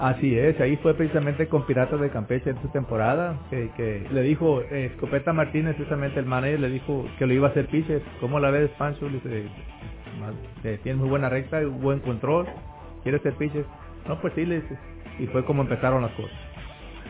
Así 0.00 0.36
es, 0.36 0.60
ahí 0.60 0.76
fue 0.78 0.94
precisamente 0.94 1.46
con 1.48 1.66
Piratas 1.66 2.00
de 2.00 2.10
Campeche 2.10 2.50
en 2.50 2.60
su 2.62 2.68
temporada, 2.70 3.38
que, 3.50 3.70
que 3.76 4.06
le 4.12 4.22
dijo 4.22 4.60
eh, 4.62 4.86
Escopeta 4.92 5.32
Martínez, 5.32 5.76
precisamente 5.76 6.20
el 6.20 6.26
manager, 6.26 6.60
le 6.60 6.70
dijo 6.70 7.06
que 7.18 7.26
lo 7.26 7.34
iba 7.34 7.48
a 7.48 7.50
hacer 7.52 7.68
pitcher. 7.68 8.02
¿Cómo 8.20 8.40
la 8.40 8.50
ves, 8.50 8.70
Pancho? 8.78 9.06
Le 9.08 9.14
dice, 9.20 9.44
"Ma- 10.20 10.32
eh, 10.64 10.80
tienes 10.82 11.00
muy 11.00 11.10
buena 11.10 11.28
recta, 11.28 11.60
buen 11.64 12.00
control, 12.00 12.46
¿quieres 13.04 13.22
ser 13.22 13.34
pitcher? 13.34 13.64
No, 14.08 14.20
pues 14.20 14.32
sí, 14.34 14.44
le 14.46 14.62
dice. 14.62 14.76
Y 15.20 15.26
fue 15.26 15.44
como 15.44 15.62
empezaron 15.62 16.02
las 16.02 16.12
cosas. 16.12 16.36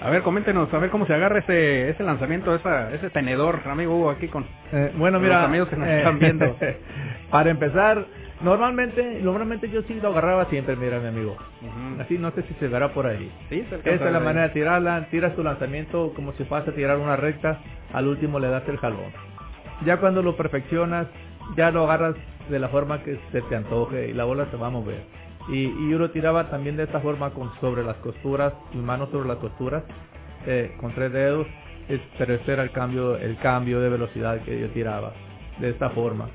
A 0.02 0.08
ver, 0.08 0.22
coméntenos, 0.22 0.72
a 0.72 0.78
ver 0.78 0.88
cómo 0.88 1.06
se 1.06 1.12
agarra 1.12 1.40
ese, 1.40 1.90
ese 1.90 2.02
lanzamiento, 2.02 2.54
esa, 2.54 2.92
ese 2.94 3.10
tenedor, 3.10 3.60
amigo 3.66 3.96
Hugo, 3.96 4.10
aquí 4.10 4.28
con 4.28 4.46
Eh, 4.72 4.92
bueno, 4.96 5.20
mira, 5.20 5.40
los 5.40 5.44
amigos 5.48 5.68
que 5.68 5.76
nos 5.76 5.88
eh, 5.88 5.98
están 5.98 6.18
viendo. 6.18 6.56
para 7.30 7.50
empezar, 7.50 8.06
normalmente, 8.40 9.20
normalmente 9.22 9.68
yo 9.68 9.82
sí 9.82 10.00
lo 10.00 10.08
agarraba 10.08 10.46
siempre, 10.46 10.74
mira, 10.74 11.00
mi 11.00 11.08
amigo. 11.08 11.36
Así, 12.00 12.16
no 12.16 12.30
sé 12.30 12.42
si 12.44 12.54
se 12.54 12.68
verá 12.68 12.94
por 12.94 13.06
ahí. 13.06 13.30
Sí, 13.50 13.62
Esa 13.84 14.06
es 14.06 14.12
la 14.12 14.20
manera 14.20 14.48
de 14.48 14.54
tirarla, 14.54 15.06
tiras 15.10 15.36
tu 15.36 15.42
lanzamiento 15.42 16.14
como 16.14 16.32
si 16.32 16.44
fuese 16.44 16.70
a 16.70 16.74
tirar 16.74 16.96
una 16.96 17.16
recta, 17.16 17.60
al 17.92 18.06
último 18.06 18.38
le 18.38 18.48
das 18.48 18.66
el 18.68 18.78
jalón. 18.78 19.12
Ya 19.84 19.98
cuando 19.98 20.22
lo 20.22 20.34
perfeccionas, 20.34 21.08
ya 21.56 21.70
lo 21.70 21.84
agarras 21.84 22.14
de 22.48 22.58
la 22.58 22.68
forma 22.68 23.02
que 23.02 23.18
se 23.32 23.42
te 23.42 23.54
antoje 23.56 24.08
y 24.08 24.14
la 24.14 24.24
bola 24.24 24.46
se 24.50 24.56
va 24.56 24.68
a 24.68 24.70
mover. 24.70 25.02
Y, 25.50 25.66
y 25.66 25.90
yo 25.90 25.98
lo 25.98 26.10
tiraba 26.10 26.48
también 26.50 26.76
de 26.76 26.84
esta 26.84 27.00
forma 27.00 27.30
con 27.30 27.50
sobre 27.60 27.82
las 27.84 27.96
costuras, 27.98 28.52
mis 28.72 28.82
manos 28.84 29.10
sobre 29.10 29.28
las 29.28 29.38
costuras, 29.38 29.82
eh, 30.46 30.74
con 30.80 30.94
tres 30.94 31.12
dedos, 31.12 31.46
es- 31.88 32.00
pero 32.18 32.34
ese 32.34 32.52
era 32.52 32.62
el 32.62 32.70
cambio, 32.72 33.16
el 33.16 33.36
cambio 33.38 33.80
de 33.80 33.88
velocidad 33.88 34.40
que 34.44 34.58
yo 34.60 34.68
tiraba, 34.70 35.12
de 35.58 35.70
esta 35.70 35.90
forma. 35.90 36.28